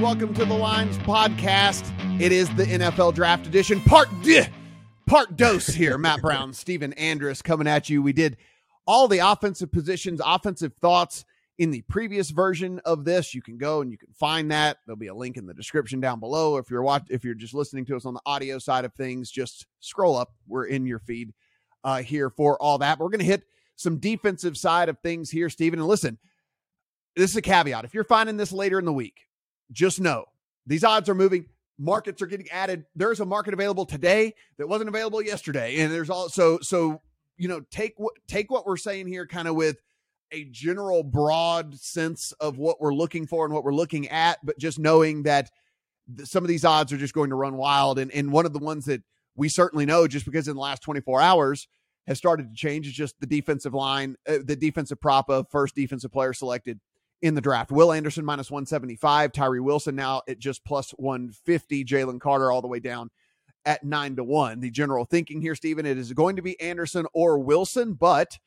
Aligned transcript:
Welcome 0.00 0.32
to 0.32 0.46
the 0.46 0.54
Lines 0.54 0.96
Podcast. 0.96 1.84
It 2.18 2.32
is 2.32 2.48
the 2.54 2.64
NFL 2.64 3.12
Draft 3.12 3.46
Edition, 3.46 3.82
part 3.82 4.08
D, 4.22 4.40
part 5.06 5.36
dose 5.36 5.66
here. 5.66 5.98
Matt 5.98 6.20
Brown, 6.22 6.54
Stephen 6.54 6.94
Andress 6.94 7.44
coming 7.44 7.66
at 7.66 7.90
you. 7.90 8.00
We 8.00 8.14
did 8.14 8.38
all 8.86 9.08
the 9.08 9.18
offensive 9.18 9.70
positions, 9.70 10.22
offensive 10.24 10.72
thoughts 10.80 11.26
in 11.58 11.70
the 11.70 11.82
previous 11.82 12.30
version 12.30 12.80
of 12.86 13.04
this. 13.04 13.34
You 13.34 13.42
can 13.42 13.58
go 13.58 13.82
and 13.82 13.92
you 13.92 13.98
can 13.98 14.08
find 14.14 14.50
that. 14.50 14.78
There'll 14.86 14.96
be 14.96 15.08
a 15.08 15.14
link 15.14 15.36
in 15.36 15.44
the 15.44 15.52
description 15.52 16.00
down 16.00 16.18
below. 16.18 16.56
If 16.56 16.70
you're 16.70 16.82
watch, 16.82 17.02
if 17.10 17.22
you're 17.22 17.34
just 17.34 17.52
listening 17.52 17.84
to 17.84 17.96
us 17.96 18.06
on 18.06 18.14
the 18.14 18.22
audio 18.24 18.58
side 18.58 18.86
of 18.86 18.94
things, 18.94 19.30
just 19.30 19.66
scroll 19.80 20.16
up. 20.16 20.32
We're 20.48 20.64
in 20.64 20.86
your 20.86 21.00
feed 21.00 21.34
uh, 21.84 22.00
here 22.00 22.30
for 22.30 22.56
all 22.60 22.78
that. 22.78 22.96
But 22.96 23.04
we're 23.04 23.10
going 23.10 23.20
to 23.20 23.26
hit 23.26 23.42
some 23.76 23.98
defensive 23.98 24.56
side 24.56 24.88
of 24.88 24.98
things 25.00 25.30
here, 25.30 25.50
Stephen. 25.50 25.78
And 25.78 25.86
listen, 25.86 26.16
this 27.16 27.32
is 27.32 27.36
a 27.36 27.42
caveat. 27.42 27.84
If 27.84 27.92
you're 27.92 28.02
finding 28.02 28.38
this 28.38 28.50
later 28.50 28.78
in 28.78 28.86
the 28.86 28.94
week, 28.94 29.26
just 29.72 30.00
know 30.00 30.24
these 30.66 30.84
odds 30.84 31.08
are 31.08 31.14
moving. 31.14 31.46
Markets 31.78 32.20
are 32.20 32.26
getting 32.26 32.48
added. 32.50 32.84
There's 32.94 33.20
a 33.20 33.26
market 33.26 33.54
available 33.54 33.86
today 33.86 34.34
that 34.58 34.68
wasn't 34.68 34.88
available 34.88 35.22
yesterday, 35.22 35.78
and 35.78 35.92
there's 35.92 36.10
also 36.10 36.58
so 36.60 37.00
you 37.36 37.48
know 37.48 37.60
take 37.70 37.94
what 37.96 38.14
take 38.28 38.50
what 38.50 38.66
we're 38.66 38.76
saying 38.76 39.06
here 39.06 39.26
kind 39.26 39.48
of 39.48 39.54
with 39.54 39.78
a 40.32 40.44
general 40.44 41.02
broad 41.02 41.74
sense 41.78 42.32
of 42.32 42.58
what 42.58 42.80
we're 42.80 42.94
looking 42.94 43.26
for 43.26 43.44
and 43.44 43.52
what 43.54 43.64
we're 43.64 43.74
looking 43.74 44.08
at, 44.08 44.38
but 44.44 44.58
just 44.58 44.78
knowing 44.78 45.24
that 45.24 45.50
th- 46.16 46.28
some 46.28 46.44
of 46.44 46.48
these 46.48 46.64
odds 46.64 46.92
are 46.92 46.96
just 46.96 47.14
going 47.14 47.30
to 47.30 47.36
run 47.36 47.56
wild. 47.56 47.98
And 47.98 48.12
and 48.12 48.30
one 48.30 48.46
of 48.46 48.52
the 48.52 48.58
ones 48.58 48.84
that 48.86 49.02
we 49.36 49.48
certainly 49.48 49.86
know, 49.86 50.06
just 50.06 50.24
because 50.24 50.48
in 50.48 50.54
the 50.54 50.60
last 50.60 50.82
24 50.82 51.20
hours 51.20 51.68
has 52.06 52.18
started 52.18 52.50
to 52.50 52.54
change, 52.54 52.86
is 52.86 52.92
just 52.92 53.18
the 53.20 53.26
defensive 53.26 53.74
line, 53.74 54.16
uh, 54.28 54.38
the 54.44 54.56
defensive 54.56 55.00
prop 55.00 55.28
of 55.30 55.46
first 55.50 55.74
defensive 55.74 56.12
player 56.12 56.32
selected 56.32 56.78
in 57.22 57.34
the 57.34 57.40
draft. 57.40 57.70
Will 57.70 57.92
Anderson 57.92 58.24
minus 58.24 58.50
175, 58.50 59.32
Tyree 59.32 59.60
Wilson 59.60 59.94
now 59.94 60.22
at 60.28 60.38
just 60.38 60.64
plus 60.64 60.90
150, 60.92 61.84
Jalen 61.84 62.20
Carter 62.20 62.50
all 62.50 62.62
the 62.62 62.68
way 62.68 62.80
down 62.80 63.10
at 63.64 63.84
nine 63.84 64.16
to 64.16 64.24
one. 64.24 64.60
The 64.60 64.70
general 64.70 65.04
thinking 65.04 65.40
here, 65.40 65.54
Stephen, 65.54 65.86
it 65.86 65.98
is 65.98 66.12
going 66.12 66.36
to 66.36 66.42
be 66.42 66.60
Anderson 66.60 67.06
or 67.12 67.38
Wilson, 67.38 67.92
but 67.92 68.38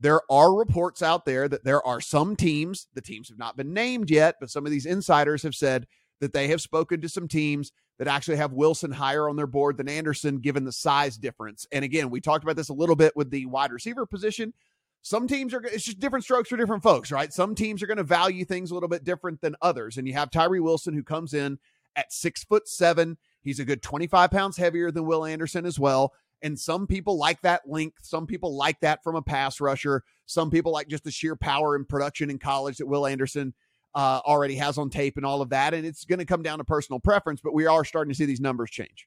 there 0.00 0.20
are 0.30 0.54
reports 0.54 1.02
out 1.02 1.24
there 1.24 1.48
that 1.48 1.64
there 1.64 1.86
are 1.86 2.00
some 2.00 2.34
teams, 2.34 2.88
the 2.94 3.00
teams 3.00 3.28
have 3.28 3.38
not 3.38 3.56
been 3.56 3.72
named 3.72 4.10
yet, 4.10 4.36
but 4.40 4.50
some 4.50 4.66
of 4.66 4.72
these 4.72 4.86
insiders 4.86 5.42
have 5.42 5.54
said 5.54 5.86
that 6.20 6.32
they 6.32 6.48
have 6.48 6.60
spoken 6.60 7.00
to 7.00 7.08
some 7.08 7.28
teams 7.28 7.72
that 7.98 8.08
actually 8.08 8.36
have 8.36 8.52
Wilson 8.52 8.90
higher 8.90 9.28
on 9.28 9.36
their 9.36 9.46
board 9.46 9.76
than 9.76 9.88
Anderson, 9.88 10.38
given 10.38 10.64
the 10.64 10.72
size 10.72 11.16
difference. 11.16 11.66
And 11.70 11.84
again, 11.84 12.10
we 12.10 12.20
talked 12.20 12.42
about 12.42 12.56
this 12.56 12.68
a 12.68 12.74
little 12.74 12.96
bit 12.96 13.12
with 13.14 13.30
the 13.30 13.46
wide 13.46 13.70
receiver 13.70 14.06
position. 14.06 14.54
Some 15.02 15.26
teams 15.26 15.52
are, 15.52 15.60
it's 15.64 15.84
just 15.84 15.98
different 15.98 16.24
strokes 16.24 16.48
for 16.48 16.56
different 16.56 16.84
folks, 16.84 17.10
right? 17.10 17.32
Some 17.32 17.56
teams 17.56 17.82
are 17.82 17.88
going 17.88 17.96
to 17.96 18.04
value 18.04 18.44
things 18.44 18.70
a 18.70 18.74
little 18.74 18.88
bit 18.88 19.02
different 19.02 19.40
than 19.40 19.56
others. 19.60 19.98
And 19.98 20.06
you 20.06 20.14
have 20.14 20.30
Tyree 20.30 20.60
Wilson, 20.60 20.94
who 20.94 21.02
comes 21.02 21.34
in 21.34 21.58
at 21.96 22.12
six 22.12 22.44
foot 22.44 22.68
seven. 22.68 23.18
He's 23.42 23.58
a 23.58 23.64
good 23.64 23.82
25 23.82 24.30
pounds 24.30 24.56
heavier 24.56 24.92
than 24.92 25.04
Will 25.04 25.24
Anderson 25.24 25.66
as 25.66 25.78
well. 25.78 26.12
And 26.40 26.58
some 26.58 26.86
people 26.86 27.18
like 27.18 27.42
that 27.42 27.62
length. 27.68 27.98
Some 28.02 28.26
people 28.26 28.56
like 28.56 28.80
that 28.80 29.02
from 29.02 29.16
a 29.16 29.22
pass 29.22 29.60
rusher. 29.60 30.04
Some 30.26 30.50
people 30.50 30.72
like 30.72 30.88
just 30.88 31.04
the 31.04 31.10
sheer 31.10 31.36
power 31.36 31.74
and 31.74 31.88
production 31.88 32.30
in 32.30 32.38
college 32.38 32.78
that 32.78 32.86
Will 32.86 33.06
Anderson 33.06 33.54
uh, 33.94 34.20
already 34.24 34.56
has 34.56 34.78
on 34.78 34.88
tape 34.88 35.16
and 35.16 35.26
all 35.26 35.42
of 35.42 35.50
that. 35.50 35.74
And 35.74 35.84
it's 35.84 36.04
going 36.04 36.20
to 36.20 36.24
come 36.24 36.42
down 36.42 36.58
to 36.58 36.64
personal 36.64 37.00
preference, 37.00 37.40
but 37.40 37.54
we 37.54 37.66
are 37.66 37.84
starting 37.84 38.12
to 38.12 38.16
see 38.16 38.24
these 38.24 38.40
numbers 38.40 38.70
change. 38.70 39.06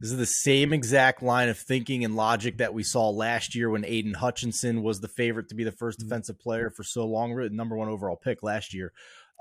This 0.00 0.12
is 0.12 0.18
the 0.18 0.26
same 0.26 0.72
exact 0.72 1.22
line 1.22 1.50
of 1.50 1.58
thinking 1.58 2.04
and 2.04 2.16
logic 2.16 2.56
that 2.58 2.72
we 2.72 2.82
saw 2.82 3.10
last 3.10 3.54
year 3.54 3.68
when 3.68 3.84
Aidan 3.84 4.14
Hutchinson 4.14 4.82
was 4.82 5.00
the 5.00 5.08
favorite 5.08 5.50
to 5.50 5.54
be 5.54 5.64
the 5.64 5.72
first 5.72 5.98
mm-hmm. 5.98 6.08
defensive 6.08 6.38
player 6.38 6.70
for 6.70 6.82
so 6.82 7.06
long, 7.06 7.36
number 7.52 7.76
one 7.76 7.88
overall 7.88 8.16
pick 8.16 8.42
last 8.42 8.72
year. 8.72 8.92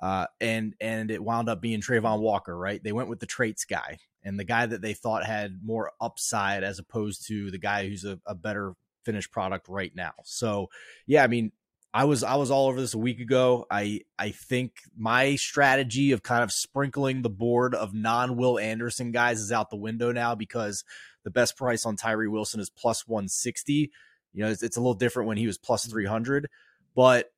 Uh, 0.01 0.25
and 0.39 0.75
and 0.79 1.11
it 1.11 1.23
wound 1.23 1.49
up 1.49 1.61
being 1.61 1.81
Travon 1.81 2.19
Walker, 2.19 2.57
right? 2.57 2.81
They 2.83 2.91
went 2.93 3.09
with 3.09 3.19
the 3.19 3.25
traits 3.25 3.65
guy 3.65 3.97
and 4.23 4.39
the 4.39 4.45
guy 4.45 4.65
that 4.65 4.81
they 4.81 4.93
thought 4.93 5.25
had 5.25 5.59
more 5.63 5.91
upside 5.99 6.63
as 6.63 6.79
opposed 6.79 7.27
to 7.27 7.51
the 7.51 7.57
guy 7.57 7.87
who's 7.87 8.05
a, 8.05 8.19
a 8.25 8.35
better 8.35 8.73
finished 9.05 9.31
product 9.31 9.67
right 9.67 9.91
now. 9.95 10.13
So 10.23 10.67
yeah, 11.05 11.23
I 11.23 11.27
mean, 11.27 11.51
I 11.93 12.05
was 12.05 12.23
I 12.23 12.35
was 12.35 12.51
all 12.51 12.67
over 12.67 12.79
this 12.79 12.93
a 12.93 12.99
week 12.99 13.19
ago. 13.19 13.65
I 13.71 14.01
I 14.17 14.29
think 14.29 14.73
my 14.95 15.35
strategy 15.35 16.11
of 16.11 16.21
kind 16.21 16.43
of 16.43 16.51
sprinkling 16.51 17.21
the 17.21 17.29
board 17.29 17.73
of 17.73 17.93
non 17.93 18.35
Will 18.35 18.59
Anderson 18.59 19.11
guys 19.11 19.39
is 19.39 19.51
out 19.51 19.69
the 19.69 19.75
window 19.75 20.11
now 20.11 20.35
because 20.35 20.83
the 21.23 21.31
best 21.31 21.57
price 21.57 21.85
on 21.85 21.95
Tyree 21.95 22.27
Wilson 22.27 22.59
is 22.59 22.69
plus 22.69 23.07
160. 23.07 23.91
You 24.33 24.43
know, 24.43 24.51
it's, 24.51 24.61
it's 24.61 24.77
a 24.77 24.79
little 24.79 24.93
different 24.93 25.27
when 25.27 25.37
he 25.37 25.47
was 25.47 25.57
plus 25.57 25.83
mm-hmm. 25.83 25.93
300, 25.93 26.49
but 26.95 27.31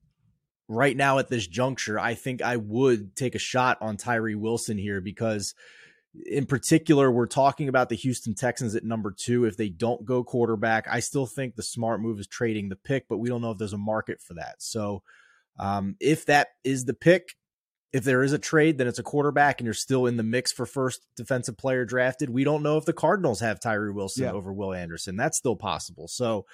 right 0.68 0.96
now 0.96 1.20
at 1.20 1.30
this 1.30 1.48
juncture, 1.48 2.00
I 2.00 2.14
think 2.14 2.42
I 2.42 2.58
would 2.58 3.16
take 3.16 3.36
a 3.36 3.40
shot 3.40 3.78
on 3.82 3.98
Tyree 3.98 4.36
Wilson 4.36 4.78
here 4.78 5.02
because 5.02 5.54
in 6.26 6.46
particular, 6.46 7.10
we're 7.10 7.26
talking 7.26 7.70
about 7.70 7.90
the 7.90 7.96
Houston 7.96 8.34
Texans 8.34 8.76
at 8.76 8.84
number 8.84 9.14
two. 9.18 9.46
If 9.46 9.56
they 9.56 9.70
don't 9.70 10.06
go 10.06 10.24
quarterback, 10.24 10.86
I 10.90 11.00
still 11.00 11.26
think 11.26 11.56
the 11.56 11.64
smart 11.64 12.02
move 12.02 12.20
is 12.20 12.28
trading 12.28 12.70
the 12.70 12.76
pick, 12.76 13.08
but 13.08 13.18
we 13.18 13.30
don't 13.30 13.42
know 13.42 13.52
if 13.52 13.58
there's 13.58 13.74
a 13.74 13.78
market 13.78 14.22
for 14.22 14.34
that. 14.34 14.56
So, 14.60 15.04
um, 15.58 15.96
if 16.00 16.26
that 16.26 16.50
is 16.64 16.86
the 16.86 16.94
pick, 16.94 17.36
if 17.94 18.04
there 18.04 18.24
is 18.24 18.34
a 18.34 18.40
trade, 18.40 18.78
then 18.78 18.88
it's 18.88 19.00
a 19.00 19.04
quarterback 19.04 19.60
and 19.60 19.66
you're 19.66 19.74
still 19.74 20.06
in 20.06 20.18
the 20.18 20.24
mix 20.24 20.52
for 20.52 20.66
first 20.66 21.06
defensive 21.16 21.58
player 21.58 21.86
drafted. 21.86 22.30
We 22.30 22.44
don't 22.44 22.64
know 22.64 22.78
if 22.78 22.86
the 22.86 22.94
Cardinals 22.94 23.42
have 23.42 23.60
Tyree 23.60 23.92
Wilson 23.92 24.24
yeah. 24.24 24.32
over 24.32 24.52
Will 24.52 24.74
Anderson. 24.74 25.16
That's 25.16 25.38
still 25.38 25.56
possible. 25.56 26.08
So, 26.08 26.46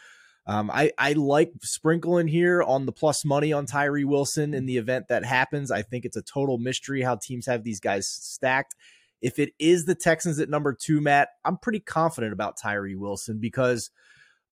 um, 0.46 0.72
I, 0.72 0.92
I 0.98 1.14
like 1.14 1.52
sprinkling 1.62 2.28
here 2.28 2.64
on 2.64 2.86
the 2.86 2.94
plus 2.94 3.26
money 3.26 3.52
on 3.52 3.66
Tyree 3.66 4.06
Wilson 4.06 4.54
in 4.54 4.66
the 4.66 4.78
event 4.78 5.10
that 5.10 5.26
happens. 5.26 5.72
I 5.72 5.82
think 5.82 6.06
it's 6.06 6.16
a 6.16 6.22
total 6.22 6.58
mystery 6.58 7.02
how 7.02 7.16
teams 7.16 7.48
have 7.48 7.64
these 7.64 7.82
guys 7.82 8.08
stacked. 8.10 8.76
If 9.22 9.40
it 9.40 9.54
is 9.60 9.86
the 9.86 9.96
Texans 9.96 10.40
at 10.40 10.50
number 10.50 10.76
two, 10.80 11.02
Matt, 11.02 11.30
I'm 11.44 11.58
pretty 11.58 11.80
confident 11.80 12.34
about 12.34 12.58
Tyree 12.62 12.96
Wilson 12.96 13.40
because 13.40 13.90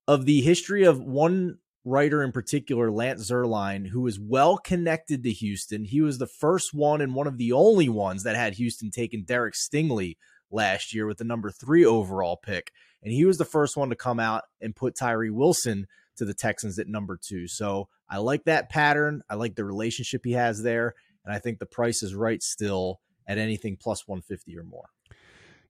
of 0.08 0.24
the 0.24 0.40
history 0.40 0.84
of 0.84 1.00
one 1.00 1.58
writer 1.84 2.22
in 2.22 2.32
particular, 2.32 2.90
Lance 2.90 3.30
Zierlein, 3.30 3.86
who 3.88 4.06
is 4.06 4.18
well 4.18 4.58
connected 4.58 5.22
to 5.22 5.30
Houston. 5.30 5.84
He 5.84 6.00
was 6.00 6.18
the 6.18 6.26
first 6.26 6.74
one 6.74 7.00
and 7.00 7.14
one 7.14 7.28
of 7.28 7.38
the 7.38 7.52
only 7.52 7.88
ones 7.88 8.24
that 8.24 8.36
had 8.36 8.54
Houston 8.54 8.90
taking 8.90 9.24
Derek 9.24 9.54
Stingley 9.54 10.16
last 10.50 10.92
year 10.92 11.06
with 11.06 11.18
the 11.18 11.24
number 11.24 11.50
three 11.50 11.84
overall 11.84 12.36
pick. 12.36 12.72
And 13.02 13.12
he 13.12 13.24
was 13.24 13.38
the 13.38 13.44
first 13.44 13.76
one 13.76 13.90
to 13.90 13.96
come 13.96 14.18
out 14.18 14.42
and 14.60 14.74
put 14.74 14.96
Tyree 14.96 15.30
Wilson 15.30 15.86
to 16.16 16.24
the 16.24 16.34
Texans 16.34 16.78
at 16.78 16.88
number 16.88 17.18
two. 17.20 17.46
So 17.46 17.88
I 18.10 18.18
like 18.18 18.44
that 18.44 18.68
pattern. 18.68 19.22
I 19.30 19.34
like 19.34 19.54
the 19.54 19.64
relationship 19.64 20.22
he 20.24 20.32
has 20.32 20.62
there. 20.62 20.94
And 21.24 21.34
I 21.34 21.38
think 21.38 21.58
the 21.58 21.66
price 21.66 22.02
is 22.02 22.14
right 22.14 22.42
still 22.42 23.00
at 23.26 23.38
anything 23.38 23.76
plus 23.76 24.06
150 24.06 24.56
or 24.58 24.64
more. 24.64 24.88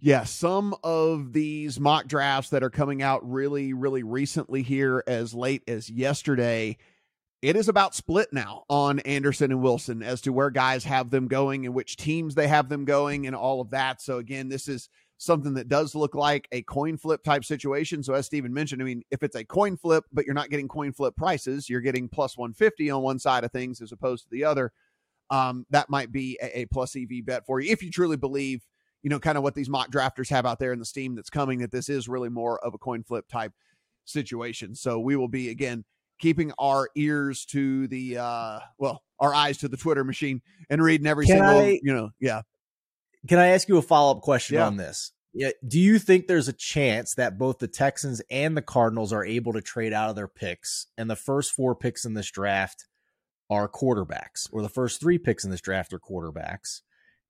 Yeah, 0.00 0.24
some 0.24 0.74
of 0.84 1.32
these 1.32 1.80
mock 1.80 2.06
drafts 2.06 2.50
that 2.50 2.62
are 2.62 2.70
coming 2.70 3.02
out 3.02 3.28
really, 3.28 3.72
really 3.72 4.02
recently 4.02 4.62
here, 4.62 5.02
as 5.06 5.32
late 5.32 5.62
as 5.66 5.88
yesterday, 5.88 6.76
it 7.40 7.56
is 7.56 7.68
about 7.68 7.94
split 7.94 8.32
now 8.32 8.64
on 8.68 8.98
Anderson 9.00 9.52
and 9.52 9.62
Wilson 9.62 10.02
as 10.02 10.20
to 10.22 10.32
where 10.32 10.50
guys 10.50 10.84
have 10.84 11.10
them 11.10 11.28
going 11.28 11.64
and 11.64 11.74
which 11.74 11.96
teams 11.96 12.34
they 12.34 12.48
have 12.48 12.68
them 12.68 12.84
going 12.84 13.26
and 13.26 13.34
all 13.34 13.60
of 13.60 13.70
that. 13.70 14.02
So, 14.02 14.18
again, 14.18 14.48
this 14.48 14.68
is 14.68 14.88
something 15.18 15.54
that 15.54 15.68
does 15.68 15.94
look 15.94 16.14
like 16.14 16.46
a 16.52 16.62
coin 16.62 16.98
flip 16.98 17.22
type 17.22 17.44
situation. 17.44 18.02
So, 18.02 18.14
as 18.14 18.26
Stephen 18.26 18.52
mentioned, 18.52 18.82
I 18.82 18.84
mean, 18.84 19.02
if 19.10 19.22
it's 19.22 19.36
a 19.36 19.44
coin 19.44 19.76
flip, 19.76 20.04
but 20.12 20.26
you're 20.26 20.34
not 20.34 20.50
getting 20.50 20.68
coin 20.68 20.92
flip 20.92 21.16
prices, 21.16 21.70
you're 21.70 21.80
getting 21.80 22.08
plus 22.08 22.36
150 22.36 22.90
on 22.90 23.02
one 23.02 23.18
side 23.18 23.44
of 23.44 23.52
things 23.52 23.80
as 23.80 23.92
opposed 23.92 24.24
to 24.24 24.30
the 24.30 24.44
other. 24.44 24.72
Um, 25.30 25.66
that 25.70 25.90
might 25.90 26.12
be 26.12 26.38
a, 26.42 26.60
a 26.60 26.64
plus 26.66 26.94
EV 26.96 27.24
bet 27.24 27.46
for 27.46 27.60
you 27.60 27.72
if 27.72 27.82
you 27.82 27.90
truly 27.90 28.16
believe, 28.16 28.64
you 29.02 29.10
know, 29.10 29.18
kind 29.18 29.36
of 29.36 29.42
what 29.42 29.54
these 29.54 29.68
mock 29.68 29.90
drafters 29.90 30.30
have 30.30 30.46
out 30.46 30.58
there 30.58 30.72
in 30.72 30.78
the 30.78 30.84
steam 30.84 31.14
that's 31.14 31.30
coming, 31.30 31.60
that 31.60 31.72
this 31.72 31.88
is 31.88 32.08
really 32.08 32.28
more 32.28 32.58
of 32.64 32.74
a 32.74 32.78
coin 32.78 33.02
flip 33.02 33.26
type 33.28 33.52
situation. 34.04 34.74
So, 34.74 35.00
we 35.00 35.16
will 35.16 35.28
be 35.28 35.48
again 35.48 35.84
keeping 36.18 36.52
our 36.58 36.88
ears 36.96 37.44
to 37.44 37.86
the 37.88 38.16
uh 38.16 38.58
well 38.78 39.02
our 39.20 39.34
eyes 39.34 39.58
to 39.58 39.68
the 39.68 39.76
twitter 39.76 40.02
machine 40.02 40.40
and 40.70 40.82
reading 40.82 41.06
every 41.06 41.26
Can 41.26 41.36
single 41.36 41.58
I, 41.58 41.78
you 41.82 41.92
know 41.92 42.08
yeah 42.18 42.40
can 43.28 43.38
I 43.38 43.48
ask 43.48 43.68
you 43.68 43.76
a 43.76 43.82
follow 43.82 44.16
up 44.16 44.22
question 44.22 44.56
yeah. 44.56 44.66
on 44.66 44.76
this? 44.76 45.12
Yeah, 45.34 45.50
do 45.66 45.78
you 45.78 45.98
think 45.98 46.26
there's 46.26 46.48
a 46.48 46.52
chance 46.52 47.14
that 47.14 47.38
both 47.38 47.58
the 47.58 47.68
Texans 47.68 48.22
and 48.30 48.56
the 48.56 48.62
Cardinals 48.62 49.12
are 49.12 49.24
able 49.24 49.52
to 49.52 49.60
trade 49.60 49.92
out 49.92 50.08
of 50.08 50.16
their 50.16 50.28
picks, 50.28 50.86
and 50.96 51.10
the 51.10 51.16
first 51.16 51.52
four 51.52 51.74
picks 51.74 52.06
in 52.06 52.14
this 52.14 52.30
draft 52.30 52.86
are 53.48 53.68
quarterbacks, 53.68 54.48
or 54.52 54.62
the 54.62 54.68
first 54.68 55.00
three 55.00 55.18
picks 55.18 55.44
in 55.44 55.50
this 55.50 55.60
draft 55.60 55.92
are 55.92 56.00
quarterbacks? 56.00 56.80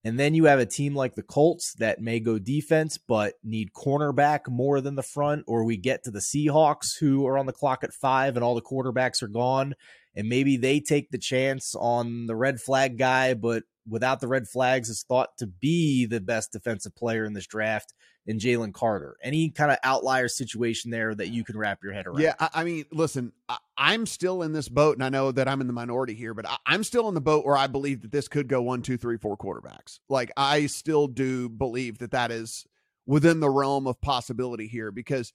And 0.05 0.21
then 0.21 0.35
you 0.35 0.45
have 0.45 0.61
a 0.61 0.67
team 0.67 0.95
like 0.95 1.17
the 1.17 1.23
Colts 1.23 1.75
that 1.79 2.01
may 2.01 2.21
go 2.21 2.39
defense 2.39 2.97
but 2.97 3.35
need 3.43 3.73
cornerback 3.73 4.49
more 4.49 4.81
than 4.81 4.95
the 4.95 5.03
front, 5.03 5.45
or 5.49 5.65
we 5.65 5.77
get 5.77 6.05
to 6.05 6.13
the 6.13 6.21
Seahawks 6.21 6.99
who 7.01 7.27
are 7.27 7.37
on 7.37 7.47
the 7.47 7.53
clock 7.53 7.83
at 7.83 7.93
five 7.93 8.37
and 8.37 8.45
all 8.45 8.55
the 8.55 8.63
quarterbacks 8.63 9.23
are 9.23 9.29
gone, 9.29 9.75
and 10.15 10.29
maybe 10.29 10.57
they 10.57 10.79
take 10.79 11.11
the 11.11 11.19
chance 11.19 11.75
on 11.75 12.27
the 12.27 12.37
red 12.37 12.61
flag 12.61 12.99
guy, 12.99 13.35
but 13.35 13.65
without 13.89 14.21
the 14.21 14.29
red 14.29 14.49
flags, 14.49 14.89
is 14.89 15.05
thought 15.09 15.37
to 15.39 15.47
be 15.47 16.07
the 16.07 16.21
best 16.21 16.53
defensive 16.53 16.95
player 16.95 17.25
in 17.25 17.33
this 17.33 17.47
draft 17.47 17.95
in 18.27 18.39
Jalen 18.39 18.73
Carter. 18.73 19.17
Any 19.23 19.51
kind 19.51 19.71
of 19.71 19.79
outlier 19.83 20.29
situation 20.29 20.91
there 20.91 21.15
that 21.15 21.29
you 21.29 21.45
can 21.45 21.57
wrap 21.57 21.79
your 21.83 21.93
head 21.93 22.07
around? 22.07 22.21
Yeah, 22.21 22.35
I, 22.39 22.49
I 22.55 22.65
mean, 22.65 22.85
listen, 22.93 23.33
I, 23.49 23.95
am 23.95 24.07
still 24.07 24.43
in 24.43 24.53
this 24.53 24.69
boat, 24.69 24.97
and 24.97 25.05
I 25.05 25.09
know 25.09 25.33
that 25.33 25.49
I'm 25.49 25.61
in 25.61 25.67
the 25.67 25.73
minority 25.73 26.15
here, 26.15 26.35
but 26.35 26.49
I, 26.49 26.57
I'm 26.67 26.85
still 26.85 27.09
in 27.09 27.15
the 27.15 27.21
boat 27.21 27.45
where 27.45 27.57
I 27.57 27.69
believe 27.69 28.03
that 28.03 28.13
this 28.13 28.29
could 28.29 28.49
go 28.49 28.63
one, 28.63 28.83
two, 28.83 28.97
three, 28.97 29.17
four 29.17 29.37
quarterbacks. 29.37 30.01
Like, 30.09 30.33
I 30.37 30.67
still 30.67 31.07
do 31.07 31.49
believe 31.49 31.99
that 31.99 32.11
that 32.11 32.31
is 32.31 32.67
within 33.07 33.41
the 33.41 33.51
realm 33.51 33.87
of 33.87 34.01
possibility 34.01 34.67
here 34.67 34.91
because, 34.91 35.33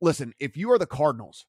listen, 0.00 0.32
if 0.40 0.56
you 0.56 0.72
are 0.72 0.78
the 0.78 0.86
Cardinals, 0.86 1.44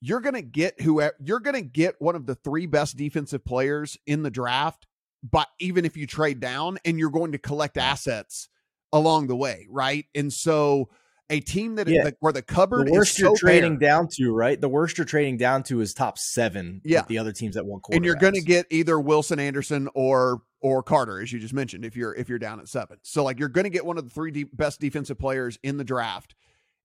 you're 0.00 0.20
going 0.20 0.34
to 0.34 0.42
get 0.42 0.80
whoever 0.82 1.14
you're 1.18 1.40
going 1.40 1.54
to 1.54 1.62
get 1.62 1.94
one 1.98 2.14
of 2.14 2.26
the 2.26 2.34
three 2.34 2.66
best 2.66 2.94
defensive 2.96 3.42
players 3.42 3.96
in 4.06 4.22
the 4.22 4.30
draft 4.30 4.86
but 5.28 5.48
even 5.58 5.84
if 5.84 5.96
you 5.96 6.06
trade 6.06 6.38
down 6.38 6.78
and 6.84 6.98
you're 6.98 7.10
going 7.10 7.32
to 7.32 7.38
collect 7.38 7.78
assets 7.78 8.48
along 8.92 9.26
the 9.26 9.36
way, 9.36 9.66
right? 9.70 10.04
And 10.14 10.32
so 10.32 10.90
a 11.30 11.40
team 11.40 11.76
that 11.76 11.88
yeah. 11.88 12.10
where 12.20 12.32
the 12.32 12.42
cupboard 12.42 12.86
is, 12.86 12.92
the 12.92 12.98
worst 12.98 13.18
you're 13.18 13.34
so 13.34 13.46
trading 13.46 13.78
bare, 13.78 13.88
down 13.88 14.08
to, 14.12 14.32
right? 14.32 14.60
The 14.60 14.68
worst 14.68 14.98
you're 14.98 15.06
trading 15.06 15.38
down 15.38 15.62
to 15.64 15.80
is 15.80 15.94
top 15.94 16.18
seven. 16.18 16.82
Yeah, 16.84 17.04
the 17.08 17.18
other 17.18 17.32
teams 17.32 17.54
that 17.54 17.64
won 17.64 17.80
and 17.90 18.04
you're 18.04 18.16
going 18.16 18.34
to 18.34 18.42
get 18.42 18.66
either 18.70 19.00
Wilson 19.00 19.40
Anderson 19.40 19.88
or 19.94 20.42
or 20.60 20.82
Carter, 20.82 21.20
as 21.20 21.32
you 21.32 21.38
just 21.38 21.54
mentioned, 21.54 21.84
if 21.84 21.96
you're 21.96 22.14
if 22.14 22.28
you're 22.28 22.38
down 22.38 22.60
at 22.60 22.68
seven. 22.68 22.98
So 23.02 23.24
like 23.24 23.38
you're 23.38 23.48
going 23.48 23.64
to 23.64 23.70
get 23.70 23.86
one 23.86 23.96
of 23.96 24.04
the 24.04 24.10
three 24.10 24.44
best 24.44 24.80
defensive 24.80 25.18
players 25.18 25.58
in 25.62 25.78
the 25.78 25.84
draft, 25.84 26.34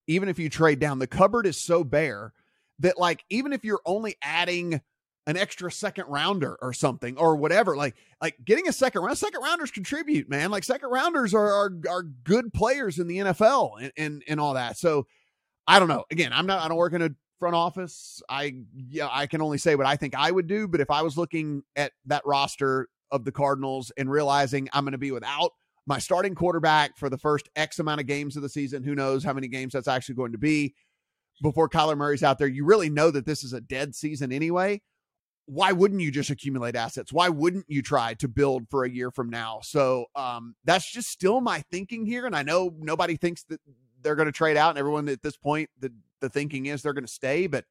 even 0.08 0.30
if 0.30 0.40
you 0.40 0.50
trade 0.50 0.80
down. 0.80 1.00
The 1.00 1.08
cupboard 1.08 1.46
is 1.46 1.62
so 1.62 1.84
bare 1.84 2.34
that 2.80 2.98
like 2.98 3.26
even 3.30 3.52
if 3.52 3.66
you're 3.66 3.82
only 3.86 4.16
adding 4.24 4.80
an 5.30 5.38
extra 5.38 5.72
second 5.72 6.06
rounder 6.08 6.58
or 6.60 6.74
something 6.74 7.16
or 7.16 7.36
whatever. 7.36 7.78
Like 7.78 7.96
like 8.20 8.36
getting 8.44 8.68
a 8.68 8.74
second 8.74 9.04
round, 9.04 9.16
second 9.20 9.42
rounders 9.44 9.70
contribute, 9.70 10.28
man. 10.28 10.50
Like 10.50 10.64
second 10.64 10.90
rounders 10.90 11.36
are 11.36 11.48
are, 11.48 11.72
are 11.88 12.02
good 12.02 12.52
players 12.52 12.98
in 12.98 13.06
the 13.06 13.20
NFL 13.20 13.80
and, 13.80 13.92
and 13.96 14.24
and 14.28 14.40
all 14.40 14.56
that. 14.56 14.78
So 14.78 15.06
I 15.68 15.78
don't 15.78 15.88
know. 15.88 16.04
Again, 16.10 16.34
I'm 16.34 16.48
not 16.48 16.64
I 16.64 16.68
don't 16.68 16.78
work 16.78 16.94
in 16.94 17.04
a 17.04 17.12
front 17.38 17.56
office. 17.56 18.24
I 18.28 18.56
yeah, 18.76 19.08
I 19.12 19.28
can 19.28 19.40
only 19.40 19.60
say 19.60 19.76
what 19.76 19.86
I 19.86 19.98
think 19.98 20.16
I 20.16 20.32
would 20.32 20.48
do. 20.48 20.68
But 20.68 20.82
if 20.82 20.90
I 20.90 21.04
was 21.04 21.16
looking 21.16 21.62
at 21.76 21.92
that 22.08 22.26
roster 22.26 22.90
of 23.12 23.24
the 23.24 23.32
Cardinals 23.32 23.92
and 23.98 24.10
realizing 24.10 24.68
I'm 24.74 24.84
going 24.84 24.94
to 24.94 24.98
be 24.98 25.12
without 25.12 25.52
my 25.86 26.00
starting 26.00 26.34
quarterback 26.34 26.98
for 26.98 27.08
the 27.08 27.20
first 27.20 27.50
X 27.56 27.78
amount 27.78 28.02
of 28.02 28.08
games 28.08 28.36
of 28.36 28.42
the 28.42 28.50
season, 28.50 28.82
who 28.82 28.96
knows 28.96 29.24
how 29.24 29.34
many 29.34 29.48
games 29.48 29.74
that's 29.74 29.88
actually 29.88 30.16
going 30.16 30.32
to 30.32 30.40
be 30.40 30.74
before 31.44 31.70
Kyler 31.70 31.96
Murray's 31.96 32.24
out 32.24 32.40
there. 32.40 32.48
You 32.48 32.66
really 32.66 32.90
know 32.90 33.12
that 33.12 33.28
this 33.28 33.44
is 33.44 33.54
a 33.54 33.62
dead 33.62 33.94
season 33.94 34.32
anyway 34.32 34.82
why 35.50 35.72
wouldn't 35.72 36.00
you 36.00 36.12
just 36.12 36.30
accumulate 36.30 36.76
assets? 36.76 37.12
Why 37.12 37.28
wouldn't 37.28 37.66
you 37.68 37.82
try 37.82 38.14
to 38.16 38.28
build 38.28 38.70
for 38.70 38.84
a 38.84 38.90
year 38.90 39.10
from 39.10 39.32
now? 39.32 39.62
So 39.64 40.06
um, 40.16 40.56
that's 40.64 40.90
just 40.90 41.10
still 41.10 41.42
my 41.42 41.62
thinking 41.72 42.06
here. 42.06 42.28
And 42.28 42.36
I 42.36 42.44
know 42.44 42.72
nobody 42.78 43.18
thinks 43.18 43.44
that 43.46 43.60
they're 44.02 44.16
going 44.16 44.28
to 44.28 44.32
trade 44.32 44.58
out, 44.58 44.70
and 44.70 44.78
everyone 44.78 45.10
at 45.10 45.24
this 45.24 45.38
point, 45.38 45.70
the 45.80 45.92
the 46.22 46.30
thinking 46.30 46.68
is 46.68 46.82
they're 46.82 46.94
going 46.94 47.06
to 47.06 47.12
stay. 47.12 47.48
But 47.48 47.66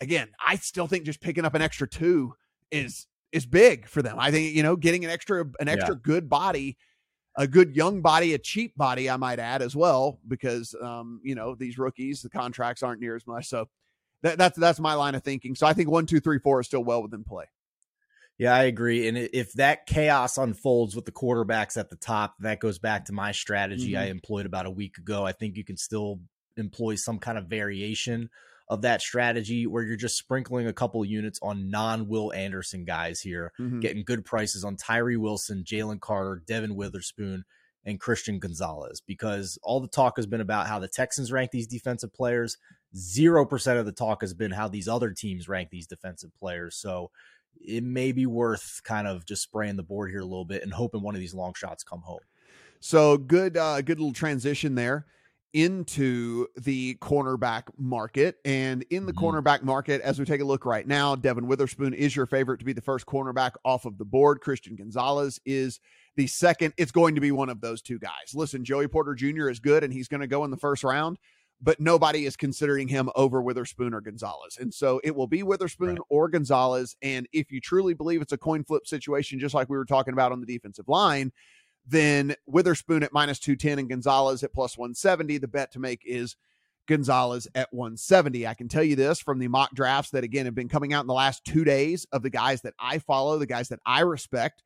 again, 0.00 0.28
I 0.44 0.56
still 0.56 0.86
think 0.86 1.04
just 1.04 1.22
picking 1.22 1.46
up 1.46 1.54
an 1.54 1.62
extra 1.62 1.88
two 1.88 2.34
is 2.70 3.06
is 3.32 3.46
big 3.46 3.88
for 3.88 4.02
them. 4.02 4.16
I 4.18 4.30
think 4.30 4.54
you 4.54 4.62
know 4.62 4.76
getting 4.76 5.04
an 5.04 5.10
extra 5.10 5.46
an 5.60 5.68
extra 5.68 5.94
yeah. 5.94 6.00
good 6.02 6.28
body, 6.28 6.76
a 7.38 7.48
good 7.48 7.74
young 7.74 8.02
body, 8.02 8.34
a 8.34 8.38
cheap 8.38 8.76
body, 8.76 9.08
I 9.08 9.16
might 9.16 9.38
add 9.38 9.62
as 9.62 9.74
well, 9.74 10.18
because 10.28 10.74
um, 10.82 11.22
you 11.24 11.34
know 11.34 11.54
these 11.54 11.78
rookies, 11.78 12.20
the 12.20 12.28
contracts 12.28 12.82
aren't 12.82 13.00
near 13.00 13.16
as 13.16 13.26
much. 13.26 13.46
So 13.46 13.68
that, 14.22 14.38
that's 14.38 14.58
that's 14.58 14.80
my 14.80 14.94
line 14.94 15.14
of 15.14 15.22
thinking. 15.22 15.54
So 15.54 15.66
I 15.66 15.72
think 15.72 15.90
one, 15.90 16.06
two, 16.06 16.20
three, 16.20 16.38
four 16.38 16.60
is 16.60 16.66
still 16.66 16.84
well 16.84 17.02
within 17.02 17.24
play. 17.24 17.46
Yeah, 18.38 18.54
I 18.54 18.64
agree. 18.64 19.08
And 19.08 19.16
if 19.16 19.52
that 19.52 19.86
chaos 19.86 20.38
unfolds 20.38 20.96
with 20.96 21.04
the 21.04 21.12
quarterbacks 21.12 21.76
at 21.76 21.90
the 21.90 21.96
top, 21.96 22.34
that 22.40 22.60
goes 22.60 22.78
back 22.78 23.04
to 23.04 23.12
my 23.12 23.32
strategy 23.32 23.92
mm-hmm. 23.92 24.02
I 24.02 24.06
employed 24.06 24.46
about 24.46 24.66
a 24.66 24.70
week 24.70 24.98
ago. 24.98 25.24
I 25.24 25.32
think 25.32 25.56
you 25.56 25.64
can 25.64 25.76
still 25.76 26.20
employ 26.56 26.96
some 26.96 27.18
kind 27.18 27.38
of 27.38 27.46
variation 27.46 28.30
of 28.68 28.82
that 28.82 29.02
strategy 29.02 29.66
where 29.66 29.82
you're 29.82 29.96
just 29.96 30.16
sprinkling 30.16 30.66
a 30.66 30.72
couple 30.72 31.02
of 31.02 31.08
units 31.08 31.38
on 31.42 31.70
non 31.70 32.08
Will 32.08 32.32
Anderson 32.32 32.84
guys 32.84 33.20
here, 33.20 33.52
mm-hmm. 33.60 33.80
getting 33.80 34.02
good 34.02 34.24
prices 34.24 34.64
on 34.64 34.76
Tyree 34.76 35.16
Wilson, 35.16 35.62
Jalen 35.62 36.00
Carter, 36.00 36.42
Devon 36.46 36.74
Witherspoon, 36.74 37.44
and 37.84 38.00
Christian 38.00 38.38
Gonzalez 38.38 39.02
because 39.06 39.58
all 39.62 39.80
the 39.80 39.88
talk 39.88 40.16
has 40.16 40.26
been 40.26 40.40
about 40.40 40.68
how 40.68 40.78
the 40.78 40.88
Texans 40.88 41.32
rank 41.32 41.50
these 41.50 41.66
defensive 41.66 42.12
players. 42.12 42.56
0% 42.96 43.78
of 43.78 43.86
the 43.86 43.92
talk 43.92 44.20
has 44.20 44.34
been 44.34 44.50
how 44.50 44.68
these 44.68 44.88
other 44.88 45.10
teams 45.10 45.48
rank 45.48 45.70
these 45.70 45.86
defensive 45.86 46.30
players. 46.38 46.76
So 46.76 47.10
it 47.60 47.84
may 47.84 48.12
be 48.12 48.26
worth 48.26 48.80
kind 48.84 49.06
of 49.06 49.24
just 49.24 49.42
spraying 49.42 49.76
the 49.76 49.82
board 49.82 50.10
here 50.10 50.20
a 50.20 50.24
little 50.24 50.44
bit 50.44 50.62
and 50.62 50.72
hoping 50.72 51.02
one 51.02 51.14
of 51.14 51.20
these 51.20 51.34
long 51.34 51.54
shots 51.54 51.84
come 51.84 52.00
home. 52.00 52.20
So 52.80 53.16
good, 53.16 53.56
uh, 53.56 53.80
good 53.82 53.98
little 53.98 54.12
transition 54.12 54.74
there 54.74 55.06
into 55.52 56.46
the 56.56 56.96
cornerback 56.96 57.64
market. 57.76 58.36
And 58.44 58.84
in 58.90 59.06
the 59.06 59.12
mm-hmm. 59.12 59.24
cornerback 59.24 59.62
market, 59.62 60.00
as 60.00 60.18
we 60.18 60.24
take 60.24 60.40
a 60.40 60.44
look 60.44 60.64
right 60.64 60.86
now, 60.86 61.14
Devon 61.14 61.46
Witherspoon 61.46 61.92
is 61.94 62.16
your 62.16 62.26
favorite 62.26 62.58
to 62.58 62.64
be 62.64 62.72
the 62.72 62.80
first 62.80 63.06
cornerback 63.06 63.52
off 63.64 63.84
of 63.84 63.98
the 63.98 64.04
board. 64.04 64.40
Christian 64.40 64.76
Gonzalez 64.76 65.38
is 65.44 65.78
the 66.16 66.26
second. 66.26 66.72
It's 66.78 66.92
going 66.92 67.14
to 67.14 67.20
be 67.20 67.32
one 67.32 67.50
of 67.50 67.60
those 67.60 67.82
two 67.82 67.98
guys. 67.98 68.34
Listen, 68.34 68.64
Joey 68.64 68.88
Porter 68.88 69.14
Jr. 69.14 69.48
is 69.48 69.60
good 69.60 69.84
and 69.84 69.92
he's 69.92 70.08
going 70.08 70.22
to 70.22 70.26
go 70.26 70.44
in 70.44 70.50
the 70.50 70.56
first 70.56 70.84
round, 70.84 71.18
but 71.60 71.78
nobody 71.78 72.26
is 72.26 72.36
considering 72.36 72.88
him 72.88 73.08
over 73.14 73.40
Witherspoon 73.40 73.94
or 73.94 74.00
Gonzalez. 74.00 74.58
And 74.60 74.72
so 74.72 75.00
it 75.04 75.14
will 75.14 75.28
be 75.28 75.42
Witherspoon 75.42 75.96
right. 75.96 76.06
or 76.08 76.28
Gonzalez. 76.28 76.96
And 77.02 77.28
if 77.32 77.52
you 77.52 77.60
truly 77.60 77.94
believe 77.94 78.20
it's 78.20 78.32
a 78.32 78.38
coin 78.38 78.64
flip 78.64 78.86
situation, 78.86 79.38
just 79.38 79.54
like 79.54 79.68
we 79.68 79.76
were 79.76 79.84
talking 79.84 80.12
about 80.12 80.32
on 80.32 80.40
the 80.40 80.46
defensive 80.46 80.88
line, 80.88 81.32
then 81.86 82.34
Witherspoon 82.46 83.02
at 83.02 83.12
minus 83.12 83.38
210 83.38 83.78
and 83.78 83.88
Gonzalez 83.88 84.42
at 84.42 84.52
plus 84.52 84.76
170. 84.76 85.38
The 85.38 85.48
bet 85.48 85.72
to 85.72 85.78
make 85.78 86.02
is 86.04 86.36
Gonzalez 86.86 87.46
at 87.54 87.72
170. 87.72 88.46
I 88.46 88.54
can 88.54 88.68
tell 88.68 88.82
you 88.82 88.96
this 88.96 89.20
from 89.20 89.38
the 89.38 89.48
mock 89.48 89.72
drafts 89.74 90.10
that, 90.10 90.24
again, 90.24 90.46
have 90.46 90.54
been 90.54 90.68
coming 90.68 90.92
out 90.92 91.02
in 91.02 91.06
the 91.06 91.14
last 91.14 91.44
two 91.44 91.64
days 91.64 92.06
of 92.12 92.22
the 92.22 92.30
guys 92.30 92.62
that 92.62 92.74
I 92.78 92.98
follow, 92.98 93.38
the 93.38 93.46
guys 93.46 93.68
that 93.68 93.80
I 93.86 94.00
respect. 94.00 94.62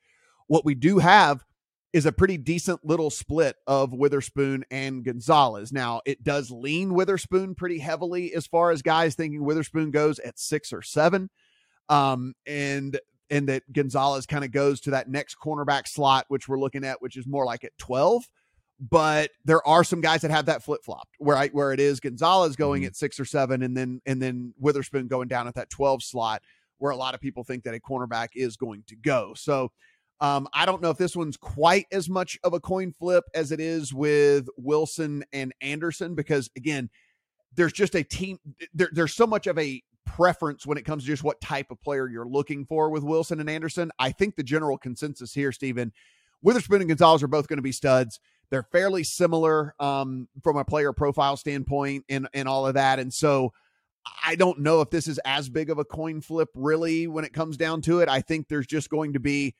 What 0.46 0.64
we 0.64 0.74
do 0.74 0.98
have 0.98 1.44
is 1.92 2.06
a 2.06 2.12
pretty 2.12 2.36
decent 2.36 2.84
little 2.84 3.10
split 3.10 3.56
of 3.66 3.92
Witherspoon 3.92 4.64
and 4.70 5.04
Gonzalez. 5.04 5.72
Now, 5.72 6.02
it 6.04 6.22
does 6.22 6.50
lean 6.50 6.94
Witherspoon 6.94 7.54
pretty 7.54 7.78
heavily 7.78 8.34
as 8.34 8.46
far 8.46 8.70
as 8.70 8.82
guys 8.82 9.14
thinking 9.14 9.44
Witherspoon 9.44 9.90
goes 9.90 10.18
at 10.18 10.38
six 10.38 10.72
or 10.72 10.82
seven. 10.82 11.30
Um, 11.88 12.34
and 12.46 12.98
and 13.30 13.48
that 13.48 13.72
Gonzalez 13.72 14.26
kind 14.26 14.44
of 14.44 14.52
goes 14.52 14.80
to 14.82 14.90
that 14.92 15.08
next 15.08 15.36
cornerback 15.42 15.88
slot, 15.88 16.26
which 16.28 16.48
we're 16.48 16.60
looking 16.60 16.84
at, 16.84 17.02
which 17.02 17.16
is 17.16 17.26
more 17.26 17.44
like 17.44 17.64
at 17.64 17.76
12. 17.78 18.28
But 18.78 19.30
there 19.44 19.66
are 19.66 19.82
some 19.82 20.00
guys 20.00 20.20
that 20.20 20.30
have 20.30 20.46
that 20.46 20.62
flip 20.62 20.84
flopped 20.84 21.16
where 21.18 21.36
I, 21.36 21.48
where 21.48 21.72
it 21.72 21.80
is 21.80 21.98
Gonzalez 21.98 22.56
going 22.56 22.82
mm-hmm. 22.82 22.88
at 22.88 22.96
six 22.96 23.18
or 23.18 23.24
seven, 23.24 23.62
and 23.62 23.76
then 23.76 24.02
and 24.04 24.20
then 24.20 24.52
Witherspoon 24.58 25.08
going 25.08 25.28
down 25.28 25.48
at 25.48 25.54
that 25.54 25.70
12 25.70 26.02
slot, 26.02 26.42
where 26.78 26.92
a 26.92 26.96
lot 26.96 27.14
of 27.14 27.20
people 27.20 27.42
think 27.42 27.64
that 27.64 27.74
a 27.74 27.80
cornerback 27.80 28.28
is 28.34 28.56
going 28.56 28.84
to 28.88 28.96
go. 28.96 29.32
So 29.34 29.72
um, 30.20 30.48
I 30.52 30.64
don't 30.66 30.80
know 30.80 30.90
if 30.90 30.98
this 30.98 31.16
one's 31.16 31.36
quite 31.36 31.86
as 31.92 32.08
much 32.08 32.38
of 32.42 32.54
a 32.54 32.60
coin 32.60 32.92
flip 32.92 33.24
as 33.34 33.52
it 33.52 33.60
is 33.60 33.92
with 33.92 34.48
Wilson 34.56 35.24
and 35.32 35.52
Anderson, 35.60 36.14
because 36.14 36.50
again, 36.56 36.88
there's 37.54 37.72
just 37.72 37.94
a 37.94 38.02
team 38.02 38.38
there, 38.74 38.88
there's 38.92 39.14
so 39.14 39.26
much 39.26 39.46
of 39.46 39.58
a 39.58 39.82
preference 40.04 40.66
when 40.66 40.78
it 40.78 40.84
comes 40.84 41.02
to 41.02 41.08
just 41.08 41.24
what 41.24 41.40
type 41.40 41.70
of 41.70 41.80
player 41.82 42.08
you're 42.08 42.26
looking 42.26 42.64
for 42.64 42.90
with 42.90 43.02
Wilson 43.02 43.40
and 43.40 43.50
Anderson. 43.50 43.90
I 43.98 44.12
think 44.12 44.36
the 44.36 44.42
general 44.42 44.78
consensus 44.78 45.34
here, 45.34 45.52
Stephen, 45.52 45.92
Witherspoon 46.42 46.80
and 46.80 46.88
Gonzalez 46.88 47.22
are 47.22 47.28
both 47.28 47.48
going 47.48 47.58
to 47.58 47.62
be 47.62 47.72
studs. 47.72 48.20
They're 48.50 48.62
fairly 48.62 49.02
similar 49.04 49.74
um, 49.80 50.28
from 50.42 50.56
a 50.56 50.64
player 50.64 50.92
profile 50.92 51.36
standpoint 51.36 52.04
and 52.08 52.28
and 52.32 52.48
all 52.48 52.66
of 52.66 52.74
that. 52.74 52.98
And 52.98 53.12
so 53.12 53.52
I 54.24 54.36
don't 54.36 54.60
know 54.60 54.80
if 54.80 54.90
this 54.90 55.08
is 55.08 55.18
as 55.24 55.48
big 55.48 55.68
of 55.68 55.78
a 55.78 55.84
coin 55.84 56.20
flip 56.20 56.48
really 56.54 57.06
when 57.06 57.24
it 57.24 57.32
comes 57.32 57.56
down 57.56 57.82
to 57.82 58.00
it. 58.00 58.08
I 58.08 58.20
think 58.20 58.48
there's 58.48 58.66
just 58.66 58.88
going 58.88 59.14
to 59.14 59.20
be 59.20 59.56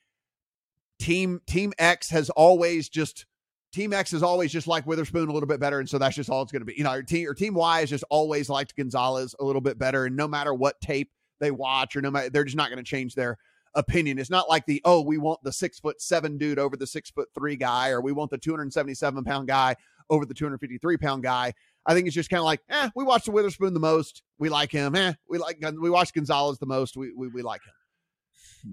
team 0.98 1.40
team 1.46 1.72
X 1.78 2.10
has 2.10 2.30
always 2.30 2.88
just 2.88 3.26
Team 3.72 3.92
X 3.92 4.12
is 4.12 4.22
always 4.22 4.52
just 4.52 4.66
like 4.66 4.86
Witherspoon 4.86 5.28
a 5.28 5.32
little 5.32 5.48
bit 5.48 5.60
better, 5.60 5.80
and 5.80 5.88
so 5.88 5.98
that's 5.98 6.16
just 6.16 6.30
all 6.30 6.42
it's 6.42 6.52
going 6.52 6.62
to 6.62 6.66
be. 6.66 6.74
You 6.76 6.84
know, 6.84 6.92
or 6.92 7.02
team, 7.02 7.28
or 7.28 7.34
team 7.34 7.54
Y 7.54 7.80
is 7.80 7.90
just 7.90 8.04
always 8.08 8.48
liked 8.48 8.74
Gonzalez 8.74 9.34
a 9.38 9.44
little 9.44 9.60
bit 9.60 9.78
better, 9.78 10.06
and 10.06 10.16
no 10.16 10.26
matter 10.26 10.54
what 10.54 10.80
tape 10.80 11.10
they 11.40 11.50
watch, 11.50 11.94
or 11.96 12.00
no 12.00 12.10
matter 12.10 12.30
they're 12.30 12.44
just 12.44 12.56
not 12.56 12.70
going 12.70 12.82
to 12.82 12.88
change 12.88 13.14
their 13.14 13.36
opinion. 13.74 14.18
It's 14.18 14.30
not 14.30 14.48
like 14.48 14.66
the 14.66 14.80
oh, 14.84 15.02
we 15.02 15.18
want 15.18 15.42
the 15.42 15.52
six 15.52 15.78
foot 15.78 16.00
seven 16.00 16.38
dude 16.38 16.58
over 16.58 16.76
the 16.76 16.86
six 16.86 17.10
foot 17.10 17.28
three 17.34 17.56
guy, 17.56 17.90
or 17.90 18.00
we 18.00 18.12
want 18.12 18.30
the 18.30 18.38
277 18.38 19.24
pound 19.24 19.46
guy 19.46 19.76
over 20.10 20.24
the 20.24 20.34
253 20.34 20.96
pound 20.96 21.22
guy. 21.22 21.52
I 21.84 21.94
think 21.94 22.06
it's 22.06 22.14
just 22.14 22.30
kind 22.30 22.40
of 22.40 22.46
like, 22.46 22.60
eh, 22.68 22.90
we 22.96 23.04
watch 23.04 23.26
the 23.26 23.30
Witherspoon 23.30 23.74
the 23.74 23.80
most. 23.80 24.22
We 24.38 24.48
like 24.48 24.72
him. 24.72 24.94
Eh, 24.96 25.12
we 25.28 25.38
like 25.38 25.62
we 25.78 25.90
watch 25.90 26.12
Gonzalez 26.12 26.58
the 26.58 26.66
most. 26.66 26.96
We 26.96 27.12
we, 27.12 27.28
we 27.28 27.42
like 27.42 27.62
him. 27.62 27.74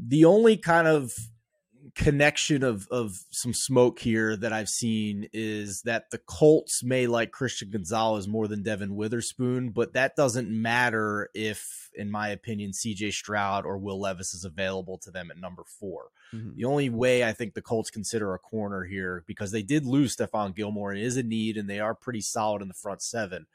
The 0.07 0.25
only 0.25 0.57
kind 0.57 0.87
of 0.87 1.13
connection 1.95 2.63
of 2.63 2.87
of 2.89 3.19
some 3.29 3.53
smoke 3.53 3.99
here 3.99 4.35
that 4.35 4.51
I've 4.51 4.69
seen 4.69 5.29
is 5.31 5.83
that 5.83 6.09
the 6.09 6.17
Colts 6.17 6.83
may 6.83 7.05
like 7.05 7.31
Christian 7.31 7.69
Gonzalez 7.69 8.27
more 8.27 8.47
than 8.47 8.63
Devon 8.63 8.95
Witherspoon, 8.95 9.69
but 9.69 9.93
that 9.93 10.15
doesn't 10.15 10.49
matter 10.49 11.29
if, 11.35 11.91
in 11.93 12.09
my 12.09 12.29
opinion, 12.29 12.71
CJ 12.71 13.13
Stroud 13.13 13.65
or 13.65 13.77
Will 13.77 13.99
Levis 13.99 14.33
is 14.33 14.43
available 14.43 14.97
to 14.99 15.11
them 15.11 15.29
at 15.29 15.37
number 15.37 15.63
4 15.79 16.05
mm-hmm. 16.33 16.55
The 16.55 16.65
only 16.65 16.89
way 16.89 17.23
I 17.23 17.31
think 17.31 17.53
the 17.53 17.61
Colts 17.61 17.91
consider 17.91 18.33
a 18.33 18.39
corner 18.39 18.83
here 18.83 19.23
because 19.27 19.51
they 19.51 19.63
did 19.63 19.85
lose 19.85 20.15
Stephon 20.15 20.55
Gilmore 20.55 20.91
and 20.91 20.99
is 20.99 21.17
a 21.17 21.23
need, 21.23 21.57
and 21.57 21.69
they 21.69 21.79
are 21.79 21.93
pretty 21.93 22.21
solid 22.21 22.61
in 22.61 22.67
the 22.67 22.73
front 22.73 23.01
seven. 23.03 23.45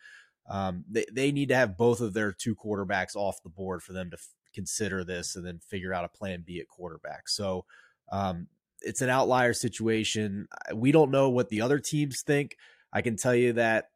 Um, 0.49 0.85
they 0.89 1.07
they 1.13 1.33
need 1.33 1.49
to 1.49 1.57
have 1.57 1.77
both 1.77 2.01
of 2.01 2.15
their 2.15 2.33
two 2.33 2.55
quarterbacks 2.55 3.17
off 3.17 3.43
the 3.43 3.51
board 3.51 3.83
for 3.83 3.93
them 3.93 4.11
to 4.11 4.17
f- 4.17 4.29
consider 4.55 5.05
this 5.05 5.37
and 5.37 5.45
then 5.45 5.59
figure 5.59 5.93
out 5.93 6.05
a 6.05 6.09
plan 6.09 6.43
B 6.47 6.61
at 6.61 6.69
quarterback. 6.69 7.29
So 7.29 7.67
um, 8.11 8.49
it's 8.81 9.03
an 9.03 9.11
outlier 9.11 9.53
situation. 9.53 10.49
We 10.75 10.93
don't 10.93 11.11
know 11.11 11.31
what 11.31 11.49
the 11.49 11.61
other 11.61 11.79
teams 11.79 12.23
think. 12.23 12.57
I 12.93 13.03
can 13.03 13.17
tell 13.17 13.35
you 13.35 13.55
that 13.55 13.87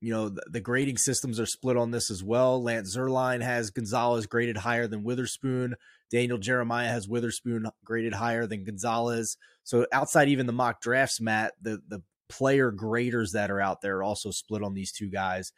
you 0.00 0.12
know 0.12 0.30
the, 0.50 0.60
grading 0.60 0.98
systems 0.98 1.38
are 1.38 1.46
split 1.46 1.76
on 1.76 1.92
this 1.92 2.10
as 2.10 2.24
well. 2.24 2.62
Lance 2.62 2.96
Zierlein 2.96 3.40
has 3.40 3.70
Gonzalez 3.70 4.26
graded 4.26 4.56
higher 4.56 4.88
than 4.88 5.04
Witherspoon. 5.04 5.76
Daniel 6.10 6.38
Jeremiah 6.38 6.88
has 6.88 7.08
Witherspoon 7.08 7.66
graded 7.84 8.14
higher 8.14 8.46
than 8.46 8.64
Gonzalez. 8.64 9.36
So 9.62 9.86
outside 9.92 10.28
even 10.28 10.46
the 10.46 10.52
mock 10.52 10.80
drafts, 10.80 11.20
Matt, 11.20 11.52
the 11.60 11.80
the 11.86 12.02
player 12.28 12.70
graders 12.72 13.32
that 13.32 13.50
are 13.50 13.60
out 13.60 13.80
there 13.80 13.98
are 13.98 14.02
also 14.02 14.30
split 14.30 14.62
on 14.62 14.74
these 14.74 14.90
two 14.90 15.08
guys. 15.08 15.52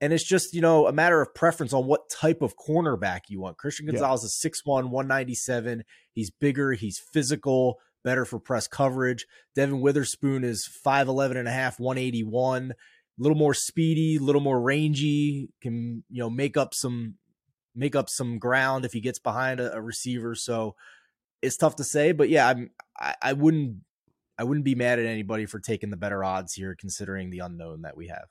And 0.00 0.12
it's 0.12 0.26
just, 0.26 0.54
you 0.54 0.60
know, 0.60 0.86
a 0.86 0.92
matter 0.92 1.20
of 1.20 1.34
preference 1.34 1.72
on 1.72 1.86
what 1.86 2.08
type 2.08 2.40
of 2.40 2.54
cornerback 2.56 3.22
you 3.28 3.40
want. 3.40 3.58
Christian 3.58 3.86
Gonzalez 3.86 4.22
yeah. 4.22 4.48
is 4.48 4.62
6'1, 4.66 4.90
197. 4.90 5.84
He's 6.12 6.30
bigger, 6.30 6.72
he's 6.72 6.98
physical, 7.12 7.76
better 8.02 8.24
for 8.24 8.38
press 8.38 8.66
coverage. 8.66 9.26
Devon 9.54 9.80
Witherspoon 9.80 10.42
is 10.42 10.68
5'11 10.86 11.36
and 11.36 11.48
a 11.48 11.52
half, 11.52 11.78
181. 11.78 12.70
A 12.70 12.74
little 13.22 13.36
more 13.36 13.52
speedy, 13.52 14.16
a 14.16 14.22
little 14.22 14.40
more 14.40 14.60
rangy, 14.60 15.50
can, 15.60 16.02
you 16.08 16.20
know, 16.20 16.30
make 16.30 16.56
up 16.56 16.72
some 16.72 17.16
make 17.74 17.94
up 17.94 18.08
some 18.08 18.38
ground 18.38 18.84
if 18.84 18.92
he 18.92 19.00
gets 19.00 19.18
behind 19.18 19.60
a, 19.60 19.74
a 19.74 19.80
receiver. 19.80 20.34
So 20.34 20.74
it's 21.42 21.56
tough 21.56 21.76
to 21.76 21.84
say, 21.84 22.12
but 22.12 22.28
yeah, 22.28 22.48
I'm 22.48 22.70
I, 22.98 23.14
I 23.22 23.32
wouldn't 23.34 23.78
I 24.38 24.44
wouldn't 24.44 24.64
be 24.64 24.74
mad 24.74 24.98
at 24.98 25.04
anybody 25.04 25.46
for 25.46 25.60
taking 25.60 25.90
the 25.90 25.96
better 25.96 26.24
odds 26.24 26.54
here 26.54 26.74
considering 26.78 27.30
the 27.30 27.40
unknown 27.40 27.82
that 27.82 27.96
we 27.96 28.08
have. 28.08 28.28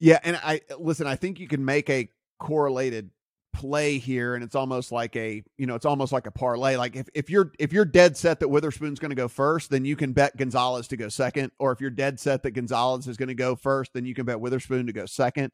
Yeah, 0.00 0.18
and 0.22 0.36
I 0.36 0.60
listen. 0.78 1.06
I 1.06 1.16
think 1.16 1.40
you 1.40 1.48
can 1.48 1.64
make 1.64 1.90
a 1.90 2.08
correlated 2.38 3.10
play 3.52 3.98
here, 3.98 4.34
and 4.34 4.44
it's 4.44 4.54
almost 4.54 4.92
like 4.92 5.16
a 5.16 5.42
you 5.56 5.66
know 5.66 5.74
it's 5.74 5.86
almost 5.86 6.12
like 6.12 6.26
a 6.26 6.30
parlay. 6.30 6.76
Like 6.76 6.94
if, 6.94 7.08
if 7.14 7.30
you're 7.30 7.52
if 7.58 7.72
you're 7.72 7.84
dead 7.84 8.16
set 8.16 8.40
that 8.40 8.48
Witherspoon's 8.48 9.00
going 9.00 9.10
to 9.10 9.16
go 9.16 9.28
first, 9.28 9.70
then 9.70 9.84
you 9.84 9.96
can 9.96 10.12
bet 10.12 10.36
Gonzalez 10.36 10.88
to 10.88 10.96
go 10.96 11.08
second. 11.08 11.50
Or 11.58 11.72
if 11.72 11.80
you're 11.80 11.90
dead 11.90 12.20
set 12.20 12.44
that 12.44 12.52
Gonzalez 12.52 13.08
is 13.08 13.16
going 13.16 13.28
to 13.28 13.34
go 13.34 13.56
first, 13.56 13.92
then 13.92 14.06
you 14.06 14.14
can 14.14 14.24
bet 14.24 14.40
Witherspoon 14.40 14.86
to 14.86 14.92
go 14.92 15.06
second. 15.06 15.50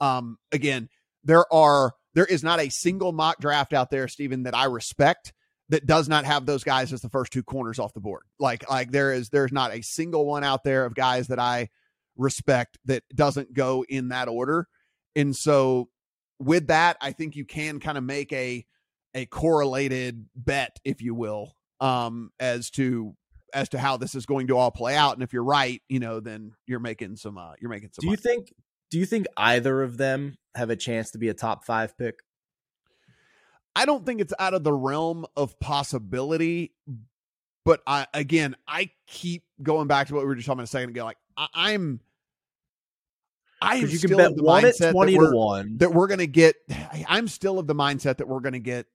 Um, 0.00 0.38
again, 0.50 0.88
there 1.22 1.52
are 1.52 1.94
there 2.14 2.26
is 2.26 2.42
not 2.42 2.60
a 2.60 2.70
single 2.70 3.12
mock 3.12 3.38
draft 3.40 3.72
out 3.72 3.90
there, 3.90 4.08
Stephen, 4.08 4.42
that 4.44 4.56
I 4.56 4.64
respect 4.64 5.32
that 5.68 5.86
does 5.86 6.08
not 6.08 6.24
have 6.24 6.46
those 6.46 6.64
guys 6.64 6.92
as 6.92 7.00
the 7.00 7.08
first 7.08 7.32
two 7.32 7.42
corners 7.42 7.78
off 7.78 7.94
the 7.94 8.00
board. 8.00 8.22
Like 8.38 8.68
like 8.68 8.90
there 8.90 9.12
is 9.12 9.28
there's 9.28 9.52
not 9.52 9.72
a 9.72 9.82
single 9.82 10.26
one 10.26 10.42
out 10.44 10.64
there 10.64 10.84
of 10.84 10.94
guys 10.94 11.28
that 11.28 11.38
I 11.38 11.68
respect 12.16 12.78
that 12.84 13.02
doesn't 13.14 13.54
go 13.54 13.84
in 13.88 14.08
that 14.08 14.28
order. 14.28 14.68
And 15.16 15.34
so 15.34 15.88
with 16.38 16.68
that, 16.68 16.96
I 17.00 17.12
think 17.12 17.36
you 17.36 17.44
can 17.44 17.80
kind 17.80 17.98
of 17.98 18.04
make 18.04 18.32
a 18.32 18.64
a 19.14 19.26
correlated 19.26 20.26
bet, 20.34 20.78
if 20.84 21.00
you 21.00 21.14
will, 21.14 21.54
um, 21.80 22.30
as 22.40 22.70
to 22.70 23.14
as 23.52 23.68
to 23.68 23.78
how 23.78 23.96
this 23.96 24.16
is 24.16 24.26
going 24.26 24.48
to 24.48 24.56
all 24.56 24.72
play 24.72 24.96
out. 24.96 25.14
And 25.14 25.22
if 25.22 25.32
you're 25.32 25.44
right, 25.44 25.80
you 25.88 26.00
know, 26.00 26.18
then 26.18 26.52
you're 26.66 26.80
making 26.80 27.16
some 27.16 27.38
uh 27.38 27.52
you're 27.60 27.70
making 27.70 27.90
some 27.92 28.02
Do 28.02 28.10
you 28.10 28.16
think 28.16 28.52
do 28.90 28.98
you 28.98 29.06
think 29.06 29.26
either 29.36 29.82
of 29.82 29.96
them 29.96 30.36
have 30.54 30.70
a 30.70 30.76
chance 30.76 31.10
to 31.12 31.18
be 31.18 31.28
a 31.28 31.34
top 31.34 31.64
five 31.64 31.96
pick? 31.96 32.16
I 33.76 33.86
don't 33.86 34.06
think 34.06 34.20
it's 34.20 34.34
out 34.38 34.54
of 34.54 34.62
the 34.62 34.72
realm 34.72 35.26
of 35.36 35.58
possibility, 35.58 36.72
but 37.64 37.82
I 37.86 38.06
again, 38.12 38.56
I 38.68 38.90
keep 39.06 39.44
going 39.62 39.88
back 39.88 40.08
to 40.08 40.14
what 40.14 40.20
we 40.20 40.26
were 40.26 40.34
just 40.34 40.46
talking 40.46 40.58
about 40.58 40.64
a 40.64 40.68
second 40.68 40.90
ago. 40.90 41.04
Like 41.04 41.18
I, 41.36 41.72
am 41.72 42.00
I 43.60 43.76
am 43.76 43.88
you 43.88 43.98
can 43.98 44.16
bet 44.16 44.36
one 44.36 44.64
at 44.64 44.76
twenty 44.76 45.14
to 45.14 45.30
one 45.30 45.78
that 45.78 45.92
we're 45.92 46.06
going 46.06 46.18
to 46.18 46.26
get. 46.26 46.56
I'm 47.08 47.28
still 47.28 47.58
of 47.58 47.66
the 47.66 47.74
mindset 47.74 48.18
that 48.18 48.28
we're 48.28 48.40
going 48.40 48.52
to 48.52 48.58
get 48.58 48.86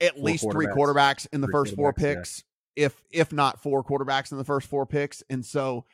at 0.00 0.14
four 0.14 0.24
least 0.24 0.50
three 0.50 0.66
quarterbacks 0.66 1.26
in 1.32 1.40
the 1.40 1.46
three 1.46 1.52
first 1.52 1.76
four 1.76 1.92
picks, 1.92 2.44
yeah. 2.76 2.86
if 2.86 3.02
if 3.10 3.32
not 3.32 3.62
four 3.62 3.84
quarterbacks 3.84 4.32
in 4.32 4.38
the 4.38 4.44
first 4.44 4.68
four 4.68 4.86
picks, 4.86 5.22
and 5.28 5.44
so 5.44 5.84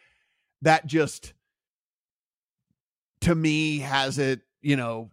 that 0.62 0.86
just 0.86 1.34
to 3.22 3.34
me 3.34 3.78
has 3.78 4.18
it, 4.18 4.40
you 4.62 4.76
know, 4.76 5.10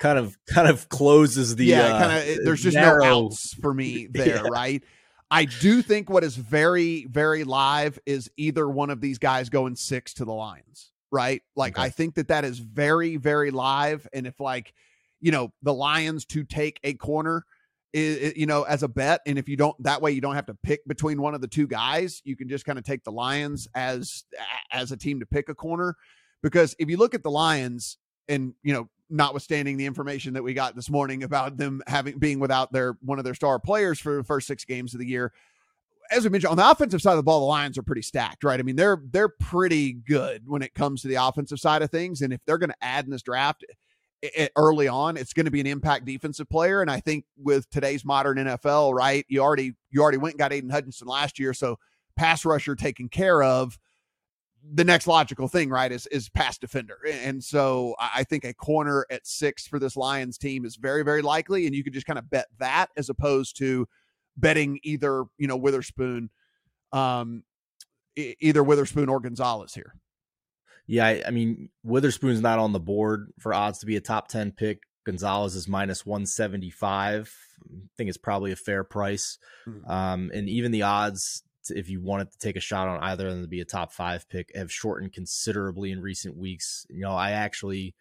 kind 0.00 0.18
of 0.18 0.36
kind 0.46 0.68
of 0.68 0.88
closes 0.88 1.56
the 1.56 1.66
yeah, 1.66 1.94
uh, 1.94 1.98
kind 1.98 2.30
of. 2.30 2.44
There's 2.44 2.62
just 2.62 2.76
narrow. 2.76 3.04
no 3.04 3.24
outs 3.26 3.54
for 3.54 3.72
me 3.72 4.06
there, 4.10 4.42
yeah. 4.44 4.48
right? 4.50 4.84
I 5.30 5.44
do 5.44 5.82
think 5.82 6.08
what 6.08 6.24
is 6.24 6.36
very, 6.36 7.04
very 7.04 7.44
live 7.44 7.98
is 8.06 8.30
either 8.36 8.68
one 8.68 8.90
of 8.90 9.00
these 9.00 9.18
guys 9.18 9.48
going 9.50 9.76
six 9.76 10.14
to 10.14 10.24
the 10.24 10.32
Lions, 10.32 10.90
right? 11.10 11.42
Like, 11.54 11.76
okay. 11.76 11.86
I 11.86 11.90
think 11.90 12.14
that 12.14 12.28
that 12.28 12.44
is 12.44 12.58
very, 12.58 13.16
very 13.16 13.50
live. 13.50 14.08
And 14.12 14.26
if, 14.26 14.40
like, 14.40 14.72
you 15.20 15.30
know, 15.30 15.52
the 15.62 15.74
Lions 15.74 16.24
to 16.26 16.44
take 16.44 16.80
a 16.82 16.94
corner, 16.94 17.44
is, 17.92 18.36
you 18.36 18.46
know, 18.46 18.64
as 18.64 18.82
a 18.82 18.88
bet, 18.88 19.22
and 19.26 19.38
if 19.38 19.48
you 19.48 19.56
don't, 19.56 19.74
that 19.82 20.02
way 20.02 20.12
you 20.12 20.20
don't 20.20 20.34
have 20.34 20.46
to 20.46 20.56
pick 20.62 20.86
between 20.86 21.22
one 21.22 21.34
of 21.34 21.40
the 21.40 21.48
two 21.48 21.66
guys. 21.66 22.20
You 22.24 22.36
can 22.36 22.48
just 22.48 22.66
kind 22.66 22.78
of 22.78 22.84
take 22.84 23.02
the 23.02 23.12
Lions 23.12 23.66
as 23.74 24.24
as 24.70 24.92
a 24.92 24.96
team 24.96 25.20
to 25.20 25.26
pick 25.26 25.48
a 25.48 25.54
corner, 25.54 25.96
because 26.42 26.76
if 26.78 26.90
you 26.90 26.98
look 26.98 27.14
at 27.14 27.22
the 27.22 27.30
Lions, 27.30 27.96
and 28.28 28.52
you 28.62 28.74
know, 28.74 28.88
notwithstanding 29.10 29.76
the 29.76 29.86
information 29.86 30.34
that 30.34 30.42
we 30.42 30.54
got 30.54 30.74
this 30.74 30.90
morning 30.90 31.22
about 31.22 31.56
them 31.56 31.82
having 31.86 32.18
being 32.18 32.38
without 32.38 32.72
their 32.72 32.96
one 33.00 33.18
of 33.18 33.24
their 33.24 33.34
star 33.34 33.58
players 33.58 33.98
for 33.98 34.16
the 34.16 34.24
first 34.24 34.46
six 34.46 34.64
games 34.64 34.94
of 34.94 35.00
the 35.00 35.06
year. 35.06 35.32
As 36.10 36.24
we 36.24 36.30
mentioned, 36.30 36.50
on 36.50 36.56
the 36.56 36.70
offensive 36.70 37.02
side 37.02 37.12
of 37.12 37.18
the 37.18 37.22
ball, 37.22 37.40
the 37.40 37.46
Lions 37.46 37.76
are 37.76 37.82
pretty 37.82 38.02
stacked, 38.02 38.42
right? 38.42 38.58
I 38.58 38.62
mean, 38.62 38.76
they're 38.76 39.02
they're 39.10 39.28
pretty 39.28 39.92
good 39.92 40.42
when 40.46 40.62
it 40.62 40.74
comes 40.74 41.02
to 41.02 41.08
the 41.08 41.16
offensive 41.16 41.60
side 41.60 41.82
of 41.82 41.90
things. 41.90 42.22
And 42.22 42.32
if 42.32 42.40
they're 42.46 42.58
going 42.58 42.70
to 42.70 42.76
add 42.84 43.04
in 43.04 43.10
this 43.10 43.22
draft 43.22 43.64
it, 44.22 44.52
early 44.56 44.88
on, 44.88 45.16
it's 45.16 45.32
going 45.32 45.44
to 45.44 45.50
be 45.50 45.60
an 45.60 45.66
impact 45.66 46.04
defensive 46.04 46.48
player. 46.48 46.80
And 46.82 46.90
I 46.90 47.00
think 47.00 47.24
with 47.36 47.68
today's 47.70 48.04
modern 48.04 48.38
NFL, 48.38 48.94
right, 48.94 49.24
you 49.28 49.40
already 49.40 49.74
you 49.90 50.02
already 50.02 50.18
went 50.18 50.34
and 50.34 50.38
got 50.38 50.52
Aidan 50.52 50.70
Hutchinson 50.70 51.08
last 51.08 51.38
year, 51.38 51.54
so 51.54 51.78
pass 52.16 52.44
rusher 52.44 52.74
taken 52.74 53.08
care 53.08 53.42
of 53.42 53.78
the 54.72 54.84
next 54.84 55.06
logical 55.06 55.48
thing, 55.48 55.70
right, 55.70 55.90
is 55.90 56.06
is 56.08 56.28
pass 56.28 56.58
defender. 56.58 56.98
And 57.10 57.42
so 57.42 57.94
I 57.98 58.24
think 58.24 58.44
a 58.44 58.54
corner 58.54 59.06
at 59.10 59.26
six 59.26 59.66
for 59.66 59.78
this 59.78 59.96
Lions 59.96 60.38
team 60.38 60.64
is 60.64 60.76
very, 60.76 61.02
very 61.02 61.22
likely. 61.22 61.66
And 61.66 61.74
you 61.74 61.84
could 61.84 61.92
just 61.92 62.06
kind 62.06 62.18
of 62.18 62.28
bet 62.28 62.46
that 62.58 62.88
as 62.96 63.08
opposed 63.08 63.56
to 63.58 63.88
betting 64.36 64.78
either, 64.82 65.24
you 65.36 65.46
know, 65.46 65.56
Witherspoon, 65.56 66.30
um, 66.92 67.44
either 68.16 68.62
Witherspoon 68.62 69.08
or 69.08 69.20
Gonzalez 69.20 69.74
here. 69.74 69.94
Yeah, 70.86 71.06
I, 71.06 71.22
I 71.26 71.30
mean, 71.30 71.68
Witherspoon's 71.84 72.40
not 72.40 72.58
on 72.58 72.72
the 72.72 72.80
board 72.80 73.32
for 73.38 73.52
odds 73.52 73.80
to 73.80 73.86
be 73.86 73.96
a 73.96 74.00
top 74.00 74.28
10 74.28 74.52
pick. 74.52 74.82
Gonzalez 75.04 75.54
is 75.54 75.68
minus 75.68 76.04
175. 76.04 77.34
I 77.64 77.74
think 77.96 78.08
it's 78.08 78.18
probably 78.18 78.52
a 78.52 78.56
fair 78.56 78.84
price. 78.84 79.38
Mm-hmm. 79.66 79.90
Um, 79.90 80.30
and 80.32 80.48
even 80.48 80.72
the 80.72 80.82
odds 80.82 81.42
if 81.70 81.88
you 81.88 82.00
wanted 82.00 82.30
to 82.32 82.38
take 82.38 82.56
a 82.56 82.60
shot 82.60 82.88
on 82.88 83.02
either 83.02 83.26
of 83.28 83.34
them 83.34 83.42
to 83.42 83.48
be 83.48 83.60
a 83.60 83.64
top 83.64 83.92
five 83.92 84.28
pick 84.28 84.50
have 84.54 84.72
shortened 84.72 85.12
considerably 85.12 85.92
in 85.92 86.00
recent 86.00 86.36
weeks. 86.36 86.86
You 86.88 87.00
know, 87.00 87.12
I 87.12 87.32
actually 87.32 87.94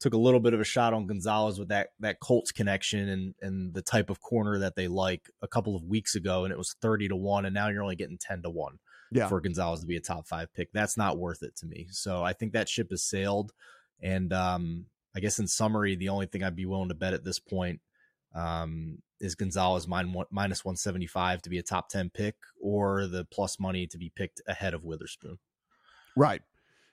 took 0.00 0.14
a 0.14 0.18
little 0.18 0.40
bit 0.40 0.54
of 0.54 0.60
a 0.60 0.64
shot 0.64 0.92
on 0.92 1.06
Gonzalez 1.06 1.58
with 1.58 1.68
that 1.68 1.88
that 2.00 2.20
Colts 2.20 2.52
connection 2.52 3.08
and 3.08 3.34
and 3.40 3.74
the 3.74 3.82
type 3.82 4.10
of 4.10 4.20
corner 4.20 4.58
that 4.58 4.76
they 4.76 4.88
like 4.88 5.30
a 5.42 5.48
couple 5.48 5.76
of 5.76 5.84
weeks 5.84 6.14
ago, 6.14 6.44
and 6.44 6.52
it 6.52 6.58
was 6.58 6.76
thirty 6.80 7.08
to 7.08 7.16
one, 7.16 7.44
and 7.46 7.54
now 7.54 7.68
you're 7.68 7.82
only 7.82 7.96
getting 7.96 8.18
ten 8.18 8.42
to 8.42 8.50
one 8.50 8.78
yeah. 9.10 9.28
for 9.28 9.40
Gonzalez 9.40 9.80
to 9.80 9.86
be 9.86 9.96
a 9.96 10.00
top 10.00 10.26
five 10.26 10.52
pick. 10.52 10.72
That's 10.72 10.96
not 10.96 11.18
worth 11.18 11.42
it 11.42 11.56
to 11.56 11.66
me. 11.66 11.86
So 11.90 12.22
I 12.22 12.32
think 12.32 12.52
that 12.52 12.68
ship 12.68 12.88
has 12.90 13.02
sailed. 13.02 13.52
And 14.02 14.32
um, 14.32 14.86
I 15.16 15.20
guess 15.20 15.38
in 15.38 15.46
summary, 15.46 15.96
the 15.96 16.08
only 16.10 16.26
thing 16.26 16.42
I'd 16.42 16.56
be 16.56 16.66
willing 16.66 16.88
to 16.88 16.94
bet 16.94 17.14
at 17.14 17.24
this 17.24 17.38
point 17.38 17.80
um, 18.34 18.98
is 19.20 19.34
Gonzalez 19.34 19.86
minus 19.88 20.64
175 20.64 21.42
to 21.42 21.50
be 21.50 21.58
a 21.58 21.62
top 21.62 21.88
10 21.88 22.10
pick 22.10 22.36
or 22.60 23.06
the 23.06 23.24
plus 23.24 23.58
money 23.58 23.86
to 23.86 23.98
be 23.98 24.10
picked 24.14 24.42
ahead 24.46 24.74
of 24.74 24.84
Witherspoon. 24.84 25.38
Right. 26.16 26.42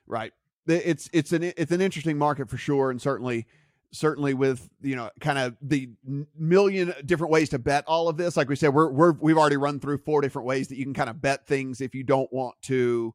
Right. 0.06 0.32
It's 0.66 1.10
it's 1.12 1.32
an 1.32 1.42
it's 1.42 1.72
an 1.72 1.80
interesting 1.80 2.16
market 2.16 2.48
for 2.48 2.56
sure 2.56 2.90
and 2.90 3.02
certainly 3.02 3.46
certainly 3.92 4.32
with 4.32 4.68
you 4.80 4.96
know 4.96 5.10
kind 5.20 5.38
of 5.38 5.56
the 5.60 5.90
million 6.38 6.94
different 7.04 7.32
ways 7.32 7.50
to 7.50 7.58
bet 7.58 7.84
all 7.86 8.08
of 8.08 8.16
this 8.16 8.36
like 8.36 8.48
we 8.48 8.56
said 8.56 8.72
we're 8.72 8.90
we're 8.90 9.12
we've 9.20 9.36
already 9.36 9.56
run 9.56 9.78
through 9.78 9.98
four 9.98 10.20
different 10.20 10.46
ways 10.46 10.68
that 10.68 10.78
you 10.78 10.84
can 10.84 10.94
kind 10.94 11.10
of 11.10 11.20
bet 11.20 11.46
things 11.46 11.80
if 11.80 11.94
you 11.94 12.02
don't 12.02 12.32
want 12.32 12.54
to 12.62 13.14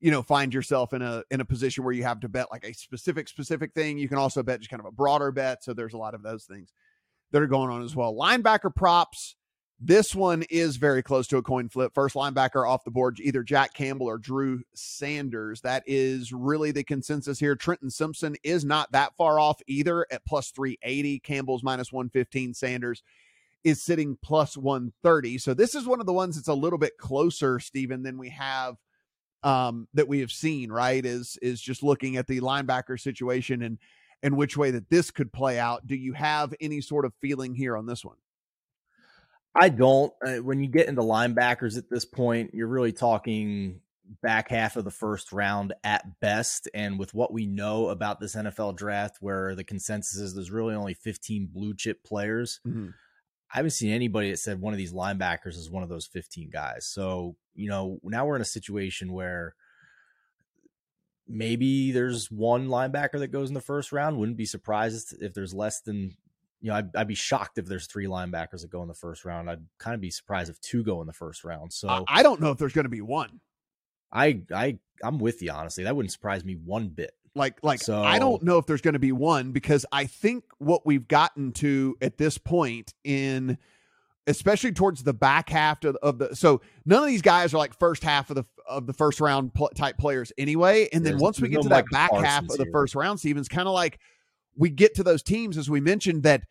you 0.00 0.10
know 0.10 0.22
find 0.22 0.52
yourself 0.52 0.92
in 0.92 1.02
a 1.02 1.22
in 1.30 1.40
a 1.40 1.44
position 1.44 1.84
where 1.84 1.92
you 1.92 2.02
have 2.02 2.20
to 2.20 2.28
bet 2.28 2.50
like 2.50 2.64
a 2.64 2.72
specific 2.72 3.28
specific 3.28 3.72
thing 3.74 3.96
you 3.96 4.08
can 4.08 4.18
also 4.18 4.42
bet 4.42 4.60
just 4.60 4.70
kind 4.70 4.80
of 4.80 4.86
a 4.86 4.92
broader 4.92 5.30
bet 5.30 5.62
so 5.62 5.72
there's 5.72 5.94
a 5.94 5.98
lot 5.98 6.14
of 6.14 6.22
those 6.22 6.44
things 6.44 6.72
that 7.32 7.42
are 7.42 7.46
going 7.46 7.70
on 7.70 7.82
as 7.82 7.94
well. 7.94 8.14
Linebacker 8.14 8.74
props 8.74 9.36
This 9.80 10.12
one 10.12 10.42
is 10.50 10.76
very 10.76 11.04
close 11.04 11.28
to 11.28 11.36
a 11.36 11.42
coin 11.42 11.68
flip. 11.68 11.92
First 11.94 12.16
linebacker 12.16 12.68
off 12.68 12.82
the 12.84 12.90
board, 12.90 13.20
either 13.20 13.44
Jack 13.44 13.74
Campbell 13.74 14.08
or 14.08 14.18
Drew 14.18 14.62
Sanders. 14.74 15.60
That 15.60 15.84
is 15.86 16.32
really 16.32 16.72
the 16.72 16.82
consensus 16.82 17.38
here. 17.38 17.54
Trenton 17.54 17.90
Simpson 17.90 18.34
is 18.42 18.64
not 18.64 18.90
that 18.90 19.14
far 19.16 19.38
off 19.38 19.60
either 19.68 20.04
at 20.10 20.26
plus 20.26 20.50
380. 20.50 21.20
Campbell's 21.20 21.62
minus 21.62 21.92
115. 21.92 22.54
Sanders 22.54 23.04
is 23.62 23.84
sitting 23.84 24.18
plus 24.20 24.56
130. 24.56 25.38
So 25.38 25.54
this 25.54 25.76
is 25.76 25.86
one 25.86 26.00
of 26.00 26.06
the 26.06 26.12
ones 26.12 26.34
that's 26.34 26.48
a 26.48 26.54
little 26.54 26.78
bit 26.78 26.98
closer, 26.98 27.60
Stephen, 27.60 28.02
than 28.02 28.18
we 28.18 28.30
have 28.30 28.76
um 29.44 29.86
that 29.94 30.08
we 30.08 30.18
have 30.18 30.32
seen, 30.32 30.72
right? 30.72 31.06
Is 31.06 31.38
is 31.40 31.60
just 31.60 31.84
looking 31.84 32.16
at 32.16 32.26
the 32.26 32.40
linebacker 32.40 32.98
situation 32.98 33.62
and 33.62 33.78
and 34.22 34.36
which 34.36 34.56
way 34.56 34.70
that 34.72 34.90
this 34.90 35.10
could 35.10 35.32
play 35.32 35.58
out. 35.58 35.86
Do 35.86 35.94
you 35.94 36.12
have 36.12 36.54
any 36.60 36.80
sort 36.80 37.04
of 37.04 37.12
feeling 37.20 37.54
here 37.54 37.76
on 37.76 37.86
this 37.86 38.04
one? 38.04 38.16
I 39.54 39.68
don't. 39.68 40.12
Uh, 40.24 40.36
when 40.36 40.60
you 40.60 40.68
get 40.68 40.88
into 40.88 41.02
linebackers 41.02 41.76
at 41.76 41.90
this 41.90 42.04
point, 42.04 42.50
you're 42.54 42.68
really 42.68 42.92
talking 42.92 43.80
back 44.22 44.48
half 44.48 44.76
of 44.76 44.84
the 44.84 44.90
first 44.90 45.32
round 45.32 45.74
at 45.84 46.20
best. 46.20 46.68
And 46.74 46.98
with 46.98 47.14
what 47.14 47.32
we 47.32 47.46
know 47.46 47.88
about 47.88 48.20
this 48.20 48.34
NFL 48.34 48.76
draft, 48.76 49.18
where 49.20 49.54
the 49.54 49.64
consensus 49.64 50.16
is 50.18 50.34
there's 50.34 50.50
really 50.50 50.74
only 50.74 50.94
15 50.94 51.48
blue 51.52 51.74
chip 51.74 52.04
players, 52.04 52.60
mm-hmm. 52.66 52.88
I 53.52 53.56
haven't 53.56 53.70
seen 53.70 53.92
anybody 53.92 54.30
that 54.30 54.38
said 54.38 54.60
one 54.60 54.74
of 54.74 54.78
these 54.78 54.92
linebackers 54.92 55.56
is 55.56 55.70
one 55.70 55.82
of 55.82 55.88
those 55.88 56.06
15 56.06 56.50
guys. 56.50 56.86
So, 56.86 57.36
you 57.54 57.68
know, 57.68 57.98
now 58.02 58.26
we're 58.26 58.36
in 58.36 58.42
a 58.42 58.46
situation 58.46 59.12
where 59.12 59.54
maybe 61.28 61.92
there's 61.92 62.30
one 62.30 62.68
linebacker 62.68 63.18
that 63.18 63.28
goes 63.28 63.48
in 63.48 63.54
the 63.54 63.60
first 63.60 63.92
round. 63.92 64.18
Wouldn't 64.18 64.38
be 64.38 64.46
surprised 64.46 65.16
if 65.20 65.34
there's 65.34 65.54
less 65.54 65.80
than 65.80 66.16
you 66.60 66.70
know, 66.70 66.76
I'd, 66.76 66.96
I'd, 66.96 67.08
be 67.08 67.14
shocked 67.14 67.58
if 67.58 67.66
there's 67.66 67.86
three 67.86 68.06
linebackers 68.06 68.62
that 68.62 68.70
go 68.70 68.82
in 68.82 68.88
the 68.88 68.94
first 68.94 69.24
round. 69.24 69.48
I'd 69.48 69.64
kind 69.78 69.94
of 69.94 70.00
be 70.00 70.10
surprised 70.10 70.50
if 70.50 70.60
two 70.60 70.82
go 70.82 71.00
in 71.00 71.06
the 71.06 71.12
first 71.12 71.44
round. 71.44 71.72
So 71.72 72.04
I 72.08 72.22
don't 72.22 72.40
know 72.40 72.50
if 72.50 72.58
there's 72.58 72.72
going 72.72 72.84
to 72.84 72.90
be 72.90 73.00
one. 73.00 73.40
I 74.12 74.42
I 74.52 74.78
I'm 75.02 75.18
with 75.18 75.42
you 75.42 75.52
honestly. 75.52 75.84
That 75.84 75.94
wouldn't 75.94 76.12
surprise 76.12 76.44
me 76.44 76.54
one 76.54 76.88
bit. 76.88 77.12
Like 77.34 77.62
like 77.62 77.80
so, 77.80 78.02
I 78.02 78.18
don't 78.18 78.42
know 78.42 78.58
if 78.58 78.66
there's 78.66 78.80
going 78.80 78.94
to 78.94 78.98
be 78.98 79.12
one 79.12 79.52
because 79.52 79.86
I 79.92 80.06
think 80.06 80.44
what 80.58 80.84
we've 80.84 81.06
gotten 81.06 81.52
to 81.52 81.96
at 82.00 82.18
this 82.18 82.38
point 82.38 82.94
in 83.04 83.58
especially 84.28 84.70
towards 84.70 85.02
the 85.02 85.12
back 85.12 85.48
half 85.48 85.82
of, 85.84 85.96
of 85.96 86.18
the 86.18 86.36
so 86.36 86.60
none 86.84 87.02
of 87.02 87.08
these 87.08 87.22
guys 87.22 87.52
are 87.52 87.58
like 87.58 87.76
first 87.78 88.04
half 88.04 88.30
of 88.30 88.36
the 88.36 88.44
of 88.68 88.86
the 88.86 88.92
first 88.92 89.20
round 89.20 89.52
pl- 89.54 89.70
type 89.74 89.98
players 89.98 90.32
anyway 90.38 90.88
and 90.92 91.04
then 91.04 91.18
once 91.18 91.40
we 91.40 91.48
get 91.48 91.56
no 91.56 91.62
to 91.62 91.68
that 91.68 91.84
back 91.90 92.12
half 92.12 92.42
of 92.42 92.48
the 92.56 92.64
here. 92.64 92.72
first 92.72 92.94
round 92.94 93.18
Stevens 93.18 93.48
kind 93.48 93.66
of 93.66 93.74
like 93.74 93.98
we 94.58 94.68
get 94.68 94.94
to 94.96 95.02
those 95.02 95.22
teams, 95.22 95.56
as 95.56 95.70
we 95.70 95.80
mentioned, 95.80 96.24
that 96.24 96.42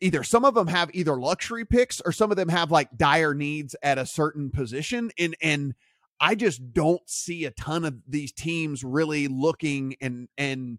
either 0.00 0.24
some 0.24 0.44
of 0.44 0.54
them 0.54 0.66
have 0.66 0.90
either 0.94 1.20
luxury 1.20 1.64
picks 1.64 2.00
or 2.00 2.10
some 2.10 2.30
of 2.32 2.36
them 2.36 2.48
have 2.48 2.72
like 2.72 2.88
dire 2.96 3.34
needs 3.34 3.76
at 3.82 3.98
a 3.98 4.06
certain 4.06 4.50
position. 4.50 5.12
And, 5.16 5.36
and, 5.40 5.74
I 6.18 6.34
just 6.34 6.72
don't 6.72 7.02
see 7.04 7.44
a 7.44 7.50
ton 7.50 7.84
of 7.84 7.94
these 8.08 8.32
teams 8.32 8.82
really 8.82 9.28
looking 9.28 9.96
and 10.00 10.28
and 10.38 10.78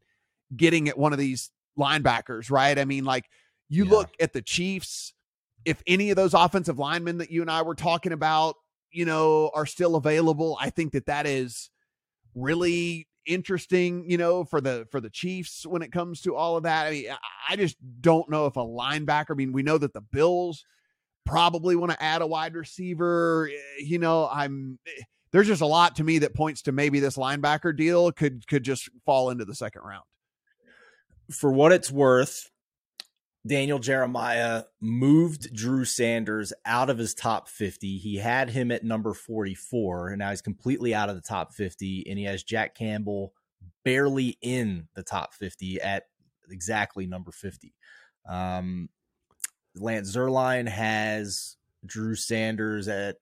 getting 0.56 0.90
at 0.90 0.98
one 0.98 1.14
of 1.14 1.20
these 1.20 1.52
linebackers, 1.78 2.50
right? 2.50 2.80
I 2.80 2.86
mean, 2.86 3.06
like 3.06 3.30
you 3.70 3.86
yeah. 3.86 3.92
look 3.92 4.10
at 4.20 4.34
the 4.34 4.42
Chiefs, 4.42 5.14
if 5.66 5.82
any 5.86 6.10
of 6.10 6.16
those 6.16 6.34
offensive 6.34 6.80
linemen 6.80 7.18
that 7.20 7.32
you 7.32 7.42
and 7.42 7.52
I 7.52 7.62
were 7.62 7.76
talking 7.76 8.12
about, 8.12 8.56
you 8.92 9.06
know, 9.06 9.52
are 9.54 9.66
still 9.66 9.96
available, 9.96 10.58
I 10.60 10.70
think 10.70 10.94
that 10.94 11.08
that 11.08 11.26
is 11.26 11.70
really 12.36 13.08
interesting, 13.26 14.10
you 14.10 14.18
know, 14.18 14.44
for 14.46 14.62
the 14.62 14.88
for 14.92 15.02
the 15.02 15.10
Chiefs 15.10 15.66
when 15.66 15.82
it 15.82 15.92
comes 15.92 16.22
to 16.22 16.36
all 16.36 16.58
of 16.58 16.64
that. 16.64 16.88
I 16.88 16.92
mean, 16.92 17.06
I 17.50 17.56
just 17.56 17.78
don't 18.02 18.30
know 18.30 18.46
if 18.46 18.56
a 18.56 18.64
linebacker. 18.64 19.32
I 19.32 19.36
mean, 19.36 19.52
we 19.52 19.64
know 19.64 19.78
that 19.78 19.94
the 19.94 20.02
Bills 20.02 20.66
probably 21.26 21.76
want 21.76 21.92
to 21.92 22.02
add 22.02 22.22
a 22.22 22.28
wide 22.28 22.56
receiver. 22.56 23.50
Eh, 23.52 23.84
you 23.84 24.00
know, 24.00 24.28
I'm 24.32 24.80
eh, 24.88 25.04
there's 25.32 25.48
just 25.48 25.62
a 25.62 25.68
lot 25.68 25.98
to 25.98 26.04
me 26.04 26.20
that 26.20 26.34
points 26.34 26.64
to 26.64 26.72
maybe 26.72 27.00
this 27.00 27.18
linebacker 27.18 27.76
deal 27.76 28.12
could 28.12 28.48
could 28.48 28.64
just 28.64 28.90
fall 29.06 29.30
into 29.30 29.46
the 29.46 29.56
second 29.56 29.82
round. 29.84 30.06
For 31.32 31.52
what 31.52 31.74
it's 31.74 31.92
worth, 31.92 32.50
Daniel 33.48 33.80
Jeremiah 33.80 34.64
moved 34.82 35.54
Drew 35.54 35.86
Sanders 35.86 36.54
out 36.66 36.90
of 36.90 36.98
his 36.98 37.14
top 37.14 37.48
50. 37.48 37.98
He 37.98 38.18
had 38.18 38.50
him 38.50 38.72
at 38.72 38.84
number 38.84 39.14
44, 39.14 40.10
and 40.10 40.20
now 40.20 40.30
he's 40.30 40.42
completely 40.42 40.94
out 40.94 41.10
of 41.10 41.16
the 41.16 41.22
top 41.22 41.54
50. 41.54 42.06
And 42.10 42.20
he 42.20 42.26
has 42.26 42.44
Jack 42.44 42.76
Campbell 42.76 43.34
barely 43.84 44.38
in 44.42 44.88
the 44.96 45.04
top 45.04 45.34
50 45.34 45.82
at 45.82 46.04
exactly 46.50 47.08
number 47.08 47.32
50. 47.32 47.74
Um, 48.28 48.90
Lance 49.76 50.16
Zierlein 50.16 50.68
has 50.68 51.58
Drew 51.86 52.16
Sanders 52.16 52.88
at 52.88 53.18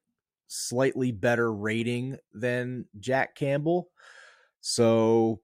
slightly 0.48 1.12
better 1.12 1.52
rating 1.52 2.18
than 2.32 2.86
Jack 2.98 3.34
Campbell. 3.34 3.88
So 4.60 5.40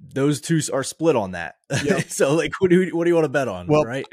those 0.00 0.40
two 0.40 0.60
are 0.72 0.84
split 0.84 1.16
on 1.16 1.32
that. 1.32 1.56
Yep. 1.84 2.04
so 2.08 2.34
like 2.34 2.52
what 2.60 2.70
do 2.70 2.82
you, 2.82 2.96
what 2.96 3.04
do 3.04 3.10
you 3.10 3.14
want 3.14 3.24
to 3.24 3.30
bet 3.30 3.48
on? 3.48 3.66
Well, 3.66 3.84
right. 3.84 4.06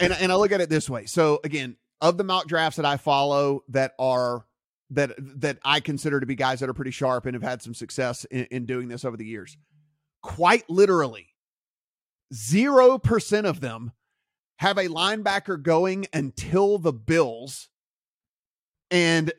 And 0.00 0.12
and 0.12 0.32
I 0.32 0.36
look 0.36 0.52
at 0.52 0.60
it 0.60 0.68
this 0.68 0.88
way. 0.88 1.06
So 1.06 1.40
again, 1.44 1.76
of 2.00 2.18
the 2.18 2.24
mock 2.24 2.46
drafts 2.46 2.76
that 2.76 2.86
I 2.86 2.96
follow 2.96 3.62
that 3.68 3.92
are 3.98 4.46
that 4.90 5.12
that 5.40 5.58
I 5.64 5.80
consider 5.80 6.20
to 6.20 6.26
be 6.26 6.34
guys 6.34 6.60
that 6.60 6.68
are 6.68 6.74
pretty 6.74 6.90
sharp 6.90 7.26
and 7.26 7.34
have 7.34 7.42
had 7.42 7.62
some 7.62 7.74
success 7.74 8.24
in, 8.26 8.44
in 8.50 8.66
doing 8.66 8.88
this 8.88 9.04
over 9.04 9.16
the 9.16 9.24
years, 9.24 9.56
quite 10.22 10.68
literally, 10.68 11.34
zero 12.32 12.98
percent 12.98 13.46
of 13.46 13.60
them 13.60 13.92
have 14.58 14.78
a 14.78 14.88
linebacker 14.88 15.62
going 15.62 16.06
until 16.12 16.78
the 16.78 16.92
Bills, 16.92 17.68
and 18.90 19.32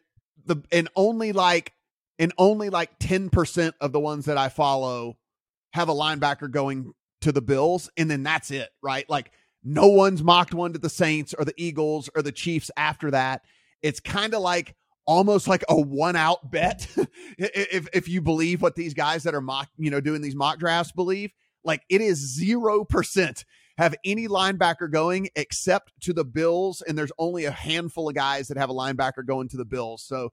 the 0.45 0.57
and 0.71 0.89
only 0.95 1.31
like 1.31 1.73
and 2.19 2.33
only 2.37 2.69
like 2.69 2.91
ten 2.99 3.29
percent 3.29 3.75
of 3.79 3.91
the 3.91 3.99
ones 3.99 4.25
that 4.25 4.37
I 4.37 4.49
follow 4.49 5.17
have 5.73 5.89
a 5.89 5.93
linebacker 5.93 6.49
going 6.49 6.93
to 7.21 7.31
the 7.31 7.41
Bills, 7.41 7.89
and 7.97 8.09
then 8.09 8.23
that's 8.23 8.51
it, 8.51 8.69
right? 8.81 9.09
Like 9.09 9.31
no 9.63 9.87
one's 9.87 10.23
mocked 10.23 10.53
one 10.53 10.73
to 10.73 10.79
the 10.79 10.89
Saints 10.89 11.33
or 11.37 11.45
the 11.45 11.53
Eagles 11.57 12.09
or 12.15 12.21
the 12.21 12.31
Chiefs 12.31 12.71
after 12.77 13.11
that. 13.11 13.41
It's 13.81 13.99
kind 13.99 14.33
of 14.33 14.41
like 14.41 14.75
almost 15.05 15.47
like 15.47 15.63
a 15.69 15.79
one 15.79 16.15
out 16.15 16.51
bet 16.51 16.87
if 17.37 17.87
if 17.93 18.07
you 18.07 18.21
believe 18.21 18.61
what 18.61 18.75
these 18.75 18.93
guys 18.93 19.23
that 19.23 19.35
are 19.35 19.41
mock, 19.41 19.69
you 19.77 19.91
know, 19.91 20.01
doing 20.01 20.21
these 20.21 20.35
mock 20.35 20.59
drafts 20.59 20.91
believe. 20.91 21.31
Like 21.63 21.83
it 21.89 21.99
is 22.01 22.39
0% 22.41 23.43
have 23.77 23.93
any 24.05 24.27
linebacker 24.27 24.89
going 24.89 25.29
except 25.35 25.91
to 26.01 26.13
the 26.13 26.23
Bills 26.23 26.81
and 26.81 26.97
there's 26.97 27.11
only 27.19 27.45
a 27.45 27.51
handful 27.51 28.09
of 28.09 28.15
guys 28.15 28.47
that 28.47 28.57
have 28.57 28.69
a 28.69 28.73
linebacker 28.73 29.25
going 29.25 29.49
to 29.49 29.57
the 29.57 29.65
Bills. 29.65 30.01
So 30.03 30.31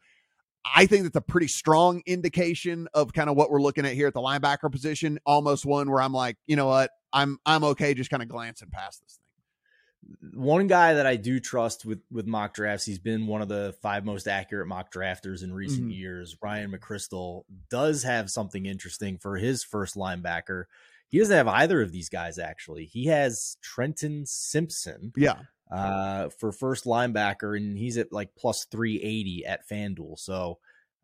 I 0.64 0.87
think 0.87 1.03
that's 1.03 1.16
a 1.16 1.20
pretty 1.20 1.48
strong 1.48 2.03
indication 2.07 2.88
of 2.94 3.12
kind 3.12 3.29
of 3.29 3.37
what 3.37 3.50
we're 3.50 3.61
looking 3.61 3.85
at 3.85 3.92
here 3.92 4.07
at 4.07 4.14
the 4.14 4.20
linebacker 4.20 4.70
position. 4.70 5.18
Almost 5.27 5.66
one 5.66 5.90
where 5.90 6.00
I'm 6.00 6.12
like, 6.12 6.37
you 6.46 6.57
know 6.57 6.66
what, 6.66 6.90
I'm 7.12 7.38
I'm 7.44 7.64
okay 7.64 7.94
just 7.94 8.11
kind 8.11 8.22
of 8.22 8.29
glancing 8.29 8.70
past 8.70 9.03
this 9.03 9.14
thing. 9.14 10.40
One 10.40 10.66
guy 10.66 10.94
that 10.94 11.07
I 11.07 11.16
do 11.16 11.40
trust 11.40 11.85
with 11.85 12.00
with 12.11 12.27
mock 12.27 12.55
drafts, 12.55 12.87
he's 12.87 12.98
been 12.98 13.27
one 13.27 13.42
of 13.42 13.48
the 13.48 13.74
five 13.83 14.05
most 14.05 14.27
accurate 14.27 14.68
mock 14.68 14.92
drafters 14.92 15.42
in 15.42 15.53
recent 15.53 15.83
mm-hmm. 15.83 15.90
years. 15.90 16.37
Ryan 16.42 16.72
McCrystal 16.72 17.44
does 17.70 18.03
have 18.03 18.31
something 18.31 18.66
interesting 18.66 19.18
for 19.18 19.37
his 19.37 19.64
first 19.64 19.96
linebacker. 19.96 20.64
He 21.09 21.18
doesn't 21.18 21.37
have 21.37 21.48
either 21.48 21.81
of 21.83 21.92
these 21.92 22.09
guys 22.09 22.38
actually. 22.38 22.87
He 22.87 23.07
has 23.07 23.57
Trenton 23.62 24.27
Simpson. 24.27 25.12
Yeah 25.16 25.37
uh, 25.70 26.29
for 26.38 26.53
first 26.53 26.85
linebacker, 26.85 27.57
and 27.57 27.77
he's 27.77 27.96
at 27.96 28.12
like 28.12 28.31
plus 28.37 28.66
380 28.70 29.44
at 29.46 29.68
FanDuel. 29.68 30.18
So 30.18 30.59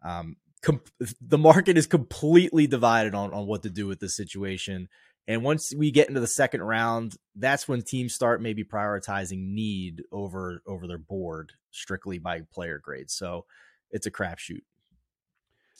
um, 0.04 0.36
com- 0.62 0.82
the 1.20 1.38
market 1.38 1.76
is 1.76 1.86
completely 1.86 2.66
divided 2.66 3.14
on, 3.14 3.32
on 3.32 3.46
what 3.46 3.62
to 3.64 3.70
do 3.70 3.86
with 3.86 4.00
this 4.00 4.16
situation. 4.16 4.88
And 5.26 5.44
once 5.44 5.72
we 5.76 5.90
get 5.90 6.08
into 6.08 6.20
the 6.20 6.26
second 6.26 6.62
round, 6.62 7.14
that's 7.36 7.68
when 7.68 7.82
teams 7.82 8.14
start 8.14 8.42
maybe 8.42 8.64
prioritizing 8.64 9.52
need 9.52 10.02
over 10.10 10.62
over 10.66 10.86
their 10.86 10.98
board 10.98 11.52
strictly 11.70 12.18
by 12.18 12.40
player 12.52 12.80
grade. 12.82 13.10
So 13.10 13.44
it's 13.90 14.06
a 14.06 14.10
crapshoot. 14.10 14.62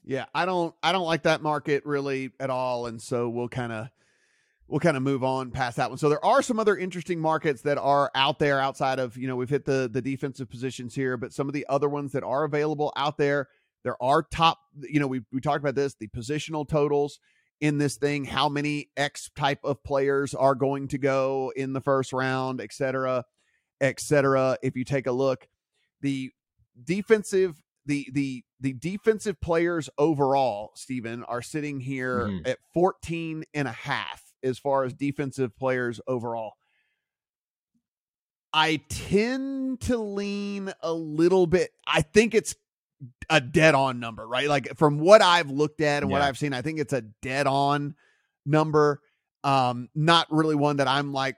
Yeah, 0.05 0.27
I 0.35 0.47
don't 0.47 0.75
I 0.83 0.93
don't 0.93 1.07
like 1.07 1.25
that 1.25 1.43
market 1.43 1.85
really 1.85 2.31
at 2.38 2.51
all, 2.51 2.87
and 2.87 3.01
so 3.03 3.29
we'll 3.29 3.49
kind 3.49 3.73
of 3.73 3.88
we'll 4.70 4.80
kind 4.80 4.96
of 4.96 5.02
move 5.02 5.24
on 5.24 5.50
past 5.50 5.76
that 5.76 5.90
one. 5.90 5.98
So 5.98 6.09
there 6.09 6.24
are 6.24 6.42
some 6.42 6.59
other 6.59 6.76
interesting 6.76 7.18
markets 7.18 7.62
that 7.62 7.76
are 7.78 8.11
out 8.14 8.38
there 8.38 8.61
outside 8.61 8.98
of, 8.98 9.16
you 9.16 9.26
know, 9.26 9.37
we've 9.37 9.50
hit 9.50 9.64
the 9.64 9.90
the 9.92 10.00
defensive 10.00 10.48
positions 10.48 10.94
here, 10.94 11.16
but 11.16 11.33
some 11.33 11.48
of 11.48 11.54
the 11.54 11.66
other 11.68 11.88
ones 11.88 12.12
that 12.12 12.22
are 12.22 12.44
available 12.44 12.92
out 12.96 13.18
there, 13.18 13.48
there 13.83 14.00
are 14.02 14.22
top, 14.22 14.59
you 14.80 15.00
know, 15.00 15.06
we 15.06 15.22
we 15.33 15.40
talked 15.40 15.59
about 15.59 15.74
this, 15.74 15.94
the 15.94 16.09
positional 16.09 16.66
totals 16.66 17.18
in 17.61 17.78
this 17.78 17.96
thing, 17.96 18.24
how 18.24 18.48
many 18.48 18.90
X 18.96 19.30
type 19.37 19.61
of 19.64 19.83
players 19.83 20.35
are 20.35 20.54
going 20.54 20.88
to 20.88 20.98
go 20.98 21.52
in 21.56 21.72
the 21.72 21.80
first 21.80 22.12
round, 22.12 22.61
et 22.61 22.72
cetera, 22.72 23.24
et 23.80 24.00
cetera. 24.00 24.56
If 24.62 24.76
you 24.76 24.85
take 24.85 25.06
a 25.06 25.12
look, 25.12 25.48
the 26.00 26.30
defensive 26.83 27.61
the 27.87 28.09
the 28.12 28.44
the 28.61 28.72
defensive 28.74 29.40
players 29.40 29.90
overall, 29.98 30.70
Stephen, 30.74 31.24
are 31.24 31.42
sitting 31.42 31.80
here 31.80 32.28
mm-hmm. 32.28 32.46
at 32.46 32.59
14 32.72 33.44
and 33.54 33.66
a 33.66 33.72
half 33.72 34.30
as 34.42 34.59
far 34.59 34.85
as 34.85 34.92
defensive 34.92 35.57
players 35.57 36.00
overall. 36.07 36.55
I 38.53 38.81
tend 38.88 39.81
to 39.83 39.96
lean 39.96 40.72
a 40.81 40.92
little 40.92 41.46
bit. 41.46 41.70
I 41.87 42.03
think 42.03 42.35
it's 42.35 42.55
a 43.29 43.40
dead 43.40 43.74
on 43.74 44.00
number, 44.00 44.26
right? 44.26 44.48
Like 44.48 44.76
from 44.76 44.98
what 44.98 45.22
I've 45.22 45.50
looked 45.50 45.81
at 45.81 46.03
and 46.03 46.11
yeah. 46.11 46.18
what 46.18 46.22
I've 46.22 46.37
seen, 46.37 46.53
I 46.53 46.62
think 46.62 46.81
it's 46.81 46.92
a 46.92 47.03
dead 47.03 47.46
on 47.46 47.94
number. 48.44 49.00
Um, 49.44 49.88
not 49.94 50.26
really 50.31 50.55
one 50.55 50.79
that 50.79 50.88
I'm 50.88 51.12
like 51.12 51.37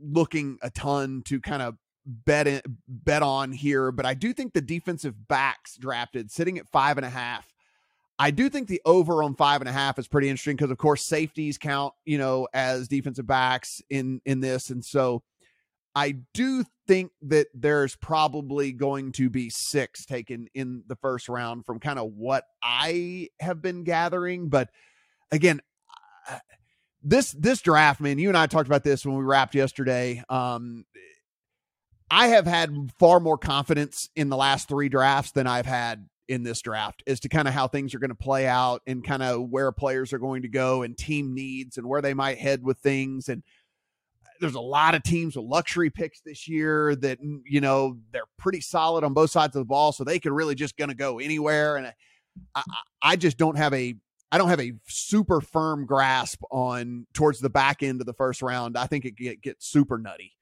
looking 0.00 0.58
a 0.62 0.70
ton 0.70 1.22
to 1.26 1.40
kind 1.40 1.62
of 1.62 1.76
bet 2.04 2.46
in, 2.46 2.60
bet 2.88 3.22
on 3.22 3.52
here, 3.52 3.92
but 3.92 4.06
I 4.06 4.14
do 4.14 4.32
think 4.32 4.52
the 4.52 4.60
defensive 4.60 5.28
backs 5.28 5.76
drafted 5.76 6.30
sitting 6.30 6.58
at 6.58 6.68
five 6.68 6.98
and 6.98 7.06
a 7.06 7.10
half. 7.10 7.47
I 8.18 8.30
do 8.30 8.48
think 8.48 8.68
the 8.68 8.82
over 8.84 9.22
on 9.22 9.34
five 9.34 9.60
and 9.60 9.68
a 9.68 9.72
half 9.72 9.98
is 9.98 10.08
pretty 10.08 10.28
interesting 10.28 10.56
because, 10.56 10.70
of 10.70 10.78
course, 10.78 11.04
safeties 11.04 11.58
count, 11.58 11.94
you 12.04 12.18
know, 12.18 12.48
as 12.52 12.88
defensive 12.88 13.26
backs 13.26 13.80
in 13.90 14.20
in 14.24 14.40
this, 14.40 14.70
and 14.70 14.84
so 14.84 15.22
I 15.94 16.16
do 16.34 16.64
think 16.86 17.12
that 17.22 17.48
there's 17.54 17.96
probably 17.96 18.72
going 18.72 19.12
to 19.12 19.30
be 19.30 19.50
six 19.50 20.04
taken 20.06 20.48
in 20.54 20.82
the 20.86 20.96
first 20.96 21.28
round 21.28 21.66
from 21.66 21.80
kind 21.80 21.98
of 21.98 22.12
what 22.12 22.44
I 22.62 23.28
have 23.40 23.62
been 23.62 23.84
gathering, 23.84 24.48
but 24.48 24.70
again. 25.30 25.60
this 27.02 27.30
this 27.30 27.62
draft, 27.62 28.00
man, 28.00 28.18
you 28.18 28.28
and 28.28 28.36
I 28.36 28.48
talked 28.48 28.66
about 28.66 28.82
this 28.82 29.06
when 29.06 29.16
we 29.16 29.22
wrapped 29.22 29.54
yesterday. 29.54 30.22
Um, 30.28 30.84
I 32.10 32.28
have 32.28 32.44
had 32.46 32.74
far 32.98 33.20
more 33.20 33.38
confidence 33.38 34.08
in 34.16 34.28
the 34.30 34.36
last 34.36 34.68
three 34.68 34.88
drafts 34.88 35.30
than 35.30 35.46
I've 35.46 35.64
had 35.64 36.08
in 36.28 36.42
this 36.42 36.60
draft 36.60 37.02
as 37.06 37.20
to 37.20 37.28
kind 37.28 37.48
of 37.48 37.54
how 37.54 37.66
things 37.66 37.94
are 37.94 37.98
going 37.98 38.10
to 38.10 38.14
play 38.14 38.46
out 38.46 38.82
and 38.86 39.02
kind 39.04 39.22
of 39.22 39.48
where 39.48 39.72
players 39.72 40.12
are 40.12 40.18
going 40.18 40.42
to 40.42 40.48
go 40.48 40.82
and 40.82 40.96
team 40.96 41.34
needs 41.34 41.78
and 41.78 41.86
where 41.86 42.02
they 42.02 42.14
might 42.14 42.38
head 42.38 42.62
with 42.62 42.78
things. 42.78 43.28
And 43.28 43.42
uh, 44.24 44.30
there's 44.40 44.54
a 44.54 44.60
lot 44.60 44.94
of 44.94 45.02
teams 45.02 45.36
with 45.36 45.46
luxury 45.46 45.90
picks 45.90 46.20
this 46.20 46.46
year 46.46 46.94
that, 46.96 47.18
you 47.44 47.60
know, 47.60 47.98
they're 48.12 48.22
pretty 48.38 48.60
solid 48.60 49.04
on 49.04 49.14
both 49.14 49.30
sides 49.30 49.56
of 49.56 49.60
the 49.60 49.66
ball. 49.66 49.92
So 49.92 50.04
they 50.04 50.18
could 50.18 50.32
really 50.32 50.54
just 50.54 50.76
going 50.76 50.90
to 50.90 50.94
go 50.94 51.18
anywhere. 51.18 51.76
And 51.76 51.86
uh, 51.86 51.92
I, 52.54 52.62
I 53.02 53.16
just 53.16 53.38
don't 53.38 53.56
have 53.56 53.72
a, 53.72 53.94
I 54.30 54.38
don't 54.38 54.50
have 54.50 54.60
a 54.60 54.74
super 54.86 55.40
firm 55.40 55.86
grasp 55.86 56.42
on 56.50 57.06
towards 57.14 57.40
the 57.40 57.50
back 57.50 57.82
end 57.82 58.00
of 58.00 58.06
the 58.06 58.12
first 58.12 58.42
round. 58.42 58.76
I 58.76 58.86
think 58.86 59.06
it 59.06 59.16
get, 59.16 59.40
gets 59.40 59.66
super 59.66 59.96
nutty. 59.96 60.32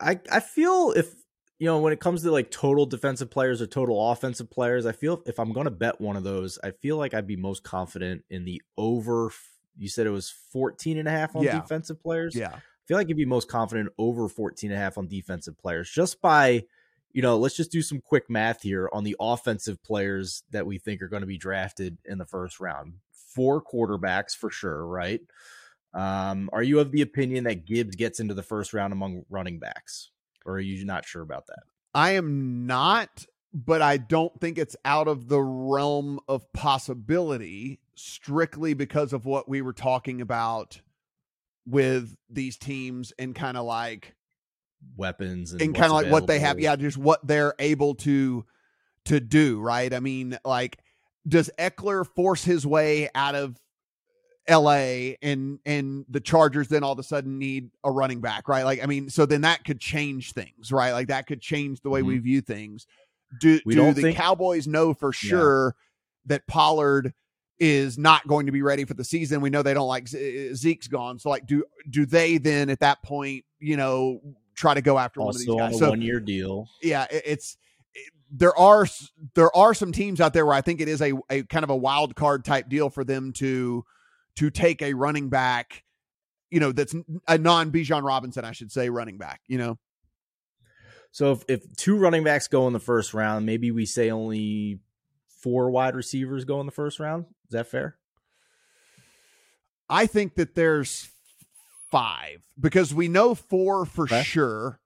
I 0.00 0.18
I 0.32 0.40
feel 0.40 0.92
if 0.96 1.14
you 1.62 1.68
know 1.68 1.78
when 1.78 1.92
it 1.92 2.00
comes 2.00 2.22
to 2.22 2.32
like 2.32 2.50
total 2.50 2.86
defensive 2.86 3.30
players 3.30 3.62
or 3.62 3.68
total 3.68 4.10
offensive 4.10 4.50
players, 4.50 4.84
I 4.84 4.90
feel 4.90 5.22
if 5.26 5.38
I'm 5.38 5.52
going 5.52 5.66
to 5.66 5.70
bet 5.70 6.00
one 6.00 6.16
of 6.16 6.24
those, 6.24 6.58
I 6.64 6.72
feel 6.72 6.96
like 6.96 7.14
I'd 7.14 7.28
be 7.28 7.36
most 7.36 7.62
confident 7.62 8.24
in 8.30 8.44
the 8.44 8.60
over 8.76 9.30
you 9.78 9.88
said 9.88 10.08
it 10.08 10.10
was 10.10 10.34
14 10.50 10.98
and 10.98 11.06
a 11.06 11.12
half 11.12 11.36
on 11.36 11.44
yeah. 11.44 11.60
defensive 11.60 12.02
players. 12.02 12.34
Yeah. 12.34 12.48
I 12.48 12.60
feel 12.88 12.96
like 12.96 13.08
you'd 13.08 13.16
be 13.16 13.26
most 13.26 13.48
confident 13.48 13.90
over 13.96 14.28
14 14.28 14.72
and 14.72 14.76
a 14.76 14.82
half 14.82 14.98
on 14.98 15.06
defensive 15.06 15.56
players 15.56 15.88
just 15.88 16.20
by 16.20 16.64
you 17.12 17.22
know, 17.22 17.38
let's 17.38 17.54
just 17.54 17.70
do 17.70 17.80
some 17.80 18.00
quick 18.00 18.28
math 18.28 18.62
here 18.62 18.90
on 18.92 19.04
the 19.04 19.14
offensive 19.20 19.80
players 19.84 20.42
that 20.50 20.66
we 20.66 20.78
think 20.78 21.00
are 21.00 21.08
going 21.08 21.22
to 21.22 21.28
be 21.28 21.38
drafted 21.38 21.96
in 22.04 22.18
the 22.18 22.26
first 22.26 22.58
round. 22.58 22.94
Four 23.12 23.62
quarterbacks 23.62 24.36
for 24.36 24.50
sure, 24.50 24.84
right? 24.84 25.20
Um, 25.94 26.50
are 26.52 26.62
you 26.62 26.80
of 26.80 26.90
the 26.90 27.02
opinion 27.02 27.44
that 27.44 27.66
Gibbs 27.66 27.94
gets 27.94 28.18
into 28.18 28.34
the 28.34 28.42
first 28.42 28.74
round 28.74 28.92
among 28.92 29.26
running 29.30 29.60
backs, 29.60 30.10
or 30.44 30.54
are 30.54 30.60
you 30.60 30.84
not 30.84 31.04
sure 31.04 31.22
about 31.22 31.46
that? 31.46 31.60
I 31.94 32.12
am 32.12 32.66
not, 32.66 33.26
but 33.52 33.82
I 33.82 33.96
don't 33.96 34.38
think 34.40 34.58
it's 34.58 34.76
out 34.84 35.08
of 35.08 35.28
the 35.28 35.40
realm 35.40 36.20
of 36.28 36.50
possibility 36.52 37.80
strictly 37.94 38.74
because 38.74 39.12
of 39.12 39.26
what 39.26 39.48
we 39.48 39.62
were 39.62 39.72
talking 39.72 40.20
about 40.20 40.80
with 41.66 42.16
these 42.28 42.56
teams 42.56 43.12
and 43.18 43.34
kind 43.34 43.56
of 43.56 43.64
like 43.64 44.14
weapons 44.96 45.52
and, 45.52 45.62
and 45.62 45.74
kind 45.74 45.86
of 45.86 45.92
like 45.92 46.10
what 46.10 46.26
they 46.26 46.40
have 46.40 46.58
yeah 46.58 46.74
just 46.74 46.98
what 46.98 47.24
they're 47.24 47.54
able 47.60 47.94
to 47.94 48.44
to 49.04 49.20
do 49.20 49.60
right 49.60 49.94
i 49.94 50.00
mean 50.00 50.36
like 50.44 50.78
does 51.28 51.48
Ekeler 51.56 52.04
force 52.04 52.42
his 52.42 52.66
way 52.66 53.08
out 53.14 53.36
of 53.36 53.60
LA 54.48 55.14
and 55.22 55.60
and 55.64 56.04
the 56.08 56.20
Chargers 56.20 56.68
then 56.68 56.82
all 56.82 56.92
of 56.92 56.98
a 56.98 57.02
sudden 57.02 57.38
need 57.38 57.70
a 57.84 57.90
running 57.90 58.20
back, 58.20 58.48
right? 58.48 58.64
Like 58.64 58.82
I 58.82 58.86
mean, 58.86 59.08
so 59.08 59.26
then 59.26 59.42
that 59.42 59.64
could 59.64 59.80
change 59.80 60.32
things, 60.32 60.72
right? 60.72 60.92
Like 60.92 61.08
that 61.08 61.26
could 61.26 61.40
change 61.40 61.80
the 61.80 61.90
way 61.90 62.00
mm-hmm. 62.00 62.08
we 62.08 62.18
view 62.18 62.40
things. 62.40 62.86
Do 63.40 63.60
we 63.64 63.74
do 63.74 63.92
the 63.92 64.02
think... 64.02 64.16
Cowboys 64.16 64.66
know 64.66 64.94
for 64.94 65.12
sure 65.12 65.76
yeah. 65.76 66.28
that 66.34 66.46
Pollard 66.46 67.14
is 67.60 67.96
not 67.96 68.26
going 68.26 68.46
to 68.46 68.52
be 68.52 68.62
ready 68.62 68.84
for 68.84 68.94
the 68.94 69.04
season? 69.04 69.40
We 69.40 69.50
know 69.50 69.62
they 69.62 69.74
don't 69.74 69.88
like 69.88 70.08
Zeke's 70.08 70.88
gone, 70.88 71.18
so 71.18 71.30
like 71.30 71.46
do 71.46 71.64
do 71.88 72.04
they 72.04 72.38
then 72.38 72.68
at 72.68 72.80
that 72.80 73.02
point, 73.02 73.44
you 73.60 73.76
know, 73.76 74.20
try 74.56 74.74
to 74.74 74.82
go 74.82 74.98
after 74.98 75.20
also 75.20 75.52
one 75.52 75.62
of 75.62 75.70
these 75.70 75.76
guys? 75.76 75.78
So, 75.78 75.90
one 75.90 76.02
year 76.02 76.18
deal. 76.18 76.66
Yeah, 76.82 77.06
it, 77.10 77.22
it's 77.24 77.56
there 78.32 78.56
are 78.58 78.86
there 79.34 79.54
are 79.56 79.74
some 79.74 79.92
teams 79.92 80.20
out 80.20 80.32
there 80.32 80.46
where 80.46 80.54
I 80.54 80.62
think 80.62 80.80
it 80.80 80.88
is 80.88 81.00
a, 81.00 81.12
a 81.30 81.42
kind 81.44 81.64
of 81.64 81.70
a 81.70 81.76
wild 81.76 82.16
card 82.16 82.44
type 82.44 82.68
deal 82.68 82.90
for 82.90 83.04
them 83.04 83.32
to 83.34 83.84
to 84.36 84.50
take 84.50 84.82
a 84.82 84.94
running 84.94 85.28
back, 85.28 85.84
you 86.50 86.60
know, 86.60 86.72
that's 86.72 86.94
a 87.28 87.38
non 87.38 87.70
Bijan 87.70 88.02
Robinson, 88.02 88.44
I 88.44 88.52
should 88.52 88.72
say, 88.72 88.88
running 88.88 89.18
back, 89.18 89.40
you 89.46 89.58
know? 89.58 89.78
So 91.10 91.32
if, 91.32 91.44
if 91.48 91.76
two 91.76 91.96
running 91.96 92.24
backs 92.24 92.48
go 92.48 92.66
in 92.66 92.72
the 92.72 92.80
first 92.80 93.12
round, 93.12 93.44
maybe 93.44 93.70
we 93.70 93.84
say 93.84 94.10
only 94.10 94.80
four 95.42 95.70
wide 95.70 95.94
receivers 95.94 96.44
go 96.44 96.60
in 96.60 96.66
the 96.66 96.72
first 96.72 96.98
round. 96.98 97.26
Is 97.46 97.52
that 97.52 97.66
fair? 97.66 97.96
I 99.90 100.06
think 100.06 100.36
that 100.36 100.54
there's 100.54 101.10
five 101.90 102.42
because 102.58 102.94
we 102.94 103.08
know 103.08 103.34
four 103.34 103.84
for 103.84 104.04
okay. 104.04 104.22
sure. 104.22 104.80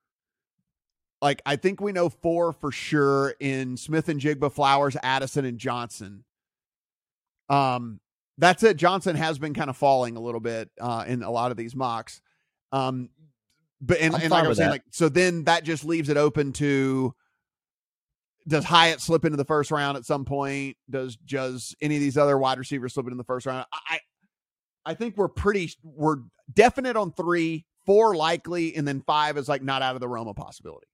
Like 1.23 1.41
I 1.47 1.57
think 1.57 1.81
we 1.81 1.93
know 1.93 2.09
four 2.09 2.53
for 2.53 2.73
sure 2.73 3.35
in 3.39 3.77
Smith-Njigba, 3.77 4.53
Flowers, 4.53 4.97
Addison, 5.03 5.45
and 5.45 5.59
Johnston. 5.59 6.25
Um, 7.49 8.01
that's 8.39 8.63
it. 8.63 8.77
Johnston 8.77 9.17
has 9.17 9.39
been 9.39 9.55
kind 9.55 9.71
of 9.71 9.77
falling 9.77 10.17
a 10.17 10.21
little 10.21 10.41
bit 10.41 10.71
uh, 10.81 11.05
in 11.07 11.23
a 11.23 11.31
lot 11.31 11.51
of 11.51 11.57
these 11.57 11.75
mocks. 11.75 12.21
Um, 12.73 13.11
but 13.81 14.01
and, 14.01 14.15
and 14.15 14.31
like 14.31 14.45
I 14.45 14.49
was 14.49 14.59
saying, 14.59 14.69
that. 14.69 14.75
like 14.75 14.85
so 14.91 15.09
then 15.09 15.45
that 15.45 15.65
just 15.65 15.85
leaves 15.85 16.09
it 16.09 16.17
open 16.17 16.53
to 16.55 17.15
does 18.49 18.65
Hyatt 18.65 19.01
slip 19.01 19.25
into 19.25 19.37
the 19.37 19.45
first 19.45 19.71
round 19.71 19.97
at 19.97 20.05
some 20.05 20.25
point? 20.25 20.77
Does 20.89 21.17
does 21.17 21.75
any 21.81 21.97
of 21.97 22.01
these 22.01 22.17
other 22.17 22.39
wide 22.39 22.59
receivers 22.59 22.95
slip 22.95 23.07
into 23.07 23.17
the 23.17 23.25
first 23.25 23.47
round? 23.47 23.67
I 23.73 24.01
I 24.85 24.95
think 24.95 25.17
we're 25.17 25.29
pretty 25.29 25.73
we're 25.83 26.19
definite 26.53 26.97
on 26.97 27.13
three, 27.13 27.67
four 27.85 28.15
likely, 28.17 28.75
and 28.77 28.87
then 28.87 29.03
five 29.07 29.37
is 29.37 29.49
like 29.49 29.63
not 29.63 29.83
out 29.83 29.95
of 29.95 30.01
the 30.01 30.09
realm 30.09 30.29
of 30.29 30.37
possibility. 30.37 30.87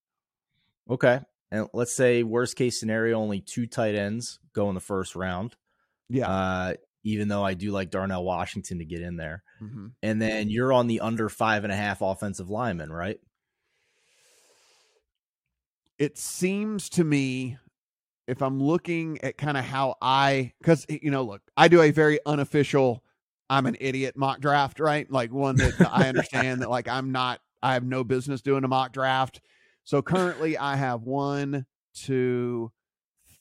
Okay. 0.91 1.21
And 1.51 1.69
let's 1.75 1.95
say 1.95 2.23
worst 2.23 2.57
case 2.57 2.81
scenario, 2.81 3.19
only 3.19 3.41
two 3.41 3.67
tight 3.67 3.95
ends 3.95 4.41
go 4.55 4.71
in 4.71 4.75
the 4.75 4.81
first 4.81 5.15
round. 5.15 5.55
Yeah. 6.09 6.29
Uh, 6.29 6.75
even 7.05 7.29
though 7.29 7.45
I 7.45 7.55
do 7.55 7.71
like 7.73 7.91
Darnell 7.91 8.25
Washington 8.25 8.79
to 8.79 8.85
get 8.85 9.01
in 9.01 9.17
there. 9.17 9.43
Mm-hmm. 9.61 9.89
And 10.03 10.23
then 10.23 10.51
you're 10.51 10.73
on 10.73 10.87
the 10.87 11.01
under 11.01 11.29
five 11.29 11.65
and 11.65 11.73
a 11.73 11.77
half 11.77 12.01
offensive 12.01 12.49
lineman, 12.49 12.93
right? 12.93 13.19
It 15.99 16.19
seems 16.19 16.89
to 16.91 17.05
me, 17.05 17.59
if 18.27 18.41
I'm 18.41 18.63
looking 18.63 19.23
at 19.23 19.37
kind 19.37 19.57
of 19.57 19.65
how 19.65 19.97
I, 20.01 20.53
because, 20.61 20.87
you 20.89 21.11
know, 21.11 21.23
look, 21.23 21.43
I 21.57 21.69
do 21.69 21.83
a 21.83 21.91
very 21.91 22.19
unofficial, 22.25 23.03
I'm 23.51 23.67
an 23.67 23.77
idiot 23.81 24.17
mock 24.17 24.41
draft, 24.41 24.81
right? 24.81 25.11
Like 25.11 25.33
one 25.33 25.57
that 25.57 25.75
I 25.91 26.09
understand 26.09 26.63
that, 26.63 26.71
like, 26.71 26.89
I'm 26.89 27.13
not, 27.13 27.41
I 27.63 27.75
have 27.75 27.85
no 27.85 28.05
business 28.05 28.43
doing 28.43 28.65
a 28.65 28.69
mock 28.69 28.93
draft. 28.93 29.41
So 29.85 30.03
currently 30.03 30.57
I 30.57 30.77
have 30.77 31.03
one, 31.03 31.67
two, 31.95 32.73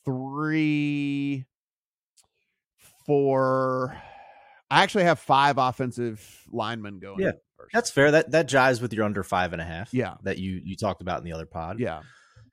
three, 0.03 1.45
for 3.05 3.97
I 4.69 4.83
actually 4.83 5.03
have 5.03 5.19
five 5.19 5.57
offensive 5.57 6.45
linemen 6.51 6.99
going. 6.99 7.19
Yeah, 7.19 7.31
first. 7.57 7.69
that's 7.73 7.91
fair. 7.91 8.11
That 8.11 8.31
that 8.31 8.47
jives 8.47 8.81
with 8.81 8.93
your 8.93 9.05
under 9.05 9.23
five 9.23 9.53
and 9.53 9.61
a 9.61 9.65
half. 9.65 9.93
Yeah, 9.93 10.15
that 10.23 10.37
you 10.37 10.61
you 10.63 10.75
talked 10.75 11.01
about 11.01 11.19
in 11.19 11.25
the 11.25 11.33
other 11.33 11.45
pod. 11.45 11.79
Yeah. 11.79 12.01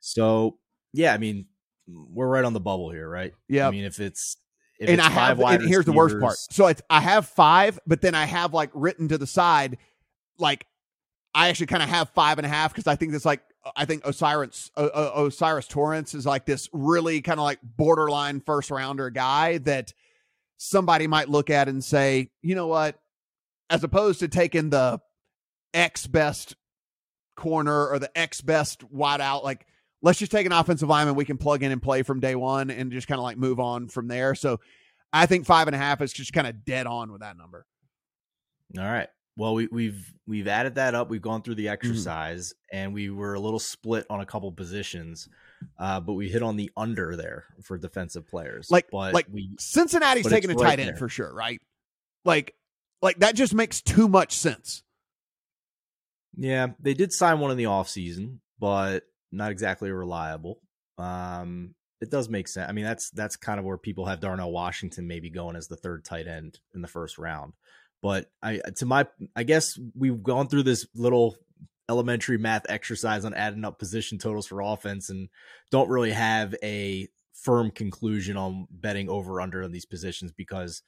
So 0.01 0.59
yeah, 0.93 1.15
I 1.15 1.19
mean, 1.19 1.47
we're 1.87 2.29
right 2.29 2.45
on 2.45 2.53
the 2.53 2.61
bubble 2.61 2.91
here, 2.91 3.09
right? 3.09 3.33
Yeah. 3.49 3.69
I 3.69 3.71
mean, 3.71 3.85
if 3.85 4.01
it's 4.01 4.37
if 4.79 4.89
and 4.89 4.99
it's 4.99 5.07
I 5.07 5.11
have 5.11 5.41
and 5.41 5.63
here's 5.63 5.85
the 5.85 5.93
worst 5.93 6.19
part. 6.19 6.37
So 6.51 6.67
it's 6.67 6.83
I 6.89 7.01
have 7.01 7.27
five, 7.27 7.79
but 7.87 8.01
then 8.01 8.15
I 8.15 8.27
have 8.27 8.55
like 8.55 8.71
written 8.75 9.09
to 9.09 9.19
the 9.19 9.27
side, 9.27 9.79
like 10.39 10.67
I 11.35 11.49
actually 11.49 11.67
kind 11.67 11.83
of 11.83 11.89
have 11.89 12.11
five 12.11 12.39
and 12.39 12.47
a 12.47 12.49
half 12.49 12.73
because 12.73 12.87
I 12.87 12.97
think 12.97 13.15
it's 13.15 13.25
like 13.25 13.43
I 13.77 13.85
think 13.85 14.07
O'Cyrus 14.07 14.71
uh, 14.77 14.89
O'Cyrus 15.17 15.67
Torrence 15.67 16.15
is 16.15 16.27
like 16.27 16.47
this 16.47 16.69
really 16.73 17.21
kind 17.21 17.39
of 17.39 17.45
like 17.45 17.59
borderline 17.63 18.41
first 18.41 18.71
rounder 18.71 19.11
guy 19.11 19.59
that 19.59 19.93
somebody 20.59 21.07
might 21.07 21.31
look 21.31 21.49
at 21.49 21.69
and 21.69 21.83
say, 21.83 22.31
you 22.43 22.55
know 22.55 22.67
what, 22.67 22.99
as 23.71 23.83
opposed 23.83 24.21
to 24.21 24.29
taking 24.29 24.69
the 24.69 25.01
X 25.73 26.07
best 26.07 26.57
corner 27.37 27.89
or 27.89 27.99
the 27.99 28.17
X 28.19 28.43
best 28.43 28.85
wide 28.85 29.21
out, 29.21 29.45
like 29.45 29.67
let's 30.03 30.19
just 30.19 30.33
take 30.33 30.47
an 30.47 30.53
offensive 30.53 30.89
lineman 30.89 31.15
we 31.15 31.25
can 31.25 31.39
plug 31.39 31.63
in 31.63 31.73
and 31.73 31.83
play 31.83 32.03
from 32.03 32.21
day 32.21 32.35
one 32.35 32.71
and 32.71 32.93
just 32.93 33.09
kind 33.09 33.19
of 33.19 33.23
like 33.23 33.39
move 33.39 33.59
on 33.61 33.89
from 33.89 34.09
there. 34.09 34.35
So 34.35 34.61
I 35.13 35.27
think 35.27 35.47
five 35.47 35.69
and 35.69 35.75
a 35.75 35.79
half 35.79 36.03
is 36.03 36.13
just 36.13 36.33
kind 36.33 36.47
of 36.47 36.65
dead 36.65 36.87
on 36.87 37.11
with 37.11 37.23
that 37.23 37.39
number. 37.39 37.65
All 38.77 38.85
right. 38.85 39.09
Well, 39.37 39.55
we, 39.55 39.69
we've 39.71 40.13
we've 40.27 40.49
added 40.49 40.75
that 40.75 40.95
up. 40.95 41.09
We've 41.09 41.23
gone 41.23 41.43
through 41.43 41.55
the 41.55 41.67
mm-hmm. 41.67 41.73
exercise, 41.73 42.53
mm-hmm. 42.53 42.77
and 42.77 42.95
we 42.95 43.09
were 43.09 43.35
a 43.35 43.41
little 43.41 43.61
split 43.61 44.05
on 44.11 44.21
a 44.21 44.27
couple 44.27 44.51
positions, 44.51 45.29
uh, 45.79 46.01
but 46.01 46.15
we 46.15 46.29
hit 46.29 46.43
on 46.43 46.57
the 46.57 46.71
under 46.77 47.17
there 47.17 47.45
for 47.63 47.79
defensive 47.79 48.29
players. 48.29 48.71
Like, 48.71 48.89
but 48.91 49.15
like 49.15 49.27
we 49.31 49.51
Cincinnati's 49.59 50.29
taking 50.29 50.51
a 50.51 50.55
right 50.55 50.71
tight 50.71 50.81
end 50.81 50.91
there. 50.91 50.97
for 50.97 51.09
sure, 51.09 51.33
right? 51.33 51.61
Like, 52.25 52.55
like 53.03 53.21
that 53.21 53.35
just 53.35 53.55
makes 53.55 53.81
too 53.81 54.09
much 54.09 54.37
sense. 54.37 54.83
Yeah, 56.37 56.69
they 56.81 56.95
did 56.95 57.13
sign 57.13 57.41
one 57.41 57.51
in 57.51 57.57
the 57.57 57.65
offseason, 57.65 58.39
but 58.59 59.05
not 59.33 59.51
exactly 59.51 59.91
reliable. 59.91 60.61
Um, 60.97 61.75
it 62.01 62.11
does 62.11 62.29
make 62.29 62.49
sense. 62.49 62.69
I 62.69 62.73
mean, 62.73 62.85
that's 62.85 63.11
that's 63.11 63.37
kind 63.37 63.59
of 63.59 63.67
where 63.67 63.79
people 63.79 64.07
have 64.07 64.21
Darnell 64.21 64.53
Washington 64.53 65.07
maybe 65.07 65.31
going 65.31 65.57
as 65.57 65.67
the 65.67 65.77
third 65.77 66.05
tight 66.05 66.29
end 66.29 66.59
in 66.75 66.83
the 66.83 66.89
first 66.89 67.19
round. 67.19 67.55
But 68.03 68.31
I 68.43 68.61
to 68.77 68.87
my 68.87 69.07
I 69.35 69.43
guess 69.43 69.79
we've 69.97 70.23
gone 70.23 70.49
through 70.49 70.63
this 70.63 70.87
little 70.95 71.37
elementary 71.89 72.39
math 72.39 72.67
exercise 72.69 73.25
on 73.25 73.35
adding 73.35 73.65
up 73.65 73.79
position 73.79 74.19
totals 74.19 74.47
for 74.47 74.61
offense 74.61 75.09
and 75.09 75.29
don't 75.71 75.89
really 75.89 76.13
have 76.13 76.55
a 76.63 77.09
firm 77.33 77.71
conclusion 77.71 78.37
on 78.37 78.67
betting 78.71 79.09
over 79.09 79.41
under 79.41 79.63
on 79.63 79.73
these 79.73 79.87
positions 79.87 80.33
because 80.33 80.83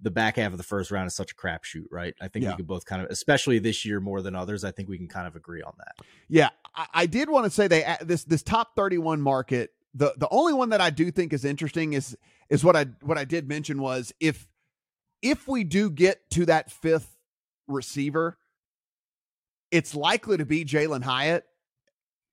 the 0.00 0.10
back 0.10 0.36
half 0.36 0.52
of 0.52 0.58
the 0.58 0.64
first 0.64 0.90
round 0.90 1.08
is 1.08 1.14
such 1.14 1.32
a 1.32 1.34
crapshoot, 1.34 1.86
right? 1.90 2.14
I 2.20 2.28
think 2.28 2.44
yeah. 2.44 2.52
we 2.52 2.56
could 2.56 2.66
both 2.66 2.84
kind 2.84 3.02
of, 3.02 3.10
especially 3.10 3.58
this 3.58 3.84
year 3.84 4.00
more 4.00 4.22
than 4.22 4.34
others. 4.34 4.64
I 4.64 4.70
think 4.70 4.88
we 4.88 4.96
can 4.96 5.08
kind 5.08 5.26
of 5.26 5.34
agree 5.34 5.62
on 5.62 5.72
that. 5.78 6.06
Yeah, 6.28 6.50
I, 6.74 6.86
I 6.94 7.06
did 7.06 7.28
want 7.28 7.44
to 7.44 7.50
say 7.50 7.66
they 7.66 7.96
this 8.00 8.24
this 8.24 8.42
top 8.42 8.76
thirty 8.76 8.98
one 8.98 9.20
market. 9.20 9.70
The 9.94 10.14
the 10.16 10.28
only 10.30 10.52
one 10.52 10.68
that 10.70 10.80
I 10.80 10.90
do 10.90 11.10
think 11.10 11.32
is 11.32 11.44
interesting 11.44 11.94
is 11.94 12.16
is 12.48 12.64
what 12.64 12.76
I 12.76 12.86
what 13.02 13.18
I 13.18 13.24
did 13.24 13.48
mention 13.48 13.80
was 13.80 14.12
if 14.20 14.46
if 15.20 15.48
we 15.48 15.64
do 15.64 15.90
get 15.90 16.30
to 16.30 16.46
that 16.46 16.70
fifth 16.70 17.16
receiver, 17.66 18.38
it's 19.70 19.94
likely 19.94 20.36
to 20.38 20.46
be 20.46 20.64
Jalin 20.64 21.02
Hyatt, 21.02 21.44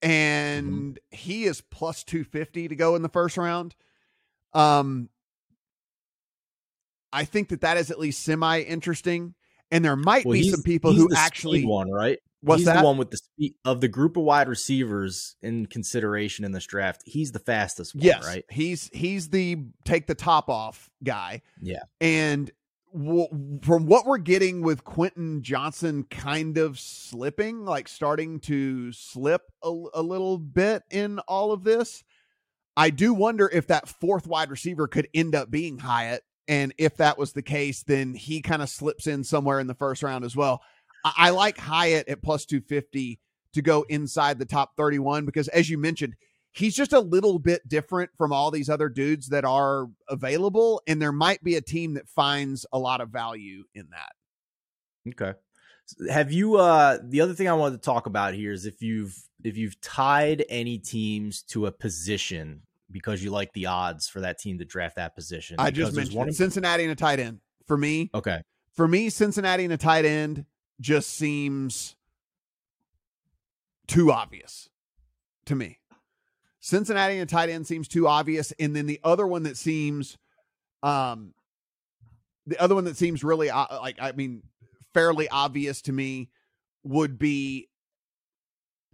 and 0.02 0.94
mm-hmm. 0.94 1.16
he 1.16 1.44
is 1.44 1.60
plus 1.60 2.04
two 2.04 2.24
fifty 2.24 2.68
to 2.68 2.76
go 2.76 2.96
in 2.96 3.02
the 3.02 3.08
first 3.08 3.36
round. 3.36 3.74
Um, 4.52 5.08
I 7.12 7.24
think 7.24 7.48
that 7.48 7.62
that 7.62 7.76
is 7.76 7.90
at 7.90 7.98
least 7.98 8.22
semi 8.22 8.60
interesting. 8.60 9.34
And 9.70 9.84
there 9.84 9.96
might 9.96 10.24
well, 10.24 10.34
be 10.34 10.48
some 10.48 10.62
people 10.62 10.92
who 10.92 11.08
actually 11.16 11.64
one 11.64 11.90
right. 11.90 12.18
What's 12.40 12.60
he's 12.60 12.66
that? 12.66 12.80
the 12.80 12.84
one 12.84 12.98
with 12.98 13.10
the 13.10 13.16
speed 13.16 13.54
of 13.64 13.80
the 13.80 13.88
group 13.88 14.16
of 14.16 14.22
wide 14.22 14.48
receivers 14.48 15.34
in 15.42 15.66
consideration 15.66 16.44
in 16.44 16.52
this 16.52 16.64
draft. 16.64 17.02
He's 17.04 17.32
the 17.32 17.40
fastest 17.40 17.94
one, 17.96 18.04
yes, 18.04 18.24
right? 18.24 18.44
He's 18.48 18.88
he's 18.92 19.30
the 19.30 19.64
take 19.84 20.06
the 20.06 20.14
top 20.14 20.48
off 20.48 20.88
guy. 21.02 21.42
Yeah. 21.60 21.80
And 22.00 22.50
from 22.96 23.86
what 23.86 24.06
we're 24.06 24.18
getting 24.18 24.62
with 24.62 24.84
Quentin 24.84 25.42
Johnston 25.42 26.04
kind 26.04 26.56
of 26.56 26.80
slipping, 26.80 27.64
like 27.64 27.88
starting 27.88 28.40
to 28.40 28.90
slip 28.92 29.42
a, 29.62 29.68
a 29.94 30.02
little 30.02 30.38
bit 30.38 30.82
in 30.90 31.18
all 31.20 31.52
of 31.52 31.62
this, 31.62 32.02
I 32.76 32.90
do 32.90 33.12
wonder 33.12 33.50
if 33.52 33.66
that 33.66 33.88
fourth 33.88 34.26
wide 34.26 34.50
receiver 34.50 34.88
could 34.88 35.08
end 35.12 35.34
up 35.34 35.50
being 35.50 35.78
Hyatt 35.78 36.22
and 36.48 36.72
if 36.78 36.96
that 36.98 37.18
was 37.18 37.32
the 37.32 37.42
case, 37.42 37.82
then 37.82 38.14
he 38.14 38.40
kind 38.40 38.62
of 38.62 38.68
slips 38.68 39.06
in 39.06 39.24
somewhere 39.24 39.60
in 39.60 39.66
the 39.66 39.74
first 39.74 40.02
round 40.02 40.24
as 40.24 40.36
well. 40.36 40.62
I, 41.04 41.12
I 41.16 41.30
like 41.30 41.58
Hyatt 41.58 42.08
at 42.08 42.22
plus 42.22 42.46
250 42.46 43.18
to 43.54 43.62
go 43.62 43.84
inside 43.88 44.38
the 44.38 44.44
top 44.44 44.76
31 44.76 45.26
because, 45.26 45.48
as 45.48 45.68
you 45.68 45.78
mentioned, 45.78 46.14
he's 46.56 46.74
just 46.74 46.92
a 46.92 47.00
little 47.00 47.38
bit 47.38 47.66
different 47.68 48.10
from 48.16 48.32
all 48.32 48.50
these 48.50 48.70
other 48.70 48.88
dudes 48.88 49.28
that 49.28 49.44
are 49.44 49.88
available. 50.08 50.82
And 50.86 51.00
there 51.00 51.12
might 51.12 51.42
be 51.44 51.56
a 51.56 51.60
team 51.60 51.94
that 51.94 52.08
finds 52.08 52.66
a 52.72 52.78
lot 52.78 53.00
of 53.00 53.10
value 53.10 53.64
in 53.74 53.88
that. 53.90 55.12
Okay. 55.14 55.38
Have 56.10 56.32
you 56.32 56.56
uh 56.56 56.98
the 57.04 57.20
other 57.20 57.34
thing 57.34 57.48
I 57.48 57.52
wanted 57.52 57.76
to 57.76 57.84
talk 57.84 58.06
about 58.06 58.34
here 58.34 58.52
is 58.52 58.66
if 58.66 58.82
you've 58.82 59.16
if 59.44 59.56
you've 59.56 59.80
tied 59.80 60.44
any 60.48 60.78
teams 60.78 61.42
to 61.44 61.66
a 61.66 61.72
position 61.72 62.62
because 62.90 63.22
you 63.22 63.30
like 63.30 63.52
the 63.52 63.66
odds 63.66 64.08
for 64.08 64.20
that 64.20 64.38
team 64.38 64.58
to 64.58 64.64
draft 64.64 64.96
that 64.96 65.14
position. 65.14 65.56
I 65.58 65.70
just 65.70 65.94
mentioned 65.94 66.16
one 66.16 66.32
Cincinnati 66.32 66.82
and 66.82 66.92
a 66.92 66.96
tight 66.96 67.20
end 67.20 67.40
for 67.66 67.76
me. 67.76 68.10
Okay, 68.14 68.42
for 68.72 68.88
me, 68.88 69.10
Cincinnati 69.10 69.64
and 69.64 69.72
a 69.72 69.76
tight 69.76 70.04
end 70.04 70.44
just 70.80 71.10
seems 71.10 71.94
too 73.86 74.10
obvious 74.10 74.68
to 75.46 75.54
me. 75.54 75.78
Cincinnati 76.66 77.18
and 77.18 77.30
tight 77.30 77.48
end 77.48 77.64
seems 77.64 77.86
too 77.86 78.08
obvious, 78.08 78.52
and 78.58 78.74
then 78.74 78.86
the 78.86 78.98
other 79.04 79.24
one 79.24 79.44
that 79.44 79.56
seems, 79.56 80.18
um, 80.82 81.32
the 82.44 82.60
other 82.60 82.74
one 82.74 82.82
that 82.86 82.96
seems 82.96 83.22
really 83.22 83.50
uh, 83.50 83.66
like 83.80 83.98
I 84.00 84.10
mean, 84.10 84.42
fairly 84.92 85.28
obvious 85.28 85.80
to 85.82 85.92
me 85.92 86.28
would 86.82 87.20
be 87.20 87.68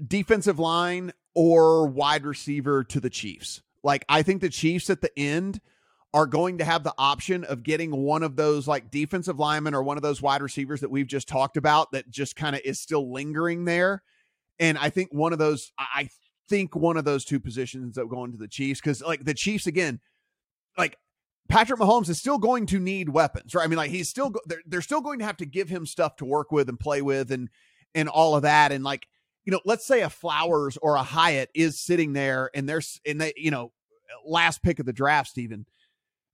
defensive 0.06 0.58
line 0.58 1.14
or 1.34 1.86
wide 1.86 2.26
receiver 2.26 2.84
to 2.84 3.00
the 3.00 3.08
Chiefs. 3.08 3.62
Like 3.82 4.04
I 4.06 4.20
think 4.20 4.42
the 4.42 4.50
Chiefs 4.50 4.90
at 4.90 5.00
the 5.00 5.18
end 5.18 5.58
are 6.12 6.26
going 6.26 6.58
to 6.58 6.66
have 6.66 6.84
the 6.84 6.92
option 6.98 7.42
of 7.42 7.62
getting 7.62 7.90
one 7.90 8.22
of 8.22 8.36
those 8.36 8.68
like 8.68 8.90
defensive 8.90 9.38
linemen 9.38 9.74
or 9.74 9.82
one 9.82 9.96
of 9.96 10.02
those 10.02 10.20
wide 10.20 10.42
receivers 10.42 10.82
that 10.82 10.90
we've 10.90 11.06
just 11.06 11.26
talked 11.26 11.56
about 11.56 11.92
that 11.92 12.10
just 12.10 12.36
kind 12.36 12.54
of 12.54 12.60
is 12.66 12.78
still 12.78 13.10
lingering 13.10 13.64
there. 13.64 14.02
And 14.58 14.76
I 14.76 14.90
think 14.90 15.08
one 15.10 15.32
of 15.32 15.38
those, 15.38 15.72
I 15.78 16.10
think 16.48 16.74
one 16.74 16.96
of 16.96 17.04
those 17.04 17.24
two 17.24 17.40
positions 17.40 17.94
that 17.96 18.08
go 18.08 18.24
into 18.24 18.38
the 18.38 18.48
Chiefs 18.48 18.80
because 18.80 19.02
like 19.02 19.24
the 19.24 19.34
Chiefs 19.34 19.66
again, 19.66 20.00
like 20.76 20.98
Patrick 21.48 21.80
Mahomes 21.80 22.08
is 22.08 22.18
still 22.18 22.38
going 22.38 22.66
to 22.66 22.78
need 22.78 23.08
weapons, 23.08 23.54
right? 23.54 23.64
I 23.64 23.66
mean, 23.66 23.76
like 23.76 23.90
he's 23.90 24.08
still 24.08 24.32
they're, 24.46 24.62
they're 24.66 24.82
still 24.82 25.00
going 25.00 25.18
to 25.18 25.24
have 25.24 25.36
to 25.38 25.46
give 25.46 25.68
him 25.68 25.86
stuff 25.86 26.16
to 26.16 26.24
work 26.24 26.52
with 26.52 26.68
and 26.68 26.78
play 26.78 27.02
with 27.02 27.30
and 27.30 27.48
and 27.94 28.08
all 28.08 28.34
of 28.34 28.42
that. 28.42 28.72
And 28.72 28.84
like 28.84 29.06
you 29.44 29.50
know, 29.50 29.60
let's 29.64 29.86
say 29.86 30.02
a 30.02 30.10
Flowers 30.10 30.76
or 30.80 30.94
a 30.96 31.02
Hyatt 31.02 31.50
is 31.54 31.80
sitting 31.80 32.12
there 32.12 32.50
and 32.54 32.68
there's 32.68 33.00
and 33.04 33.20
they, 33.20 33.32
you 33.36 33.50
know, 33.50 33.72
last 34.24 34.62
pick 34.62 34.78
of 34.78 34.86
the 34.86 34.92
draft, 34.92 35.28
Stephen. 35.28 35.66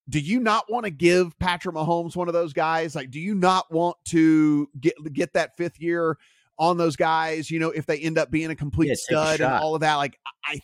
Do 0.08 0.20
you 0.20 0.40
not 0.40 0.70
want 0.70 0.84
to 0.84 0.90
give 0.90 1.38
Patrick 1.38 1.74
Mahomes 1.74 2.16
one 2.16 2.28
of 2.28 2.34
those 2.34 2.54
guys? 2.54 2.94
Like, 2.94 3.10
do 3.10 3.20
you 3.20 3.34
not 3.34 3.70
want 3.70 3.96
to 4.06 4.68
get 4.80 4.94
get 5.12 5.34
that 5.34 5.56
fifth 5.56 5.80
year 5.80 6.16
on 6.58 6.76
those 6.76 6.96
guys? 6.96 7.50
You 7.50 7.60
know, 7.60 7.70
if 7.70 7.86
they 7.86 7.98
end 7.98 8.18
up 8.18 8.30
being 8.30 8.50
a 8.50 8.56
complete 8.56 8.88
yeah, 8.88 8.94
stud 8.96 9.40
a 9.40 9.46
and 9.46 9.62
all 9.62 9.74
of 9.74 9.80
that, 9.80 9.96
like 9.96 10.18
I 10.44 10.60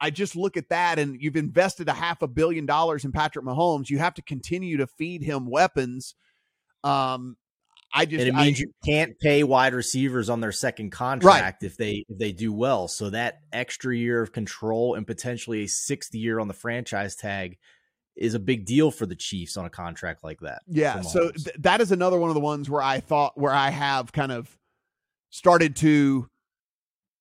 I 0.00 0.10
just 0.10 0.36
look 0.36 0.56
at 0.56 0.68
that 0.68 0.98
and 0.98 1.20
you've 1.20 1.36
invested 1.36 1.88
a 1.88 1.92
half 1.92 2.22
a 2.22 2.28
billion 2.28 2.66
dollars 2.66 3.04
in 3.04 3.12
Patrick 3.12 3.44
Mahomes. 3.44 3.90
You 3.90 3.98
have 3.98 4.14
to 4.14 4.22
continue 4.22 4.76
to 4.78 4.86
feed 4.86 5.22
him 5.22 5.50
weapons. 5.50 6.14
Um, 6.84 7.36
I 7.92 8.04
just 8.04 8.20
and 8.20 8.28
it 8.28 8.34
means 8.34 8.58
I, 8.58 8.62
you 8.62 8.72
can't 8.84 9.18
pay 9.18 9.42
wide 9.42 9.72
receivers 9.72 10.28
on 10.28 10.40
their 10.40 10.52
second 10.52 10.90
contract 10.90 11.62
right. 11.62 11.66
if 11.66 11.76
they 11.76 12.04
if 12.08 12.18
they 12.18 12.32
do 12.32 12.52
well. 12.52 12.86
So 12.86 13.10
that 13.10 13.40
extra 13.52 13.96
year 13.96 14.20
of 14.20 14.32
control 14.32 14.94
and 14.94 15.06
potentially 15.06 15.64
a 15.64 15.68
sixth 15.68 16.14
year 16.14 16.38
on 16.38 16.48
the 16.48 16.54
franchise 16.54 17.16
tag 17.16 17.56
is 18.14 18.34
a 18.34 18.38
big 18.38 18.66
deal 18.66 18.90
for 18.90 19.06
the 19.06 19.14
Chiefs 19.14 19.56
on 19.56 19.64
a 19.64 19.70
contract 19.70 20.22
like 20.22 20.40
that. 20.40 20.62
Yeah, 20.66 21.00
so 21.00 21.30
th- 21.30 21.56
that 21.60 21.80
is 21.80 21.92
another 21.92 22.18
one 22.18 22.30
of 22.30 22.34
the 22.34 22.40
ones 22.40 22.68
where 22.68 22.82
I 22.82 23.00
thought 23.00 23.38
where 23.38 23.54
I 23.54 23.70
have 23.70 24.12
kind 24.12 24.32
of 24.32 24.57
started 25.30 25.76
to 25.76 26.28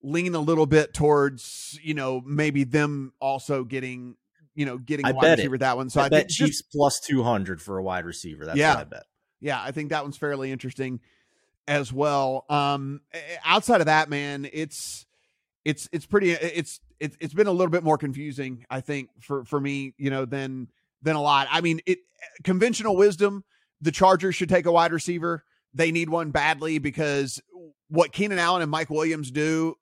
lean 0.04 0.36
a 0.36 0.39
little 0.39 0.65
bit 0.65 0.93
towards 0.93 1.80
you 1.84 1.93
know 1.93 2.22
maybe 2.26 2.63
them 2.63 3.13
also 3.20 3.63
getting 3.63 4.15
you 4.56 4.65
know 4.65 4.78
getting 4.78 5.06
a 5.08 5.13
wide 5.13 5.32
receiver 5.32 5.56
it. 5.56 5.60
that 5.60 5.78
one. 5.78 5.89
So 5.89 6.02
I, 6.02 6.06
I 6.06 6.10
bet 6.10 6.30
Chiefs 6.30 6.60
just, 6.60 6.72
plus 6.72 7.00
two 7.00 7.24
hundred 7.24 7.62
for 7.62 7.78
a 7.78 7.84
wide 7.84 8.06
receiver. 8.06 8.46
That's 8.46 8.58
yeah, 8.58 8.76
what 8.76 8.80
I 8.80 8.84
bet 8.86 9.04
yeah, 9.39 9.62
I 9.62 9.72
think 9.72 9.89
that 9.89 10.04
one's 10.04 10.17
fairly 10.17 10.52
interesting 10.52 11.00
as 11.67 11.91
well. 11.91 12.46
Um, 12.50 13.02
outside 13.46 13.82
of 13.82 13.88
that, 13.88 14.10
man, 14.10 14.48
it's 14.52 15.06
it's 15.65 15.88
it's 15.91 16.06
pretty 16.06 16.32
it's 16.32 16.80
it's 17.00 17.15
it's 17.20 17.34
been 17.34 17.48
a 17.48 17.52
little 17.52 17.72
bit 17.72 17.84
more 17.84 17.98
confusing, 17.98 18.65
I 18.70 18.82
think, 18.82 19.10
for 19.20 19.46
for 19.46 19.60
me, 19.60 19.93
you 19.98 20.10
know, 20.10 20.26
than 20.26 20.70
than 21.02 21.15
a 21.15 21.22
lot. 21.22 21.48
I 21.52 21.62
mean, 21.62 21.82
it 21.86 22.00
conventional 22.43 22.96
wisdom, 22.96 23.43
the 23.82 23.91
Chargers 23.91 24.36
should 24.36 24.50
take 24.50 24.65
a 24.65 24.72
wide 24.72 24.91
receiver. 24.91 25.43
They 25.74 25.91
need 25.91 26.10
one 26.10 26.32
badly 26.32 26.80
because 26.80 27.39
what 27.89 28.12
Keenan 28.12 28.39
Allen 28.39 28.62
and 28.62 28.71
Mike 28.71 28.89
Williams 28.89 29.32
do, 29.32 29.76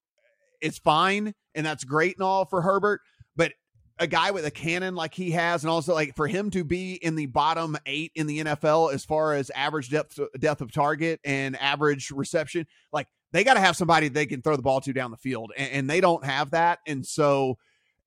it's 0.61 0.77
fine 0.77 1.33
and 1.53 1.65
that's 1.65 1.83
great 1.83 2.15
and 2.17 2.23
all 2.23 2.45
for 2.45 2.61
Herbert 2.61 3.01
But 3.35 3.53
a 3.97 4.07
guy 4.07 4.31
with 4.31 4.45
a 4.45 4.51
cannon 4.51 4.95
like 4.95 5.13
he 5.13 5.31
has, 5.31 5.63
and 5.63 5.71
also 5.71 5.93
like 5.93 6.15
for 6.15 6.27
him 6.27 6.49
to 6.51 6.63
be 6.63 6.95
in 6.95 7.15
the 7.15 7.27
bottom 7.27 7.77
eight 7.85 8.11
in 8.15 8.27
the 8.27 8.43
NFL 8.43 8.93
as 8.93 9.05
far 9.05 9.33
as 9.33 9.49
average 9.51 9.89
depth 9.89 10.19
depth 10.37 10.61
of 10.61 10.71
target 10.71 11.21
and 11.23 11.55
average 11.61 12.11
reception, 12.11 12.67
like 12.91 13.07
they 13.31 13.43
got 13.43 13.53
to 13.53 13.61
have 13.61 13.77
somebody 13.77 14.09
they 14.09 14.25
can 14.25 14.41
throw 14.41 14.57
the 14.57 14.61
ball 14.61 14.81
to 14.81 14.91
down 14.91 15.11
the 15.11 15.17
field, 15.17 15.53
and, 15.57 15.71
and 15.71 15.89
they 15.89 16.01
don't 16.01 16.25
have 16.25 16.51
that, 16.51 16.79
and 16.85 17.05
so 17.05 17.57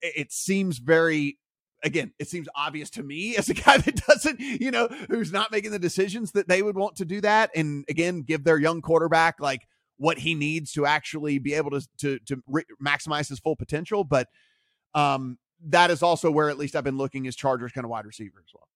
it 0.03 0.31
seems 0.31 0.79
very 0.79 1.39
again, 1.85 2.13
it 2.19 2.29
seems 2.29 2.49
obvious 2.55 2.91
to 2.91 3.03
me 3.03 3.37
as 3.39 3.49
a 3.49 3.55
guy 3.55 3.79
that 3.79 3.97
doesn't, 4.07 4.41
you 4.41 4.71
know, 4.71 4.89
who's 5.09 5.33
not 5.33 5.53
making 5.53 5.71
the 5.71 5.79
decisions 5.79 6.33
that 6.33 6.49
they 6.49 6.63
would 6.63 6.77
want 6.77 6.97
to 6.97 7.05
do 7.05 7.21
that. 7.21 7.51
And 7.55 7.85
again, 7.89 8.23
give 8.23 8.45
their 8.45 8.59
young 8.59 8.83
quarterback 8.83 9.37
like 9.41 9.63
what 9.99 10.19
he 10.19 10.35
needs 10.35 10.73
to 10.73 10.87
actually 10.87 11.39
be 11.39 11.55
able 11.55 11.71
to 11.71 11.87
to 11.99 12.19
to 12.21 12.43
re- 12.47 12.65
maximize 12.83 13.29
his 13.29 13.39
full 13.39 13.57
potential. 13.57 14.05
But 14.05 14.29
um, 14.95 15.39
that 15.67 15.91
is 15.91 16.03
also 16.03 16.31
where 16.31 16.49
at 16.49 16.59
least 16.59 16.75
I've 16.75 16.85
been 16.85 16.97
looking 16.97 17.27
as 17.27 17.37
Chargers 17.37 17.73
kind 17.73 17.85
of 17.85 17.91
wide 17.91 18.07
receiver 18.07 18.39
as 18.39 18.51
well. 18.55 18.69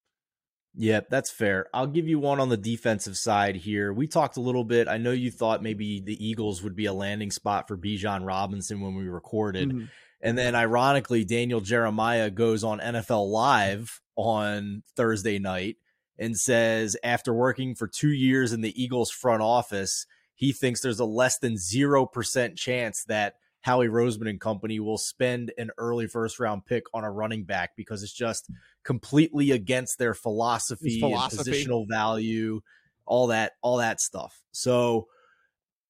Yep, 0.74 1.10
that's 1.10 1.30
fair. 1.30 1.66
I'll 1.74 1.86
give 1.86 2.08
you 2.08 2.18
one 2.18 2.40
on 2.40 2.48
the 2.48 2.56
defensive 2.56 3.16
side 3.16 3.56
here. 3.56 3.92
We 3.92 4.06
talked 4.06 4.38
a 4.38 4.40
little 4.40 4.64
bit. 4.64 4.88
I 4.88 4.96
know 4.96 5.10
you 5.10 5.30
thought 5.30 5.62
maybe 5.62 6.00
the 6.00 6.16
Eagles 6.24 6.62
would 6.62 6.74
be 6.74 6.86
a 6.86 6.94
landing 6.94 7.30
spot 7.30 7.68
for 7.68 7.76
Bijan 7.76 8.26
Robinson 8.26 8.80
when 8.80 8.94
we 8.94 9.06
recorded. 9.06 9.68
Mm-hmm. 9.68 9.84
And 10.22 10.38
then 10.38 10.54
ironically, 10.54 11.24
Daniel 11.24 11.60
Jeremiah 11.60 12.30
goes 12.30 12.64
on 12.64 12.78
NFL 12.78 13.30
Live 13.30 14.00
on 14.16 14.82
Thursday 14.96 15.38
night 15.38 15.76
and 16.18 16.38
says 16.38 16.96
after 17.02 17.34
working 17.34 17.74
for 17.74 17.86
two 17.86 18.12
years 18.12 18.52
in 18.52 18.62
the 18.62 18.82
Eagles 18.82 19.10
front 19.10 19.42
office, 19.42 20.06
he 20.34 20.52
thinks 20.52 20.80
there's 20.80 21.00
a 21.00 21.04
less 21.04 21.38
than 21.38 21.54
0% 21.54 22.56
chance 22.56 23.04
that 23.04 23.34
Howie 23.60 23.86
Roseman 23.86 24.28
and 24.28 24.40
company 24.40 24.80
will 24.80 24.98
spend 24.98 25.52
an 25.56 25.70
early 25.78 26.06
first 26.06 26.40
round 26.40 26.66
pick 26.66 26.84
on 26.92 27.04
a 27.04 27.10
running 27.10 27.44
back 27.44 27.70
because 27.76 28.02
it's 28.02 28.12
just 28.12 28.50
completely 28.82 29.52
against 29.52 29.98
their 29.98 30.14
philosophy, 30.14 30.98
philosophy. 30.98 31.50
positional 31.50 31.86
value, 31.88 32.60
all 33.06 33.28
that, 33.28 33.52
all 33.62 33.76
that 33.76 34.00
stuff. 34.00 34.42
So 34.50 35.06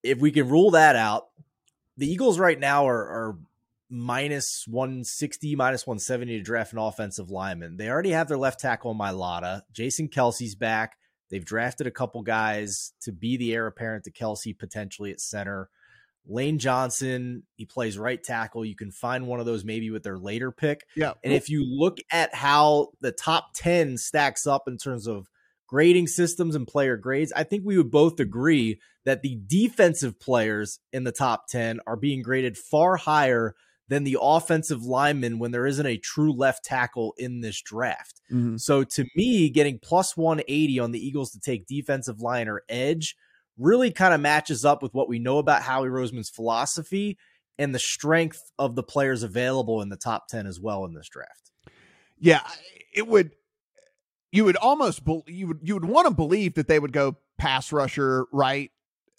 if 0.02 0.18
we 0.18 0.30
can 0.30 0.48
rule 0.48 0.72
that 0.72 0.96
out, 0.96 1.28
the 1.96 2.10
Eagles 2.10 2.38
right 2.38 2.58
now 2.58 2.86
are, 2.86 2.94
are 2.94 3.38
minus 3.88 4.64
160, 4.66 5.54
minus 5.56 5.86
170 5.86 6.38
to 6.38 6.42
draft 6.42 6.72
an 6.72 6.78
offensive 6.78 7.30
lineman. 7.30 7.76
They 7.76 7.88
already 7.88 8.10
have 8.10 8.28
their 8.28 8.38
left 8.38 8.60
tackle 8.60 8.94
Mailata. 8.94 9.62
Jason 9.72 10.08
Kelce's 10.08 10.54
back. 10.54 10.96
They've 11.32 11.44
drafted 11.44 11.86
a 11.86 11.90
couple 11.90 12.20
guys 12.20 12.92
to 13.00 13.10
be 13.10 13.38
the 13.38 13.54
heir 13.54 13.66
apparent 13.66 14.04
to 14.04 14.12
Kelce 14.12 14.56
potentially 14.56 15.10
at 15.10 15.18
center. 15.18 15.70
Lane 16.26 16.58
Johnson, 16.58 17.44
he 17.56 17.64
plays 17.64 17.96
right 17.96 18.22
tackle. 18.22 18.66
You 18.66 18.76
can 18.76 18.90
find 18.90 19.26
one 19.26 19.40
of 19.40 19.46
those 19.46 19.64
maybe 19.64 19.90
with 19.90 20.02
their 20.02 20.18
later 20.18 20.52
pick. 20.52 20.84
Yeah. 20.94 21.14
And 21.24 21.32
if 21.32 21.48
you 21.48 21.64
look 21.66 21.98
at 22.12 22.34
how 22.34 22.88
the 23.00 23.12
top 23.12 23.54
10 23.54 23.96
stacks 23.96 24.46
up 24.46 24.68
in 24.68 24.76
terms 24.76 25.08
of 25.08 25.30
grading 25.66 26.08
systems 26.08 26.54
and 26.54 26.68
player 26.68 26.98
grades, 26.98 27.32
I 27.34 27.44
think 27.44 27.62
we 27.64 27.78
would 27.78 27.90
both 27.90 28.20
agree 28.20 28.78
that 29.06 29.22
the 29.22 29.40
defensive 29.46 30.20
players 30.20 30.80
in 30.92 31.04
the 31.04 31.12
top 31.12 31.46
10 31.48 31.80
are 31.86 31.96
being 31.96 32.20
graded 32.20 32.58
far 32.58 32.96
higher 32.98 33.54
than 33.92 34.04
the 34.04 34.16
offensive 34.20 34.84
lineman 34.84 35.38
when 35.38 35.50
there 35.50 35.66
isn't 35.66 35.86
a 35.86 35.98
true 35.98 36.32
left 36.32 36.64
tackle 36.64 37.14
in 37.18 37.40
this 37.40 37.60
draft. 37.60 38.22
Mm-hmm. 38.32 38.56
So 38.56 38.84
to 38.84 39.04
me, 39.14 39.50
getting 39.50 39.78
plus 39.78 40.16
180 40.16 40.78
on 40.78 40.92
the 40.92 41.06
Eagles 41.06 41.32
to 41.32 41.40
take 41.40 41.66
defensive 41.66 42.20
line 42.20 42.48
or 42.48 42.62
edge 42.70 43.16
really 43.58 43.90
kind 43.90 44.14
of 44.14 44.20
matches 44.20 44.64
up 44.64 44.82
with 44.82 44.94
what 44.94 45.10
we 45.10 45.18
know 45.18 45.36
about 45.36 45.62
Howie 45.62 45.88
Roseman's 45.88 46.30
philosophy 46.30 47.18
and 47.58 47.74
the 47.74 47.78
strength 47.78 48.40
of 48.58 48.76
the 48.76 48.82
players 48.82 49.22
available 49.22 49.82
in 49.82 49.90
the 49.90 49.96
top 49.96 50.26
10 50.28 50.46
as 50.46 50.58
well 50.58 50.86
in 50.86 50.94
this 50.94 51.10
draft. 51.10 51.52
Yeah, 52.18 52.40
it 52.94 53.06
would 53.06 53.32
you 54.30 54.44
would 54.46 54.56
almost 54.56 55.04
be, 55.04 55.22
you 55.26 55.48
would 55.48 55.60
you 55.62 55.74
would 55.74 55.84
want 55.84 56.08
to 56.08 56.14
believe 56.14 56.54
that 56.54 56.66
they 56.66 56.78
would 56.78 56.92
go 56.92 57.18
pass 57.36 57.72
rusher 57.72 58.24
right 58.32 58.70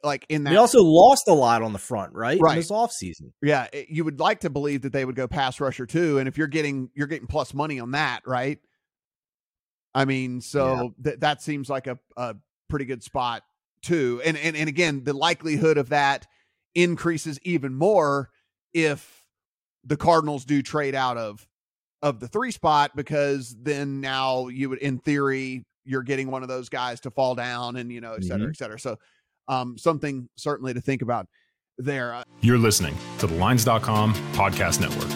like 0.04 0.26
in 0.30 0.44
that 0.44 0.50
they 0.52 0.58
also 0.58 0.84
lost 0.84 1.28
a 1.28 1.34
lot 1.34 1.62
on 1.62 1.74
the 1.74 1.80
front 1.80 2.14
right 2.14 2.40
right 2.42 2.54
in 2.54 2.60
this 2.60 2.72
offseason 2.72 3.32
yeah 3.42 3.68
you 3.88 4.04
would 4.04 4.20
like 4.20 4.42
to 4.42 4.50
believe 4.50 4.82
that 4.82 4.92
they 4.92 5.06
would 5.06 5.16
go 5.16 5.28
pass 5.28 5.60
rusher 5.60 5.86
too 5.86 6.20
and 6.20 6.28
if 6.28 6.38
you're 6.38 6.48
getting 6.48 6.90
you're 6.94 7.08
getting 7.08 7.28
plus 7.28 7.54
money 7.54 7.80
on 7.80 7.92
that 7.92 8.22
right 8.26 8.60
i 9.96 10.04
mean 10.04 10.42
so 10.42 10.94
yeah. 10.98 11.12
th- 11.12 11.20
that 11.20 11.42
seems 11.42 11.70
like 11.70 11.88
a, 11.88 11.98
a 12.18 12.36
pretty 12.70 12.86
good 12.86 13.04
spot 13.04 13.44
too. 13.84 14.22
And, 14.26 14.36
and 14.38 14.56
and 14.56 14.68
again, 14.68 15.04
the 15.04 15.14
likelihood 15.14 15.78
of 15.78 15.90
that 15.90 16.26
increases 16.74 17.40
even 17.44 17.76
more 17.76 18.32
if 18.74 19.26
the 19.84 19.98
Cardinals 19.98 20.46
do 20.46 20.64
trade 20.64 20.96
out 20.96 21.18
of 21.18 21.48
of 22.02 22.20
the 22.20 22.28
three 22.28 22.52
spot 22.52 22.92
because 22.96 23.56
then 23.62 24.02
now 24.02 24.48
you 24.48 24.70
would 24.70 24.80
in 24.80 24.98
theory 24.98 25.64
you're 25.86 26.02
getting 26.02 26.32
one 26.32 26.42
of 26.42 26.50
those 26.50 26.68
guys 26.68 27.00
to 27.02 27.12
fall 27.12 27.36
down 27.36 27.76
and 27.76 27.92
you 27.92 28.02
know 28.02 28.14
et 28.14 28.24
cetera 28.24 28.40
mm-hmm. 28.40 28.50
et 28.50 28.58
cetera 28.58 28.80
so 28.80 28.98
um 29.48 29.78
something 29.78 30.28
certainly 30.36 30.74
to 30.74 30.82
think 30.82 31.02
about 31.02 31.28
there. 31.78 32.14
Uh, 32.14 32.24
you're 32.42 32.58
listening 32.58 32.96
to 33.20 33.28
the 33.28 33.34
lines.com 33.36 34.14
podcast 34.34 34.80
network. 34.80 35.10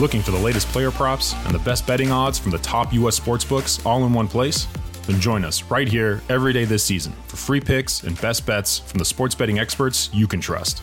Looking 0.00 0.22
for 0.22 0.30
the 0.30 0.38
latest 0.38 0.66
player 0.68 0.90
props 0.90 1.34
and 1.44 1.54
the 1.54 1.58
best 1.58 1.86
betting 1.86 2.10
odds 2.10 2.38
from 2.38 2.50
the 2.50 2.58
top 2.58 2.92
us 2.92 3.16
sports 3.16 3.44
books 3.44 3.84
all 3.84 4.06
in 4.06 4.14
one 4.14 4.28
place? 4.28 4.66
Then 5.06 5.20
join 5.20 5.44
us 5.44 5.62
right 5.64 5.86
here 5.86 6.22
every 6.28 6.52
day 6.52 6.64
this 6.64 6.82
season 6.82 7.12
for 7.26 7.36
free 7.36 7.60
picks 7.60 8.02
and 8.02 8.18
best 8.20 8.46
bets 8.46 8.78
from 8.78 8.98
the 8.98 9.04
sports 9.04 9.34
betting 9.34 9.58
experts 9.58 10.08
you 10.12 10.26
can 10.26 10.40
trust. 10.40 10.82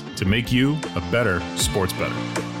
to 0.15 0.25
make 0.25 0.51
you 0.51 0.77
a 0.95 1.01
better 1.11 1.41
sports 1.57 1.93
better. 1.93 2.60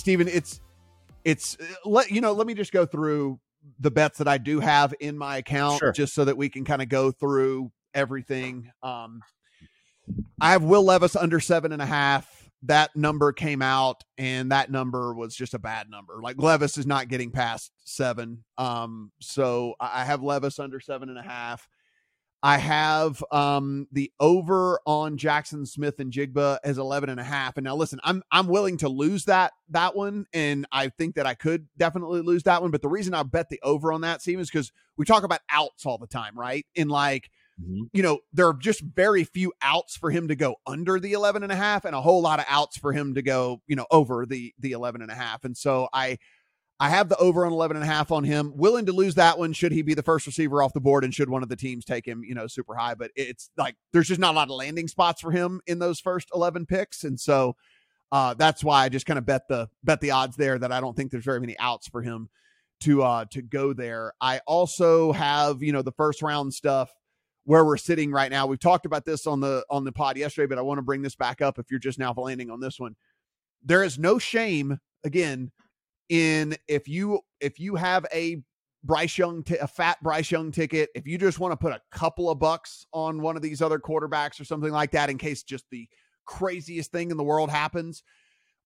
Stephen, 0.00 0.28
it's 0.28 0.60
it's 1.24 1.58
let 1.84 2.10
you 2.10 2.22
know. 2.22 2.32
Let 2.32 2.46
me 2.46 2.54
just 2.54 2.72
go 2.72 2.86
through 2.86 3.38
the 3.78 3.90
bets 3.90 4.18
that 4.18 4.26
I 4.26 4.38
do 4.38 4.58
have 4.58 4.94
in 4.98 5.16
my 5.16 5.36
account, 5.36 5.78
sure. 5.78 5.92
just 5.92 6.14
so 6.14 6.24
that 6.24 6.36
we 6.36 6.48
can 6.48 6.64
kind 6.64 6.80
of 6.80 6.88
go 6.88 7.10
through 7.10 7.70
everything. 7.92 8.70
Um, 8.82 9.20
I 10.40 10.52
have 10.52 10.62
Will 10.62 10.82
Levis 10.82 11.16
under 11.16 11.38
seven 11.38 11.72
and 11.72 11.82
a 11.82 11.86
half. 11.86 12.50
That 12.62 12.96
number 12.96 13.32
came 13.32 13.60
out, 13.60 14.02
and 14.16 14.50
that 14.52 14.70
number 14.70 15.14
was 15.14 15.36
just 15.36 15.52
a 15.52 15.58
bad 15.58 15.90
number. 15.90 16.20
Like 16.22 16.40
Levis 16.40 16.78
is 16.78 16.86
not 16.86 17.08
getting 17.08 17.30
past 17.30 17.70
seven. 17.84 18.42
Um, 18.56 19.12
so 19.20 19.74
I 19.78 20.06
have 20.06 20.22
Levis 20.22 20.58
under 20.58 20.80
seven 20.80 21.10
and 21.10 21.18
a 21.18 21.22
half. 21.22 21.68
I 22.42 22.56
have 22.56 23.22
um, 23.30 23.86
the 23.92 24.10
over 24.18 24.80
on 24.86 25.18
Jaxon 25.18 25.68
Smith-Njigba 25.68 26.58
as 26.64 26.78
11 26.78 27.10
and 27.10 27.20
a 27.20 27.24
half. 27.24 27.58
And 27.58 27.64
now 27.64 27.76
listen, 27.76 28.00
I'm 28.02 28.22
I'm 28.32 28.46
willing 28.46 28.78
to 28.78 28.88
lose 28.88 29.26
that 29.26 29.52
that 29.70 29.94
one 29.94 30.26
and 30.32 30.66
I 30.72 30.88
think 30.88 31.16
that 31.16 31.26
I 31.26 31.34
could 31.34 31.68
definitely 31.76 32.22
lose 32.22 32.44
that 32.44 32.62
one, 32.62 32.70
but 32.70 32.80
the 32.80 32.88
reason 32.88 33.12
I 33.12 33.24
bet 33.24 33.50
the 33.50 33.60
over 33.62 33.92
on 33.92 34.00
that 34.02 34.22
team 34.22 34.40
is 34.40 34.50
cuz 34.50 34.72
we 34.96 35.04
talk 35.04 35.22
about 35.22 35.40
outs 35.50 35.84
all 35.84 35.98
the 35.98 36.06
time, 36.06 36.38
right? 36.38 36.64
And 36.76 36.90
like 36.90 37.30
mm-hmm. 37.60 37.84
you 37.92 38.02
know, 38.02 38.20
there 38.32 38.46
are 38.46 38.54
just 38.54 38.80
very 38.80 39.24
few 39.24 39.52
outs 39.60 39.96
for 39.96 40.10
him 40.10 40.28
to 40.28 40.34
go 40.34 40.56
under 40.66 40.98
the 40.98 41.12
11 41.12 41.42
and 41.42 41.52
a 41.52 41.56
half 41.56 41.84
and 41.84 41.94
a 41.94 42.00
whole 42.00 42.22
lot 42.22 42.38
of 42.38 42.46
outs 42.48 42.78
for 42.78 42.92
him 42.92 43.14
to 43.14 43.22
go, 43.22 43.60
you 43.66 43.76
know, 43.76 43.86
over 43.90 44.24
the 44.24 44.54
the 44.58 44.72
11 44.72 45.02
and 45.02 45.10
a 45.10 45.14
half. 45.14 45.44
And 45.44 45.54
so 45.54 45.90
I 45.92 46.16
I 46.82 46.88
have 46.88 47.10
the 47.10 47.16
over 47.18 47.44
on 47.44 47.52
11 47.52 47.76
and 47.76 47.84
a 47.84 47.86
half 47.86 48.10
on 48.10 48.24
him. 48.24 48.54
Willing 48.56 48.86
to 48.86 48.92
lose 48.92 49.14
that 49.16 49.38
one 49.38 49.52
should 49.52 49.70
he 49.70 49.82
be 49.82 49.92
the 49.92 50.02
first 50.02 50.26
receiver 50.26 50.62
off 50.62 50.72
the 50.72 50.80
board 50.80 51.04
and 51.04 51.14
should 51.14 51.28
one 51.28 51.42
of 51.42 51.50
the 51.50 51.56
teams 51.56 51.84
take 51.84 52.06
him, 52.08 52.24
you 52.24 52.34
know, 52.34 52.46
super 52.46 52.74
high. 52.74 52.94
But 52.94 53.10
it's 53.14 53.50
like 53.58 53.76
there's 53.92 54.08
just 54.08 54.18
not 54.18 54.32
a 54.32 54.36
lot 54.36 54.48
of 54.48 54.56
landing 54.56 54.88
spots 54.88 55.20
for 55.20 55.30
him 55.30 55.60
in 55.66 55.78
those 55.78 56.00
first 56.00 56.30
11 56.34 56.64
picks. 56.64 57.04
And 57.04 57.20
so 57.20 57.54
uh, 58.10 58.32
that's 58.32 58.64
why 58.64 58.84
I 58.84 58.88
just 58.88 59.04
kind 59.04 59.18
of 59.18 59.26
bet 59.26 59.46
the 59.46 59.68
bet 59.84 60.00
the 60.00 60.12
odds 60.12 60.36
there 60.36 60.58
that 60.58 60.72
I 60.72 60.80
don't 60.80 60.96
think 60.96 61.10
there's 61.10 61.24
very 61.24 61.40
many 61.40 61.56
outs 61.58 61.86
for 61.86 62.00
him 62.00 62.30
to 62.80 63.02
uh 63.02 63.26
to 63.32 63.42
go 63.42 63.74
there. 63.74 64.14
I 64.20 64.40
also 64.46 65.12
have 65.12 65.62
you 65.62 65.72
know 65.72 65.82
the 65.82 65.92
first 65.92 66.22
round 66.22 66.54
stuff 66.54 66.90
where 67.44 67.64
we're 67.64 67.76
sitting 67.76 68.10
right 68.10 68.30
now. 68.30 68.46
We've 68.46 68.58
talked 68.58 68.86
about 68.86 69.04
this 69.04 69.26
on 69.26 69.40
the 69.40 69.64
on 69.68 69.84
the 69.84 69.92
pod 69.92 70.16
yesterday, 70.16 70.46
but 70.46 70.58
I 70.58 70.62
want 70.62 70.78
to 70.78 70.82
bring 70.82 71.02
this 71.02 71.14
back 71.14 71.42
up 71.42 71.58
if 71.58 71.70
you're 71.70 71.78
just 71.78 71.98
now 71.98 72.14
landing 72.16 72.50
on 72.50 72.60
this 72.60 72.80
one. 72.80 72.96
There 73.62 73.84
is 73.84 73.98
no 73.98 74.18
shame 74.18 74.78
again 75.04 75.52
in 76.10 76.56
if 76.68 76.88
you 76.88 77.20
if 77.40 77.58
you 77.58 77.76
have 77.76 78.04
a 78.12 78.42
Bryce 78.82 79.16
Young 79.16 79.42
t- 79.42 79.56
a 79.56 79.66
fat 79.66 79.96
Bryce 80.02 80.30
Young 80.30 80.50
ticket, 80.50 80.90
if 80.94 81.06
you 81.06 81.16
just 81.16 81.38
want 81.38 81.52
to 81.52 81.56
put 81.56 81.72
a 81.72 81.80
couple 81.90 82.28
of 82.28 82.38
bucks 82.38 82.84
on 82.92 83.22
one 83.22 83.36
of 83.36 83.42
these 83.42 83.62
other 83.62 83.78
quarterbacks 83.78 84.38
or 84.40 84.44
something 84.44 84.72
like 84.72 84.90
that 84.90 85.08
in 85.08 85.16
case 85.16 85.42
just 85.42 85.64
the 85.70 85.88
craziest 86.26 86.92
thing 86.92 87.10
in 87.10 87.16
the 87.16 87.24
world 87.24 87.50
happens, 87.50 88.02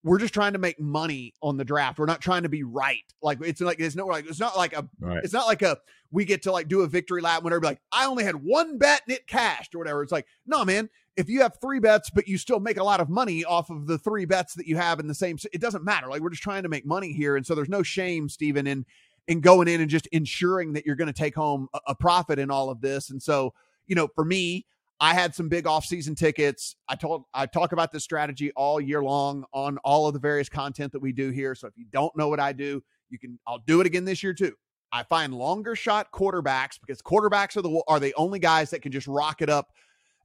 we're 0.02 0.18
just 0.18 0.34
trying 0.34 0.54
to 0.54 0.58
make 0.58 0.80
money 0.80 1.34
on 1.42 1.56
the 1.56 1.64
draft. 1.64 1.98
We're 1.98 2.06
not 2.06 2.20
trying 2.20 2.44
to 2.44 2.48
be 2.48 2.62
right. 2.62 3.04
Like 3.22 3.38
it's 3.42 3.60
like 3.60 3.80
it's 3.80 3.94
no 3.94 4.06
like 4.06 4.26
it's 4.26 4.40
not 4.40 4.56
like 4.56 4.72
a 4.72 4.88
right. 5.00 5.22
it's 5.22 5.32
not 5.32 5.46
like 5.46 5.62
a 5.62 5.76
we 6.10 6.24
get 6.24 6.42
to 6.42 6.52
like 6.52 6.68
do 6.68 6.82
a 6.82 6.86
victory 6.86 7.20
lap 7.20 7.42
whenever 7.42 7.64
like 7.64 7.80
I 7.92 8.06
only 8.06 8.24
had 8.24 8.36
one 8.36 8.78
bet 8.78 9.02
and 9.06 9.16
it 9.16 9.26
cashed 9.26 9.74
or 9.74 9.78
whatever. 9.78 10.02
It's 10.02 10.12
like, 10.12 10.26
no, 10.46 10.64
man, 10.64 10.88
if 11.16 11.28
you 11.28 11.42
have 11.42 11.58
three 11.60 11.78
bets, 11.78 12.10
but 12.10 12.26
you 12.26 12.38
still 12.38 12.60
make 12.60 12.76
a 12.76 12.84
lot 12.84 13.00
of 13.00 13.08
money 13.08 13.44
off 13.44 13.70
of 13.70 13.86
the 13.86 13.98
three 13.98 14.24
bets 14.24 14.54
that 14.54 14.66
you 14.66 14.76
have 14.76 14.98
in 15.00 15.06
the 15.06 15.14
same, 15.14 15.38
it 15.52 15.60
doesn't 15.60 15.84
matter. 15.84 16.08
Like 16.08 16.20
we're 16.20 16.30
just 16.30 16.42
trying 16.42 16.64
to 16.64 16.68
make 16.68 16.84
money 16.84 17.12
here. 17.12 17.36
And 17.36 17.46
so 17.46 17.54
there's 17.54 17.68
no 17.68 17.82
shame, 17.82 18.28
Stephen, 18.28 18.66
in 18.66 18.84
in 19.26 19.40
going 19.40 19.68
in 19.68 19.80
and 19.80 19.88
just 19.88 20.06
ensuring 20.08 20.74
that 20.74 20.84
you're 20.84 20.96
going 20.96 21.06
to 21.06 21.12
take 21.12 21.34
home 21.34 21.68
a, 21.72 21.80
a 21.88 21.94
profit 21.94 22.38
in 22.38 22.50
all 22.50 22.68
of 22.68 22.82
this. 22.82 23.08
And 23.08 23.22
so, 23.22 23.54
you 23.86 23.94
know, 23.94 24.06
for 24.14 24.24
me, 24.24 24.66
I 25.00 25.14
had 25.14 25.34
some 25.34 25.48
big 25.48 25.66
off-season 25.66 26.14
tickets. 26.14 26.76
I 26.88 26.94
told 26.94 27.24
I 27.32 27.46
talk 27.46 27.72
about 27.72 27.90
this 27.90 28.04
strategy 28.04 28.52
all 28.52 28.80
year 28.80 29.02
long 29.02 29.44
on 29.52 29.78
all 29.78 30.06
of 30.06 30.14
the 30.14 30.20
various 30.20 30.48
content 30.48 30.92
that 30.92 31.00
we 31.00 31.12
do 31.12 31.30
here. 31.30 31.54
So 31.54 31.68
if 31.68 31.74
you 31.76 31.86
don't 31.90 32.14
know 32.16 32.28
what 32.28 32.40
I 32.40 32.52
do, 32.52 32.82
you 33.10 33.18
can 33.18 33.38
I'll 33.46 33.62
do 33.66 33.80
it 33.80 33.86
again 33.86 34.04
this 34.04 34.22
year 34.22 34.34
too. 34.34 34.52
I 34.92 35.02
find 35.02 35.34
longer 35.34 35.74
shot 35.74 36.12
quarterbacks 36.12 36.78
because 36.80 37.02
quarterbacks 37.02 37.56
are 37.56 37.62
the 37.62 37.82
are 37.88 37.98
the 37.98 38.14
only 38.14 38.38
guys 38.38 38.70
that 38.70 38.82
can 38.82 38.92
just 38.92 39.08
rock 39.08 39.42
it 39.42 39.50
up 39.50 39.68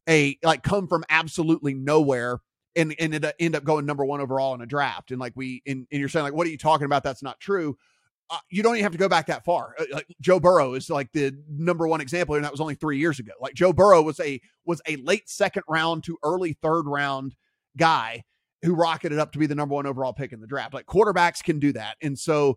a 0.10 0.38
like 0.44 0.64
come 0.64 0.88
from 0.88 1.04
absolutely 1.10 1.74
nowhere 1.74 2.40
and 2.76 2.96
and 3.00 3.34
end 3.40 3.56
up 3.56 3.64
going 3.64 3.86
number 3.86 4.04
one 4.04 4.20
overall 4.20 4.54
in 4.56 4.62
a 4.62 4.66
draft. 4.66 5.12
And 5.12 5.20
like 5.20 5.34
we 5.36 5.62
and, 5.66 5.88
and 5.92 6.00
you're 6.00 6.10
saying 6.10 6.24
like 6.24 6.34
what 6.34 6.48
are 6.48 6.52
you 6.52 6.58
talking 6.58 6.86
about? 6.86 7.04
That's 7.04 7.24
not 7.24 7.40
true 7.40 7.78
uh, 8.30 8.38
you 8.50 8.62
don't 8.62 8.76
even 8.76 8.84
have 8.84 8.92
to 8.92 8.98
go 8.98 9.10
back 9.10 9.28
that 9.28 9.44
far. 9.44 9.76
Uh, 9.80 9.86
like 9.92 10.08
Joe 10.22 10.40
Burrow 10.40 10.76
is 10.76 10.90
like 10.90 11.12
the 11.14 11.36
number 11.50 11.88
one 11.88 12.02
example, 12.02 12.36
and 12.36 12.44
that 12.44 12.52
was 12.52 12.62
only 12.62 12.76
three 12.76 13.00
years 13.00 13.20
ago. 13.20 13.32
Like 13.42 13.54
Joe 13.54 13.74
Burrow 13.74 14.02
was 14.02 14.20
a 14.20 14.40
was 14.66 14.82
a 14.88 14.98
late 14.98 15.30
second 15.30 15.64
round 15.68 16.04
to 16.06 16.18
early 16.24 16.54
third 16.62 16.84
round 16.86 17.36
guy 17.78 18.24
who 18.62 18.76
rocketed 18.76 19.20
up 19.20 19.32
to 19.32 19.40
be 19.40 19.48
the 19.48 19.56
number 19.56 19.74
one 19.74 19.86
overall 19.86 20.14
pick 20.14 20.32
in 20.32 20.42
the 20.42 20.48
draft. 20.48 20.74
Like 20.74 20.86
quarterbacks 20.86 21.44
can 21.44 21.60
do 21.60 21.74
that, 21.74 21.98
and 22.02 22.18
so 22.18 22.56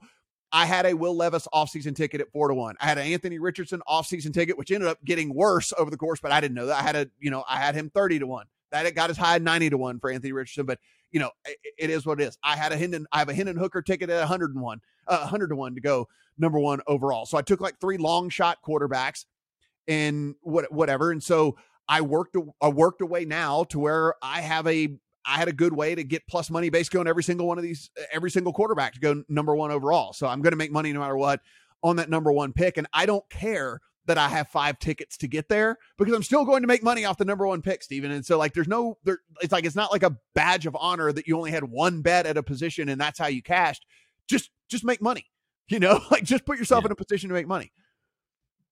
I 0.52 0.66
had 0.66 0.84
a 0.86 0.94
Will 0.94 1.16
Levis 1.16 1.48
offseason 1.52 1.96
ticket 1.96 2.20
at 2.20 2.30
four 2.30 2.48
to 2.48 2.54
one. 2.54 2.76
I 2.80 2.86
had 2.86 2.98
an 2.98 3.06
Anthony 3.06 3.38
Richardson 3.38 3.80
offseason 3.88 4.34
ticket, 4.34 4.58
which 4.58 4.70
ended 4.70 4.88
up 4.88 5.02
getting 5.04 5.32
worse 5.34 5.72
over 5.78 5.90
the 5.90 5.96
course, 5.96 6.20
but 6.20 6.30
I 6.30 6.40
didn't 6.40 6.54
know 6.54 6.66
that. 6.66 6.80
I 6.80 6.82
had 6.82 6.96
a 6.96 7.10
you 7.18 7.30
know 7.30 7.44
I 7.48 7.56
had 7.56 7.74
him 7.74 7.90
thirty 7.90 8.18
to 8.18 8.26
one. 8.26 8.46
That 8.70 8.86
it 8.86 8.94
got 8.94 9.10
as 9.10 9.16
high 9.16 9.36
as 9.36 9.42
ninety 9.42 9.70
to 9.70 9.78
one 9.78 9.98
for 9.98 10.10
Anthony 10.10 10.32
Richardson, 10.32 10.66
but 10.66 10.78
you 11.12 11.20
know, 11.20 11.30
it, 11.44 11.58
it 11.78 11.90
is 11.90 12.04
what 12.04 12.20
it 12.20 12.24
is. 12.24 12.38
I 12.42 12.56
had 12.56 12.72
a 12.72 12.76
Hendon, 12.76 13.06
I 13.12 13.18
have 13.18 13.28
a 13.28 13.34
Hendon 13.34 13.56
Hooker 13.56 13.82
ticket 13.82 14.10
at 14.10 14.18
101, 14.18 14.80
uh, 15.06 15.18
100 15.18 15.48
to 15.48 15.56
1 15.56 15.74
to 15.74 15.80
go 15.80 16.08
number 16.38 16.58
one 16.58 16.80
overall. 16.86 17.26
So 17.26 17.38
I 17.38 17.42
took 17.42 17.60
like 17.60 17.78
three 17.80 17.98
long 17.98 18.30
shot 18.30 18.58
quarterbacks 18.66 19.26
and 19.86 20.34
what, 20.40 20.72
whatever. 20.72 21.12
And 21.12 21.22
so 21.22 21.56
I 21.86 22.00
worked, 22.00 22.36
I 22.60 22.68
worked 22.68 23.02
away 23.02 23.26
now 23.26 23.64
to 23.64 23.78
where 23.78 24.14
I 24.22 24.40
have 24.40 24.66
a, 24.66 24.96
I 25.26 25.38
had 25.38 25.48
a 25.48 25.52
good 25.52 25.72
way 25.72 25.94
to 25.94 26.04
get 26.04 26.26
plus 26.26 26.50
money 26.50 26.70
basically 26.70 27.00
on 27.00 27.08
every 27.08 27.22
single 27.22 27.46
one 27.46 27.58
of 27.58 27.64
these, 27.64 27.90
every 28.12 28.30
single 28.30 28.52
quarterback 28.52 28.94
to 28.94 29.00
go 29.00 29.22
number 29.28 29.54
one 29.54 29.70
overall. 29.70 30.12
So 30.12 30.26
I'm 30.26 30.42
going 30.42 30.52
to 30.52 30.56
make 30.56 30.72
money 30.72 30.92
no 30.92 31.00
matter 31.00 31.16
what 31.16 31.40
on 31.82 31.96
that 31.96 32.10
number 32.10 32.32
one 32.32 32.52
pick. 32.52 32.76
And 32.76 32.86
I 32.92 33.06
don't 33.06 33.28
care 33.30 33.80
that 34.06 34.18
I 34.18 34.28
have 34.28 34.48
five 34.48 34.78
tickets 34.78 35.16
to 35.18 35.28
get 35.28 35.48
there 35.48 35.78
because 35.96 36.14
I'm 36.14 36.22
still 36.22 36.44
going 36.44 36.62
to 36.62 36.66
make 36.66 36.82
money 36.82 37.04
off 37.04 37.18
the 37.18 37.24
number 37.24 37.46
one 37.46 37.62
pick, 37.62 37.82
Stephen. 37.82 38.10
And 38.10 38.26
so 38.26 38.36
like 38.36 38.52
there's 38.52 38.68
no 38.68 38.98
there 39.04 39.20
it's 39.40 39.52
like 39.52 39.64
it's 39.64 39.76
not 39.76 39.92
like 39.92 40.02
a 40.02 40.16
badge 40.34 40.66
of 40.66 40.76
honor 40.78 41.12
that 41.12 41.28
you 41.28 41.36
only 41.36 41.52
had 41.52 41.64
one 41.64 42.02
bet 42.02 42.26
at 42.26 42.36
a 42.36 42.42
position 42.42 42.88
and 42.88 43.00
that's 43.00 43.18
how 43.18 43.28
you 43.28 43.42
cashed. 43.42 43.86
Just 44.28 44.50
just 44.68 44.84
make 44.84 45.00
money. 45.00 45.26
You 45.68 45.78
know, 45.78 46.00
like 46.10 46.24
just 46.24 46.44
put 46.44 46.58
yourself 46.58 46.82
yeah. 46.82 46.86
in 46.86 46.92
a 46.92 46.96
position 46.96 47.28
to 47.28 47.34
make 47.34 47.46
money. 47.46 47.72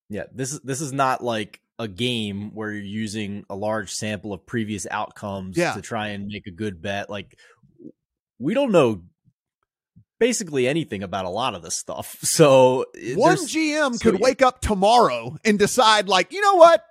Yeah, 0.09 0.25
this 0.35 0.53
is 0.53 0.61
this 0.61 0.81
is 0.81 0.93
not 0.93 1.23
like 1.23 1.61
a 1.81 1.89
game 1.89 2.55
where 2.55 2.71
you're 2.71 2.83
using 2.83 3.47
a 3.49 3.57
large 3.57 3.91
sample 3.91 4.35
of 4.35 4.45
previous 4.45 4.87
outcomes 4.91 5.57
yeah. 5.57 5.73
to 5.73 5.81
try 5.81 6.09
and 6.09 6.27
make 6.27 6.47
a 6.47 6.51
good 6.51 6.83
bet. 6.83 7.09
Like 7.09 7.39
we 8.39 8.53
don't 8.53 8.71
know 8.71 9.03
basically 10.19 10.69
anything 10.69 11.03
about 11.03 11.25
a 11.25 11.31
lot 11.31 11.55
of 11.55 11.63
this 11.63 11.77
stuff. 11.77 12.19
So 12.31 12.85
one 13.15 13.37
GM 13.39 13.95
so, 13.95 14.11
could 14.11 14.21
wake 14.21 14.43
up 14.43 14.61
tomorrow 14.61 15.37
and 15.45 15.59
decide, 15.59 16.07
like, 16.07 16.33
you 16.33 16.41
know 16.41 16.55
what, 16.55 16.85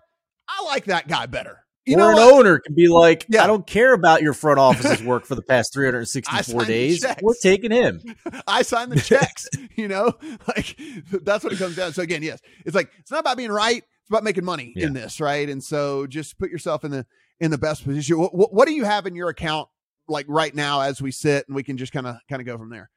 I 0.47 0.65
like 0.65 0.85
that 0.85 1.07
guy 1.07 1.27
better. 1.27 1.63
You 1.85 1.95
or 1.95 1.97
know 1.97 2.09
an 2.09 2.15
what? 2.15 2.33
owner 2.33 2.59
can 2.59 2.75
be 2.75 2.87
like, 2.87 3.25
yeah. 3.29 3.43
I 3.43 3.47
don't 3.47 3.65
care 3.65 3.93
about 3.93 4.21
your 4.21 4.33
front 4.33 4.59
office's 4.59 5.01
work 5.03 5.25
for 5.25 5.35
the 5.35 5.41
past 5.41 5.71
364 5.73 6.65
days. 6.65 7.05
We're 7.21 7.33
taking 7.41 7.71
him. 7.71 8.01
I 8.47 8.63
sign 8.63 8.89
the 8.89 8.99
checks. 8.99 9.47
you 9.75 9.87
know, 9.87 10.13
like 10.47 10.79
that's 11.09 11.43
what 11.43 11.53
it 11.53 11.59
comes 11.59 11.75
down. 11.75 11.89
To. 11.89 11.93
So 11.93 12.01
again, 12.01 12.21
yes, 12.21 12.39
it's 12.65 12.75
like 12.75 12.91
it's 12.99 13.11
not 13.11 13.21
about 13.21 13.37
being 13.37 13.51
right. 13.51 13.83
It's 14.09 14.15
about 14.15 14.23
making 14.23 14.43
money 14.43 14.73
yeah. 14.75 14.87
in 14.87 14.93
this, 14.93 15.21
right? 15.21 15.47
And 15.47 15.63
so 15.63 16.07
just 16.07 16.39
put 16.39 16.49
yourself 16.49 16.83
in 16.83 16.89
the 16.89 17.05
in 17.39 17.51
the 17.51 17.59
best 17.59 17.83
position. 17.83 18.17
What, 18.17 18.53
what, 18.53 18.67
do 18.67 18.73
you 18.73 18.83
have 18.83 19.05
in 19.05 19.15
your 19.15 19.29
account 19.29 19.69
like 20.07 20.25
right 20.27 20.53
now 20.53 20.81
as 20.81 20.99
we 20.99 21.11
sit, 21.11 21.47
and 21.47 21.55
we 21.55 21.61
can 21.61 21.77
just 21.77 21.93
kind 21.93 22.07
of 22.07 22.15
kind 22.27 22.41
of 22.41 22.47
go 22.47 22.57
from 22.57 22.71
there. 22.71 22.89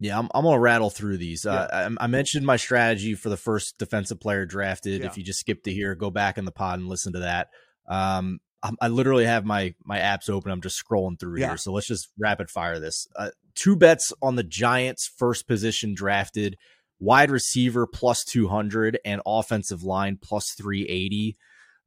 Yeah, 0.00 0.18
I'm, 0.18 0.30
I'm 0.32 0.44
gonna 0.44 0.58
rattle 0.58 0.88
through 0.88 1.18
these. 1.18 1.44
Yeah. 1.44 1.52
Uh, 1.52 1.90
I, 2.00 2.04
I, 2.04 2.06
mentioned 2.06 2.46
my 2.46 2.56
strategy 2.56 3.14
for 3.14 3.28
the 3.28 3.36
first 3.36 3.76
defensive 3.76 4.20
player 4.20 4.46
drafted. 4.46 5.02
Yeah. 5.02 5.08
If 5.08 5.18
you 5.18 5.22
just 5.22 5.40
skip 5.40 5.64
to 5.64 5.72
here, 5.72 5.94
go 5.94 6.10
back 6.10 6.38
in 6.38 6.46
the 6.46 6.50
pod 6.50 6.78
and 6.78 6.88
listen 6.88 7.12
to 7.12 7.18
that. 7.20 7.48
Um, 7.86 8.38
I, 8.62 8.70
I 8.80 8.88
literally 8.88 9.26
have 9.26 9.44
my 9.44 9.74
my 9.84 9.98
apps 9.98 10.30
open. 10.30 10.50
I'm 10.50 10.62
just 10.62 10.82
scrolling 10.82 11.20
through 11.20 11.40
yeah. 11.40 11.48
here. 11.48 11.56
So 11.58 11.72
let's 11.72 11.88
just 11.88 12.08
rapid 12.18 12.48
fire 12.48 12.80
this. 12.80 13.06
Uh, 13.16 13.30
two 13.54 13.76
bets 13.76 14.12
on 14.22 14.36
the 14.36 14.44
Giants' 14.44 15.10
first 15.14 15.46
position 15.46 15.94
drafted, 15.94 16.56
wide 17.00 17.30
receiver 17.30 17.86
plus 17.86 18.24
200 18.24 18.98
and 19.04 19.20
offensive 19.26 19.82
line 19.82 20.18
plus 20.20 20.52
380 20.52 21.36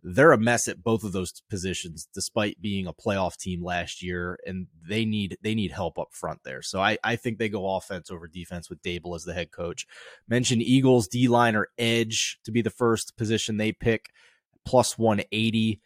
they're 0.04 0.32
a 0.32 0.38
mess 0.38 0.68
at 0.68 0.84
both 0.84 1.04
of 1.04 1.12
those 1.12 1.42
positions 1.50 2.08
despite 2.14 2.62
being 2.62 2.88
a 2.88 2.94
playoff 2.94 3.38
team 3.38 3.64
last 3.64 4.02
year 4.02 4.40
and 4.46 4.68
they 4.88 5.06
need 5.06 5.38
they 5.42 5.54
need 5.54 5.72
help 5.72 6.00
up 6.00 6.08
front 6.12 6.40
there. 6.44 6.62
So 6.62 6.82
i 6.82 6.98
i 7.04 7.16
think 7.16 7.38
they 7.38 7.50
go 7.50 7.76
offense 7.76 8.10
over 8.10 8.28
defense 8.28 8.70
with 8.70 8.82
Daboll 8.82 9.16
as 9.16 9.24
the 9.24 9.34
head 9.34 9.52
coach. 9.52 9.86
Mention 10.28 10.62
eagles 10.62 11.08
d 11.08 11.28
line 11.28 11.56
or 11.56 11.68
edge 11.78 12.40
to 12.46 12.52
be 12.52 12.62
the 12.62 12.70
first 12.70 13.16
position 13.16 13.58
they 13.58 13.72
pick 13.72 14.10
plus 14.66 14.98
180 14.98 15.82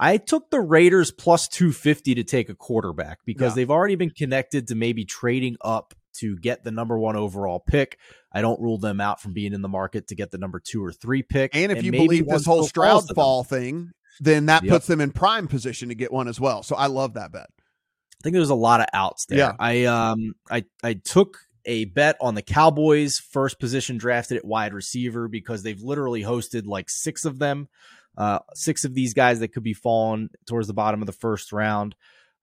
I 0.00 0.16
took 0.16 0.50
the 0.50 0.60
Raiders 0.60 1.10
plus 1.10 1.48
250 1.48 2.14
to 2.14 2.24
take 2.24 2.48
a 2.48 2.54
quarterback 2.54 3.18
because 3.24 3.52
yeah. 3.52 3.54
they've 3.56 3.70
already 3.70 3.96
been 3.96 4.10
connected 4.10 4.68
to 4.68 4.76
maybe 4.76 5.04
trading 5.04 5.56
up 5.60 5.92
to 6.20 6.36
get 6.36 6.64
the 6.64 6.70
number 6.70 6.98
one 6.98 7.16
overall 7.16 7.60
pick. 7.60 7.98
I 8.32 8.42
don't 8.42 8.60
rule 8.60 8.78
them 8.78 9.00
out 9.00 9.20
from 9.20 9.32
being 9.32 9.52
in 9.52 9.62
the 9.62 9.68
market 9.68 10.08
to 10.08 10.14
get 10.14 10.30
the 10.30 10.38
number 10.38 10.60
two 10.60 10.84
or 10.84 10.92
three 10.92 11.22
pick. 11.22 11.54
And 11.54 11.72
if 11.72 11.78
and 11.78 11.86
you 11.86 11.92
believe 11.92 12.26
this 12.26 12.44
whole 12.44 12.64
Stroud 12.64 13.04
fall 13.14 13.44
thing, 13.44 13.92
then 14.20 14.46
that 14.46 14.64
yep. 14.64 14.72
puts 14.72 14.86
them 14.86 15.00
in 15.00 15.10
prime 15.10 15.48
position 15.48 15.88
to 15.88 15.94
get 15.94 16.12
one 16.12 16.28
as 16.28 16.40
well. 16.40 16.62
So 16.62 16.76
I 16.76 16.86
love 16.86 17.14
that 17.14 17.32
bet. 17.32 17.48
I 17.48 18.22
think 18.22 18.34
there's 18.34 18.50
a 18.50 18.54
lot 18.54 18.80
of 18.80 18.86
outs 18.92 19.26
there. 19.26 19.38
Yeah. 19.38 19.52
I 19.58 19.84
um 19.84 20.34
I 20.50 20.64
I 20.82 20.94
took 20.94 21.38
a 21.64 21.84
bet 21.84 22.16
on 22.20 22.34
the 22.34 22.42
Cowboys 22.42 23.18
first 23.18 23.60
position 23.60 23.98
drafted 23.98 24.38
at 24.38 24.44
wide 24.44 24.72
receiver 24.72 25.28
because 25.28 25.62
they've 25.62 25.80
literally 25.80 26.22
hosted 26.22 26.66
like 26.66 26.90
six 26.90 27.24
of 27.24 27.38
them, 27.38 27.68
uh, 28.16 28.40
six 28.54 28.84
of 28.84 28.94
these 28.94 29.14
guys 29.14 29.40
that 29.40 29.48
could 29.48 29.62
be 29.62 29.74
falling 29.74 30.30
towards 30.46 30.66
the 30.66 30.74
bottom 30.74 31.02
of 31.02 31.06
the 31.06 31.12
first 31.12 31.52
round. 31.52 31.94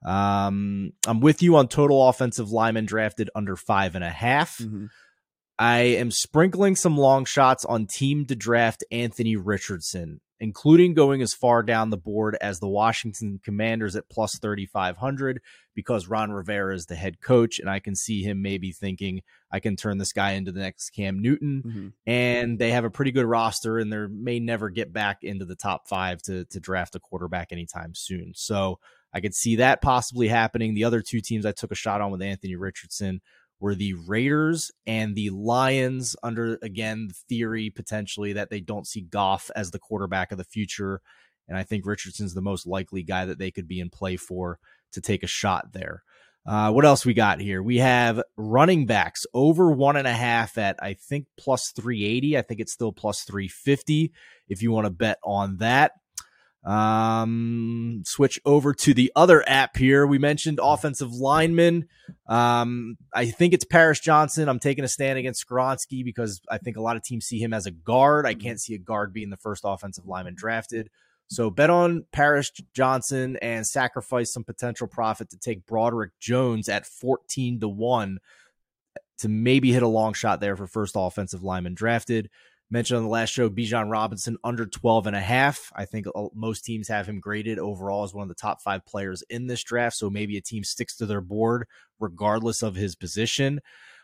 Um, 0.06 0.94
I'm 1.08 1.20
with 1.20 1.42
you 1.42 1.56
on 1.56 1.68
total 1.68 2.08
offensive 2.08 2.52
linemen 2.52 2.86
drafted 2.86 3.30
under 3.36 3.56
five 3.56 3.96
and 3.96 4.04
a 4.04 4.10
half. 4.10 4.60
Mm-hmm. 4.60 4.86
I 5.58 5.80
am 5.80 6.12
sprinkling 6.12 6.76
some 6.76 6.98
long 6.98 7.26
shots 7.26 7.66
on 7.66 7.88
team 7.88 8.26
to 8.26 8.36
draft 8.36 8.84
Anthony 8.92 9.36
Richardson, 9.36 10.20
including 10.40 10.94
going 10.94 11.22
as 11.22 11.34
far 11.34 11.64
down 11.64 11.90
the 11.90 11.98
board 11.98 12.38
as 12.42 12.60
the 12.60 12.68
Washington 12.68 13.40
Commanders 13.44 13.96
at 13.96 14.10
plus 14.10 14.38
3,500 14.38 15.42
because 15.74 16.08
Ron 16.08 16.32
Rivera 16.32 16.76
is 16.76 16.86
the 16.86 16.96
head 16.96 17.22
coach. 17.22 17.60
And 17.60 17.70
I 17.70 17.80
can 17.80 17.96
see 17.96 18.22
him 18.22 18.42
maybe 18.42 18.74
thinking, 18.74 19.22
I 19.50 19.62
can 19.62 19.78
turn 19.78 19.98
this 19.98 20.12
guy 20.12 20.34
into 20.34 20.52
the 20.52 20.60
next 20.60 20.90
Cam 20.90 21.22
Newton. 21.22 21.64
Mm-hmm. 21.66 21.88
And 22.06 22.60
they 22.60 22.72
have 22.72 22.84
a 22.84 22.92
pretty 22.92 23.12
good 23.12 23.26
roster 23.26 23.80
and 23.80 23.92
they 23.92 24.08
may 24.08 24.40
never 24.40 24.70
get 24.70 24.92
back 24.92 25.24
into 25.24 25.46
the 25.46 25.56
top 25.56 25.88
five 25.88 26.22
to, 26.24 26.44
to 26.46 26.60
draft 26.60 26.96
a 26.96 27.00
quarterback 27.00 27.54
anytime 27.54 27.96
soon. 27.96 28.34
So 28.36 28.80
I 29.16 29.22
could 29.22 29.34
see 29.34 29.56
that 29.56 29.82
possibly 29.82 30.28
happening. 30.28 30.74
The 30.74 30.84
other 30.84 31.02
two 31.02 31.22
teams 31.22 31.46
I 31.46 31.54
took 31.54 31.72
a 31.72 31.76
shot 31.76 32.02
on 32.02 32.12
with 32.12 32.22
Anthony 32.22 32.58
Richardson 32.58 33.22
were 33.62 33.74
the 33.74 33.94
Raiders 33.94 34.72
and 34.86 35.16
the 35.16 35.30
Lions, 35.30 36.18
under 36.22 36.60
again 36.62 37.08
the 37.08 37.16
theory 37.30 37.70
potentially 37.70 38.34
that 38.34 38.50
they 38.50 38.60
don't 38.60 38.86
see 38.86 39.02
Goff 39.02 39.50
as 39.56 39.72
the 39.72 39.80
quarterback 39.80 40.34
of 40.34 40.38
the 40.38 40.44
future. 40.44 41.00
And 41.48 41.58
I 41.58 41.64
think 41.64 41.86
Richardson's 41.86 42.34
the 42.34 42.42
most 42.42 42.68
likely 42.68 43.04
guy 43.04 43.26
that 43.26 43.40
they 43.40 43.52
could 43.52 43.70
be 43.70 43.80
in 43.80 43.90
play 43.90 44.18
for 44.18 44.60
to 44.92 45.00
take 45.00 45.24
a 45.24 45.28
shot 45.28 45.72
there. 45.72 46.04
Uh, 46.46 46.72
what 46.72 46.86
else 46.86 47.06
we 47.06 47.14
got 47.14 47.40
here? 47.40 47.64
We 47.64 47.78
have 47.78 48.22
running 48.36 48.86
backs 48.86 49.26
over 49.34 49.72
one 49.72 49.96
and 49.96 50.08
a 50.08 50.14
half 50.14 50.58
at 50.58 50.76
I 50.82 50.94
think 50.94 51.28
plus 51.38 51.72
380. 51.72 52.38
I 52.38 52.42
think 52.42 52.60
it's 52.60 52.74
still 52.74 52.92
plus 52.92 53.24
350 53.24 54.12
if 54.50 54.62
you 54.62 54.72
want 54.72 54.86
to 54.86 54.92
bet 54.92 55.20
on 55.24 55.58
that. 55.58 55.94
Um, 56.66 58.02
switch 58.06 58.40
over 58.44 58.74
to 58.74 58.94
the 58.94 59.12
other 59.16 59.48
app 59.48 59.78
here. 59.78 60.08
We 60.08 60.18
mentioned 60.18 60.60
offensive 60.62 61.14
linemen. 61.14 61.88
Um, 62.28 62.98
I 63.14 63.28
think 63.28 63.54
it's 63.54 63.66
Paris 63.66 64.00
Johnson. 64.00 64.50
I'm 64.50 64.60
taking 64.60 64.84
a 64.84 64.88
stand 64.88 65.20
against 65.20 65.48
Skoronski 65.48 66.04
because 66.04 66.42
I 66.50 66.58
think 66.58 66.76
a 66.78 66.82
lot 66.82 66.96
of 66.96 67.04
teams 67.04 67.26
see 67.26 67.40
him 67.40 67.54
as 67.54 67.68
a 67.68 67.72
guard. 67.72 68.26
I 68.26 68.34
can't 68.34 68.60
see 68.60 68.74
a 68.74 68.80
guard 68.80 69.14
being 69.14 69.30
the 69.30 69.38
first 69.38 69.62
offensive 69.64 70.08
lineman 70.08 70.34
drafted. 70.36 70.90
So 71.28 71.50
bet 71.50 71.70
on 71.70 72.06
Paris 72.12 72.52
Johnson 72.74 73.38
and 73.42 73.66
sacrifice 73.66 74.32
some 74.34 74.44
potential 74.44 74.88
profit 74.88 75.30
to 75.32 75.38
take 75.38 75.66
Broderick 75.66 76.12
Jones 76.20 76.70
at 76.70 76.86
14 76.86 77.60
to 77.62 77.68
1 77.68 78.20
to 79.20 79.30
maybe 79.30 79.72
hit 79.72 79.84
a 79.84 79.88
long 79.88 80.14
shot 80.14 80.40
there 80.40 80.56
for 80.56 80.68
first 80.68 80.96
offensive 80.98 81.44
lineman 81.44 81.74
drafted. 81.74 82.30
Mentioned 82.72 82.98
on 82.98 83.04
the 83.04 83.10
last 83.10 83.30
show, 83.30 83.50
Bijan 83.50 83.92
Robinson 83.92 84.38
under 84.44 84.66
12 84.66 85.08
and 85.08 85.16
a 85.16 85.22
half. 85.22 85.72
I 85.76 85.86
think 85.86 86.08
most 86.34 86.66
teams 86.66 86.88
have 86.88 87.08
him 87.08 87.20
graded 87.20 87.60
overall 87.60 88.04
as 88.04 88.14
one 88.14 88.24
of 88.24 88.30
the 88.30 88.42
top 88.42 88.62
five 88.64 88.86
players 88.86 89.24
in 89.30 89.46
this 89.46 89.64
draft. 89.64 89.98
So 89.98 90.10
maybe 90.10 90.36
a 90.36 90.42
team 90.42 90.64
sticks 90.64 90.96
to 90.98 91.06
their 91.06 91.22
board 91.22 91.68
regardless 92.00 92.64
of 92.64 92.76
his 92.76 92.96
position. 92.96 93.62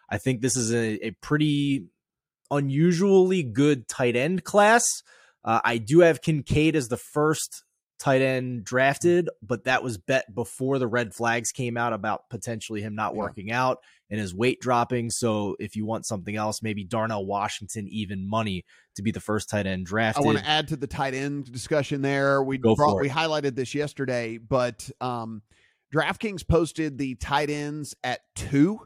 I 0.09 0.19
think 0.19 0.41
this 0.41 0.55
is 0.55 0.71
a, 0.73 1.07
a 1.07 1.11
pretty 1.21 1.87
unusually 2.51 3.41
good 3.41 3.87
tight 3.87 4.15
end 4.15 4.43
class. 4.43 4.83
Uh, 5.43 5.61
I 5.63 5.77
do 5.77 6.01
have 6.01 6.21
Kincaid 6.21 6.75
as 6.75 6.89
the 6.89 6.97
first 6.97 7.63
tight 8.01 8.21
end 8.23 8.63
drafted, 8.63 9.29
but 9.43 9.65
that 9.65 9.83
was 9.83 9.99
bet 9.99 10.33
before 10.33 10.79
the 10.79 10.87
red 10.87 11.13
flags 11.13 11.51
came 11.51 11.77
out 11.77 11.93
about 11.93 12.27
potentially 12.29 12.81
him 12.81 12.95
not 12.95 13.15
working 13.15 13.51
out 13.51 13.77
and 14.09 14.19
his 14.19 14.33
weight 14.33 14.59
dropping. 14.59 15.11
So 15.11 15.55
if 15.59 15.75
you 15.75 15.85
want 15.85 16.07
something 16.07 16.35
else, 16.35 16.63
maybe 16.63 16.83
Darnell 16.83 17.27
Washington 17.27 17.87
even 17.89 18.27
money 18.27 18.65
to 18.95 19.03
be 19.03 19.11
the 19.11 19.19
first 19.19 19.49
tight 19.49 19.67
end 19.67 19.85
drafted. 19.85 20.23
I 20.23 20.25
want 20.25 20.39
to 20.39 20.47
add 20.47 20.69
to 20.69 20.77
the 20.77 20.87
tight 20.87 21.13
end 21.13 21.51
discussion 21.51 22.01
there. 22.01 22.41
We 22.41 22.57
Go 22.57 22.75
brought 22.75 22.99
we 22.99 23.07
highlighted 23.07 23.55
this 23.55 23.75
yesterday, 23.75 24.39
but 24.39 24.89
um, 24.99 25.43
DraftKings 25.93 26.47
posted 26.47 26.97
the 26.97 27.13
tight 27.15 27.51
ends 27.51 27.95
at 28.03 28.21
two. 28.35 28.79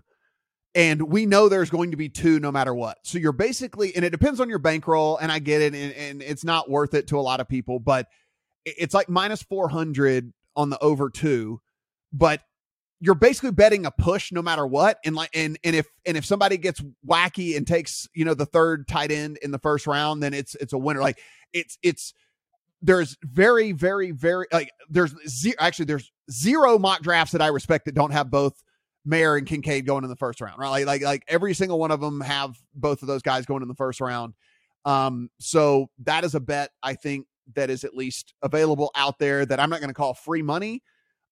And 0.75 1.03
we 1.03 1.25
know 1.25 1.47
there's 1.47 1.69
going 1.69 1.91
to 1.91 1.97
be 1.97 2.09
two 2.09 2.41
no 2.41 2.51
matter 2.51 2.75
what. 2.75 2.97
So 3.03 3.17
you're 3.17 3.31
basically, 3.31 3.95
and 3.95 4.03
it 4.03 4.09
depends 4.09 4.41
on 4.41 4.49
your 4.49 4.59
bankroll, 4.59 5.15
and 5.15 5.31
I 5.31 5.39
get 5.39 5.61
it, 5.61 5.73
and, 5.73 5.93
and 5.93 6.21
it's 6.21 6.43
not 6.43 6.69
worth 6.69 6.93
it 6.93 7.07
to 7.07 7.17
a 7.17 7.21
lot 7.21 7.39
of 7.39 7.47
people, 7.47 7.79
but– 7.79 8.07
it's 8.65 8.93
like 8.93 9.09
minus 9.09 9.43
400 9.43 10.33
on 10.55 10.69
the 10.69 10.79
over 10.79 11.09
two, 11.09 11.61
but 12.11 12.41
you're 12.99 13.15
basically 13.15 13.51
betting 13.51 13.85
a 13.85 13.91
push 13.91 14.31
no 14.31 14.41
matter 14.41 14.65
what. 14.65 14.97
And 15.05 15.15
like, 15.15 15.29
and, 15.33 15.57
and 15.63 15.75
if, 15.75 15.87
and 16.05 16.17
if 16.17 16.25
somebody 16.25 16.57
gets 16.57 16.81
wacky 17.07 17.55
and 17.55 17.67
takes, 17.67 18.07
you 18.13 18.25
know, 18.25 18.33
the 18.33 18.45
third 18.45 18.87
tight 18.87 19.11
end 19.11 19.37
in 19.41 19.51
the 19.51 19.59
first 19.59 19.85
round, 19.85 20.23
then 20.23 20.33
it's, 20.33 20.55
it's 20.55 20.73
a 20.73 20.77
winner. 20.77 21.01
Like 21.01 21.19
it's, 21.53 21.77
it's, 21.83 22.13
there's 22.81 23.17
very, 23.21 23.71
very, 23.71 24.11
very, 24.11 24.47
like 24.51 24.71
there's 24.89 25.13
zero, 25.27 25.55
actually 25.59 25.85
there's 25.85 26.11
zero 26.31 26.79
mock 26.79 27.01
drafts 27.01 27.33
that 27.33 27.41
I 27.41 27.47
respect 27.47 27.85
that 27.85 27.95
don't 27.95 28.11
have 28.11 28.31
both 28.31 28.61
Mayer 29.05 29.35
and 29.35 29.45
Kincaid 29.45 29.85
going 29.85 30.03
in 30.03 30.09
the 30.09 30.15
first 30.15 30.41
round, 30.41 30.57
right? 30.57 30.69
Like, 30.69 30.85
like, 30.85 31.01
like 31.03 31.23
every 31.27 31.53
single 31.53 31.77
one 31.77 31.91
of 31.91 31.99
them 31.99 32.21
have 32.21 32.57
both 32.73 33.01
of 33.01 33.07
those 33.07 33.21
guys 33.21 33.45
going 33.45 33.61
in 33.61 33.67
the 33.67 33.75
first 33.75 34.01
round. 34.01 34.33
Um, 34.83 35.29
so 35.39 35.89
that 36.05 36.23
is 36.23 36.35
a 36.35 36.39
bet 36.39 36.71
I 36.81 36.95
think 36.95 37.27
that 37.53 37.69
is 37.69 37.83
at 37.83 37.95
least 37.95 38.33
available 38.41 38.91
out 38.95 39.19
there 39.19 39.45
that 39.45 39.59
I'm 39.59 39.69
not 39.69 39.79
going 39.79 39.89
to 39.89 39.93
call 39.93 40.13
free 40.13 40.41
money. 40.41 40.81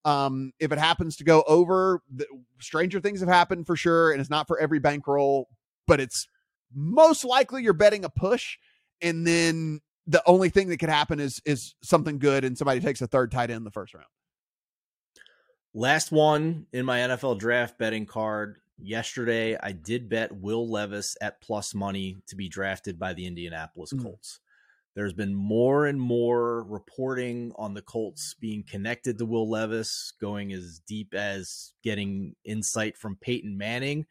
Um, 0.05 0.51
if 0.59 0.71
it 0.71 0.79
happens 0.79 1.15
to 1.17 1.23
go 1.23 1.43
over, 1.47 2.01
the, 2.13 2.25
stranger 2.59 2.99
things 2.99 3.21
have 3.21 3.29
happened 3.29 3.65
for 3.65 3.75
sure, 3.75 4.11
and 4.11 4.19
it's 4.19 4.29
not 4.29 4.47
for 4.47 4.59
every 4.59 4.79
bankroll, 4.79 5.47
but 5.87 5.99
it's 5.99 6.27
most 6.73 7.23
likely 7.23 7.63
you're 7.63 7.73
betting 7.73 8.03
a 8.03 8.09
push, 8.09 8.57
and 9.01 9.25
then 9.25 9.79
the 10.05 10.21
only 10.25 10.49
thing 10.49 10.67
that 10.69 10.77
could 10.77 10.89
happen 10.89 11.19
is 11.19 11.41
is 11.45 11.75
something 11.81 12.19
good, 12.19 12.43
and 12.43 12.57
somebody 12.57 12.81
takes 12.81 13.01
a 13.01 13.07
third 13.07 13.31
tight 13.31 13.49
end 13.49 13.57
in 13.57 13.63
the 13.63 13.71
first 13.71 13.93
round. 13.93 14.07
Last 15.73 16.11
one 16.11 16.67
in 16.73 16.85
my 16.85 16.99
NFL 16.99 17.39
draft 17.39 17.77
betting 17.79 18.05
card 18.05 18.57
yesterday. 18.77 19.57
I 19.61 19.71
did 19.71 20.09
bet 20.09 20.31
Will 20.31 20.69
Levis 20.69 21.17
at 21.21 21.41
plus 21.41 21.73
money 21.73 22.21
to 22.27 22.35
be 22.35 22.49
drafted 22.49 22.99
by 22.99 23.13
the 23.13 23.25
Indianapolis 23.25 23.93
mm. 23.93 24.03
There's 24.95 25.13
been 25.13 25.33
more 25.33 25.87
and 25.87 25.99
more 25.99 26.63
reporting 26.63 27.51
on 27.55 27.73
the 27.73 27.81
Colts 27.81 28.35
being 28.39 28.63
connected 28.63 29.17
to 29.17 29.25
Will 29.25 29.49
Levis, 29.49 30.13
going 30.21 30.53
as 30.53 30.81
deep 30.87 31.13
as 31.13 31.73
getting 31.83 32.35
insight 32.45 32.97
from 32.97 33.17
Peyton 33.19 33.57
Manning. 33.57 34.05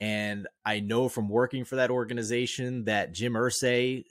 And 0.00 0.46
I 0.64 0.80
know 0.80 1.08
from 1.08 1.28
working 1.28 1.64
for 1.64 1.76
that 1.76 1.90
organization 1.90 2.84
that 2.84 3.12
Jim 3.12 3.34
Irsay 3.34 4.04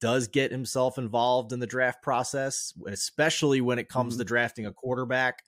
does 0.00 0.28
get 0.28 0.50
himself 0.50 0.98
involved 0.98 1.52
in 1.52 1.60
the 1.60 1.66
draft 1.66 2.02
process, 2.02 2.72
especially 2.86 3.60
when 3.60 3.78
it 3.78 3.88
comes 3.88 4.14
mm-hmm. 4.14 4.20
to 4.20 4.24
drafting 4.24 4.66
a 4.66 4.72
quarterback. 4.72 5.42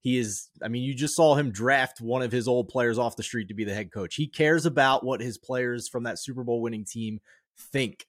He 0.00 0.18
is, 0.18 0.48
I 0.62 0.68
mean, 0.68 0.84
you 0.84 0.94
just 0.94 1.16
saw 1.16 1.34
him 1.34 1.50
draft 1.50 2.00
one 2.00 2.22
of 2.22 2.32
his 2.32 2.48
old 2.48 2.68
players 2.68 2.98
off 2.98 3.16
the 3.16 3.22
street 3.22 3.48
to 3.48 3.54
be 3.54 3.64
the 3.64 3.74
head 3.74 3.92
coach. 3.92 4.14
He 4.14 4.26
cares 4.26 4.64
about 4.64 5.04
what 5.04 5.20
his 5.20 5.36
players 5.36 5.88
from 5.88 6.04
that 6.04 6.18
Super 6.18 6.44
Bowl 6.44 6.60
winning 6.60 6.84
team 6.84 7.20
think. 7.72 8.06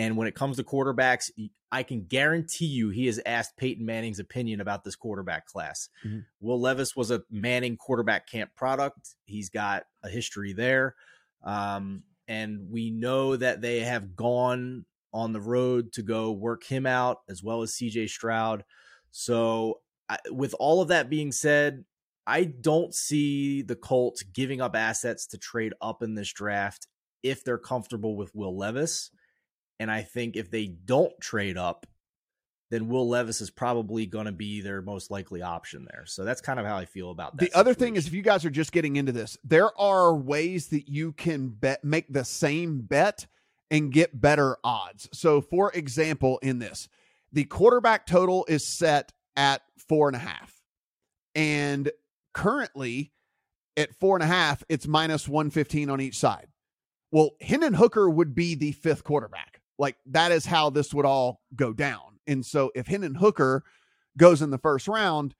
And 0.00 0.16
when 0.16 0.26
it 0.26 0.34
comes 0.34 0.56
to 0.56 0.64
quarterbacks, 0.64 1.30
I 1.70 1.82
can 1.82 2.06
guarantee 2.06 2.64
you 2.64 2.88
he 2.88 3.04
has 3.04 3.20
asked 3.26 3.58
Peyton 3.58 3.84
Manning's 3.84 4.18
opinion 4.18 4.62
about 4.62 4.82
this 4.82 4.96
quarterback 4.96 5.44
class. 5.44 5.90
Mm-hmm. 6.06 6.20
Will 6.40 6.58
Levis 6.58 6.96
was 6.96 7.10
a 7.10 7.20
Manning 7.30 7.76
quarterback 7.76 8.26
camp 8.26 8.52
product. 8.56 9.16
He's 9.26 9.50
got 9.50 9.82
a 10.02 10.08
history 10.08 10.54
there. 10.54 10.94
Um, 11.44 12.04
and 12.26 12.70
we 12.70 12.90
know 12.90 13.36
that 13.36 13.60
they 13.60 13.80
have 13.80 14.16
gone 14.16 14.86
on 15.12 15.34
the 15.34 15.40
road 15.40 15.92
to 15.92 16.02
go 16.02 16.32
work 16.32 16.64
him 16.64 16.86
out 16.86 17.18
as 17.28 17.42
well 17.42 17.60
as 17.60 17.72
CJ 17.72 18.08
Stroud. 18.08 18.64
So, 19.10 19.80
I, 20.08 20.16
with 20.30 20.54
all 20.58 20.80
of 20.80 20.88
that 20.88 21.10
being 21.10 21.30
said, 21.30 21.84
I 22.26 22.44
don't 22.44 22.94
see 22.94 23.60
the 23.60 23.76
Colts 23.76 24.22
giving 24.22 24.62
up 24.62 24.74
assets 24.74 25.26
to 25.26 25.36
trade 25.36 25.74
up 25.82 26.02
in 26.02 26.14
this 26.14 26.32
draft 26.32 26.86
if 27.22 27.44
they're 27.44 27.58
comfortable 27.58 28.16
with 28.16 28.34
Will 28.34 28.56
Levis. 28.56 29.10
And 29.80 29.90
I 29.90 30.02
think 30.02 30.36
if 30.36 30.50
they 30.50 30.66
don't 30.66 31.18
trade 31.20 31.56
up, 31.56 31.86
then 32.70 32.86
Will 32.86 33.08
Levis 33.08 33.40
is 33.40 33.50
probably 33.50 34.06
going 34.06 34.26
to 34.26 34.32
be 34.32 34.60
their 34.60 34.82
most 34.82 35.10
likely 35.10 35.42
option 35.42 35.86
there. 35.90 36.04
So 36.06 36.22
that's 36.22 36.42
kind 36.42 36.60
of 36.60 36.66
how 36.66 36.76
I 36.76 36.84
feel 36.84 37.10
about 37.10 37.32
that. 37.32 37.38
The 37.38 37.46
situation. 37.46 37.60
other 37.60 37.74
thing 37.74 37.96
is, 37.96 38.06
if 38.06 38.12
you 38.12 38.22
guys 38.22 38.44
are 38.44 38.50
just 38.50 38.72
getting 38.72 38.96
into 38.96 39.10
this, 39.10 39.36
there 39.42 39.76
are 39.80 40.14
ways 40.14 40.68
that 40.68 40.88
you 40.88 41.12
can 41.12 41.48
bet, 41.48 41.82
make 41.82 42.12
the 42.12 42.24
same 42.24 42.82
bet 42.82 43.26
and 43.70 43.90
get 43.90 44.20
better 44.20 44.58
odds. 44.62 45.08
So, 45.12 45.40
for 45.40 45.72
example, 45.72 46.38
in 46.42 46.58
this, 46.58 46.88
the 47.32 47.44
quarterback 47.44 48.06
total 48.06 48.44
is 48.48 48.76
set 48.76 49.12
at 49.34 49.62
four 49.88 50.08
and 50.08 50.16
a 50.16 50.20
half. 50.20 50.52
And 51.34 51.90
currently 52.34 53.12
at 53.76 53.94
four 53.94 54.14
and 54.14 54.22
a 54.22 54.26
half, 54.26 54.62
it's 54.68 54.86
minus 54.86 55.26
115 55.26 55.90
on 55.90 56.00
each 56.00 56.18
side. 56.18 56.48
Well, 57.10 57.30
Hendon 57.40 57.74
Hooker 57.74 58.08
would 58.08 58.34
be 58.34 58.54
the 58.54 58.72
fifth 58.72 59.02
quarterback. 59.02 59.49
Like 59.80 59.96
that 60.10 60.30
is 60.30 60.44
how 60.44 60.68
this 60.68 60.92
would 60.92 61.06
all 61.06 61.40
go 61.56 61.72
down. 61.72 62.20
And 62.26 62.44
so 62.44 62.70
if 62.74 62.86
Hendon 62.86 63.14
Hooker 63.14 63.64
goes 64.18 64.42
in 64.42 64.50
the 64.50 64.58
first 64.58 64.86
round, 64.86 65.34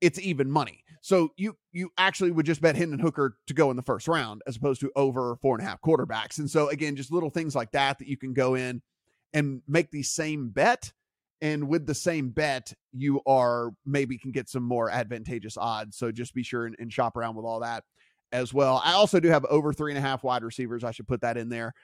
it's 0.00 0.20
even 0.20 0.48
money. 0.48 0.84
So 1.00 1.32
you 1.36 1.56
you 1.72 1.90
actually 1.98 2.30
would 2.30 2.46
just 2.46 2.60
bet 2.60 2.76
Hendon 2.76 3.00
Hooker 3.00 3.36
to 3.48 3.54
go 3.54 3.72
in 3.72 3.76
the 3.76 3.82
first 3.82 4.06
round 4.06 4.40
as 4.46 4.56
opposed 4.56 4.80
to 4.82 4.92
over 4.94 5.36
four 5.42 5.56
and 5.56 5.66
a 5.66 5.68
half 5.68 5.82
quarterbacks. 5.82 6.38
And 6.38 6.48
so 6.48 6.68
again, 6.68 6.94
just 6.94 7.10
little 7.10 7.28
things 7.28 7.56
like 7.56 7.72
that 7.72 7.98
that 7.98 8.06
you 8.06 8.16
can 8.16 8.32
go 8.32 8.54
in 8.54 8.82
and 9.32 9.62
make 9.66 9.90
the 9.90 10.04
same 10.04 10.50
bet. 10.50 10.92
And 11.40 11.66
with 11.66 11.84
the 11.84 11.94
same 11.94 12.30
bet, 12.30 12.72
you 12.92 13.20
are 13.26 13.70
maybe 13.84 14.16
can 14.16 14.30
get 14.30 14.48
some 14.48 14.62
more 14.62 14.90
advantageous 14.90 15.56
odds. 15.56 15.96
So 15.96 16.12
just 16.12 16.34
be 16.34 16.44
sure 16.44 16.66
and, 16.66 16.76
and 16.78 16.92
shop 16.92 17.16
around 17.16 17.34
with 17.34 17.46
all 17.46 17.58
that 17.60 17.82
as 18.30 18.54
well. 18.54 18.80
I 18.84 18.92
also 18.92 19.18
do 19.18 19.28
have 19.28 19.44
over 19.46 19.72
three 19.72 19.90
and 19.90 19.98
a 19.98 20.02
half 20.02 20.22
wide 20.22 20.44
receivers. 20.44 20.84
I 20.84 20.92
should 20.92 21.08
put 21.08 21.22
that 21.22 21.36
in 21.36 21.48
there. 21.48 21.74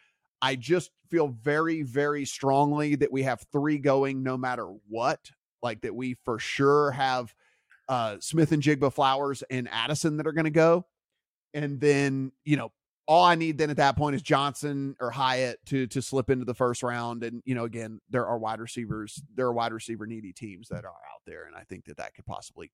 I 0.40 0.56
just 0.56 0.90
feel 1.10 1.28
very, 1.28 1.82
very 1.82 2.24
strongly 2.24 2.94
that 2.96 3.12
we 3.12 3.22
have 3.24 3.44
three 3.52 3.78
going 3.78 4.22
no 4.22 4.36
matter 4.36 4.66
what. 4.88 5.30
Like 5.62 5.80
that 5.80 5.94
we 5.94 6.14
for 6.24 6.38
sure 6.38 6.92
have 6.92 7.34
uh, 7.88 8.16
Smith-Njigba 8.20 8.92
Flowers 8.92 9.42
and 9.50 9.68
Addison 9.72 10.18
that 10.18 10.26
are 10.26 10.32
going 10.32 10.44
to 10.44 10.50
go. 10.50 10.86
And 11.52 11.80
then, 11.80 12.30
you 12.44 12.56
know, 12.56 12.70
all 13.08 13.24
I 13.24 13.34
need 13.34 13.56
then 13.56 13.70
at 13.70 13.78
that 13.78 13.96
point 13.96 14.14
is 14.14 14.22
Johnson 14.22 14.94
or 15.00 15.10
Hyatt 15.10 15.58
to 15.66 15.86
to 15.88 16.02
slip 16.02 16.28
into 16.28 16.44
the 16.44 16.54
first 16.54 16.82
round. 16.82 17.24
And 17.24 17.42
you 17.46 17.54
know, 17.54 17.64
again, 17.64 18.00
there 18.10 18.26
are 18.26 18.38
wide 18.38 18.60
receivers, 18.60 19.20
there 19.34 19.46
are 19.46 19.52
wide 19.52 19.72
receiver 19.72 20.06
needy 20.06 20.32
teams 20.32 20.68
that 20.68 20.84
are 20.84 20.90
out 20.90 21.22
there, 21.26 21.46
and 21.46 21.56
I 21.56 21.62
think 21.64 21.86
that 21.86 21.96
that 21.96 22.14
could 22.14 22.26
possibly 22.26 22.70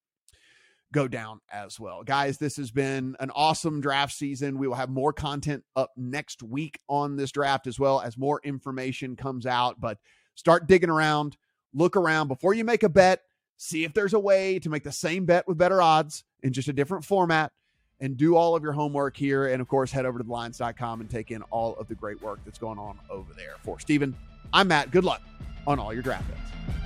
go 0.94 1.06
down 1.08 1.40
as 1.52 1.78
well. 1.78 2.02
Guys, 2.04 2.38
this 2.38 2.56
has 2.56 2.70
been 2.70 3.16
an 3.20 3.30
awesome 3.34 3.80
draft 3.82 4.14
season. 4.14 4.56
We 4.58 4.68
will 4.68 4.76
have 4.76 4.88
more 4.88 5.12
content 5.12 5.64
up 5.76 5.90
next 5.96 6.42
week 6.42 6.78
on 6.88 7.16
this 7.16 7.32
draft 7.32 7.66
as 7.66 7.78
well 7.78 8.00
as 8.00 8.16
more 8.16 8.40
information 8.44 9.16
comes 9.16 9.44
out. 9.44 9.80
But 9.80 9.98
start 10.36 10.68
digging 10.68 10.88
around, 10.90 11.36
look 11.74 11.96
around 11.96 12.28
before 12.28 12.54
you 12.54 12.64
make 12.64 12.84
a 12.84 12.88
bet, 12.88 13.22
see 13.56 13.84
if 13.84 13.92
there's 13.92 14.14
a 14.14 14.18
way 14.18 14.58
to 14.60 14.70
make 14.70 14.84
the 14.84 14.92
same 14.92 15.26
bet 15.26 15.46
with 15.46 15.58
better 15.58 15.82
odds 15.82 16.24
in 16.42 16.52
just 16.52 16.68
a 16.68 16.72
different 16.72 17.04
format. 17.04 17.52
and 18.00 18.16
do 18.16 18.36
all 18.36 18.54
of 18.56 18.62
your 18.62 18.72
homework 18.72 19.16
here. 19.16 19.46
And 19.46 19.60
of 19.60 19.68
course, 19.68 19.90
head 19.92 20.04
over 20.04 20.18
to 20.18 20.24
thelines.com 20.24 21.00
and 21.00 21.08
take 21.08 21.30
in 21.30 21.42
all 21.50 21.74
of 21.76 21.88
the 21.88 21.94
great 21.94 22.20
work 22.20 22.40
that's 22.44 22.58
going 22.58 22.78
on 22.78 22.98
over 23.08 23.32
there. 23.34 23.54
For 23.62 23.78
Stephen, 23.80 24.14
I'm 24.52 24.68
Matt. 24.68 24.90
Good 24.90 25.04
luck 25.04 25.22
on 25.66 25.78
all 25.78 25.92
your 25.92 26.02
draft 26.02 26.28
bets. 26.28 26.83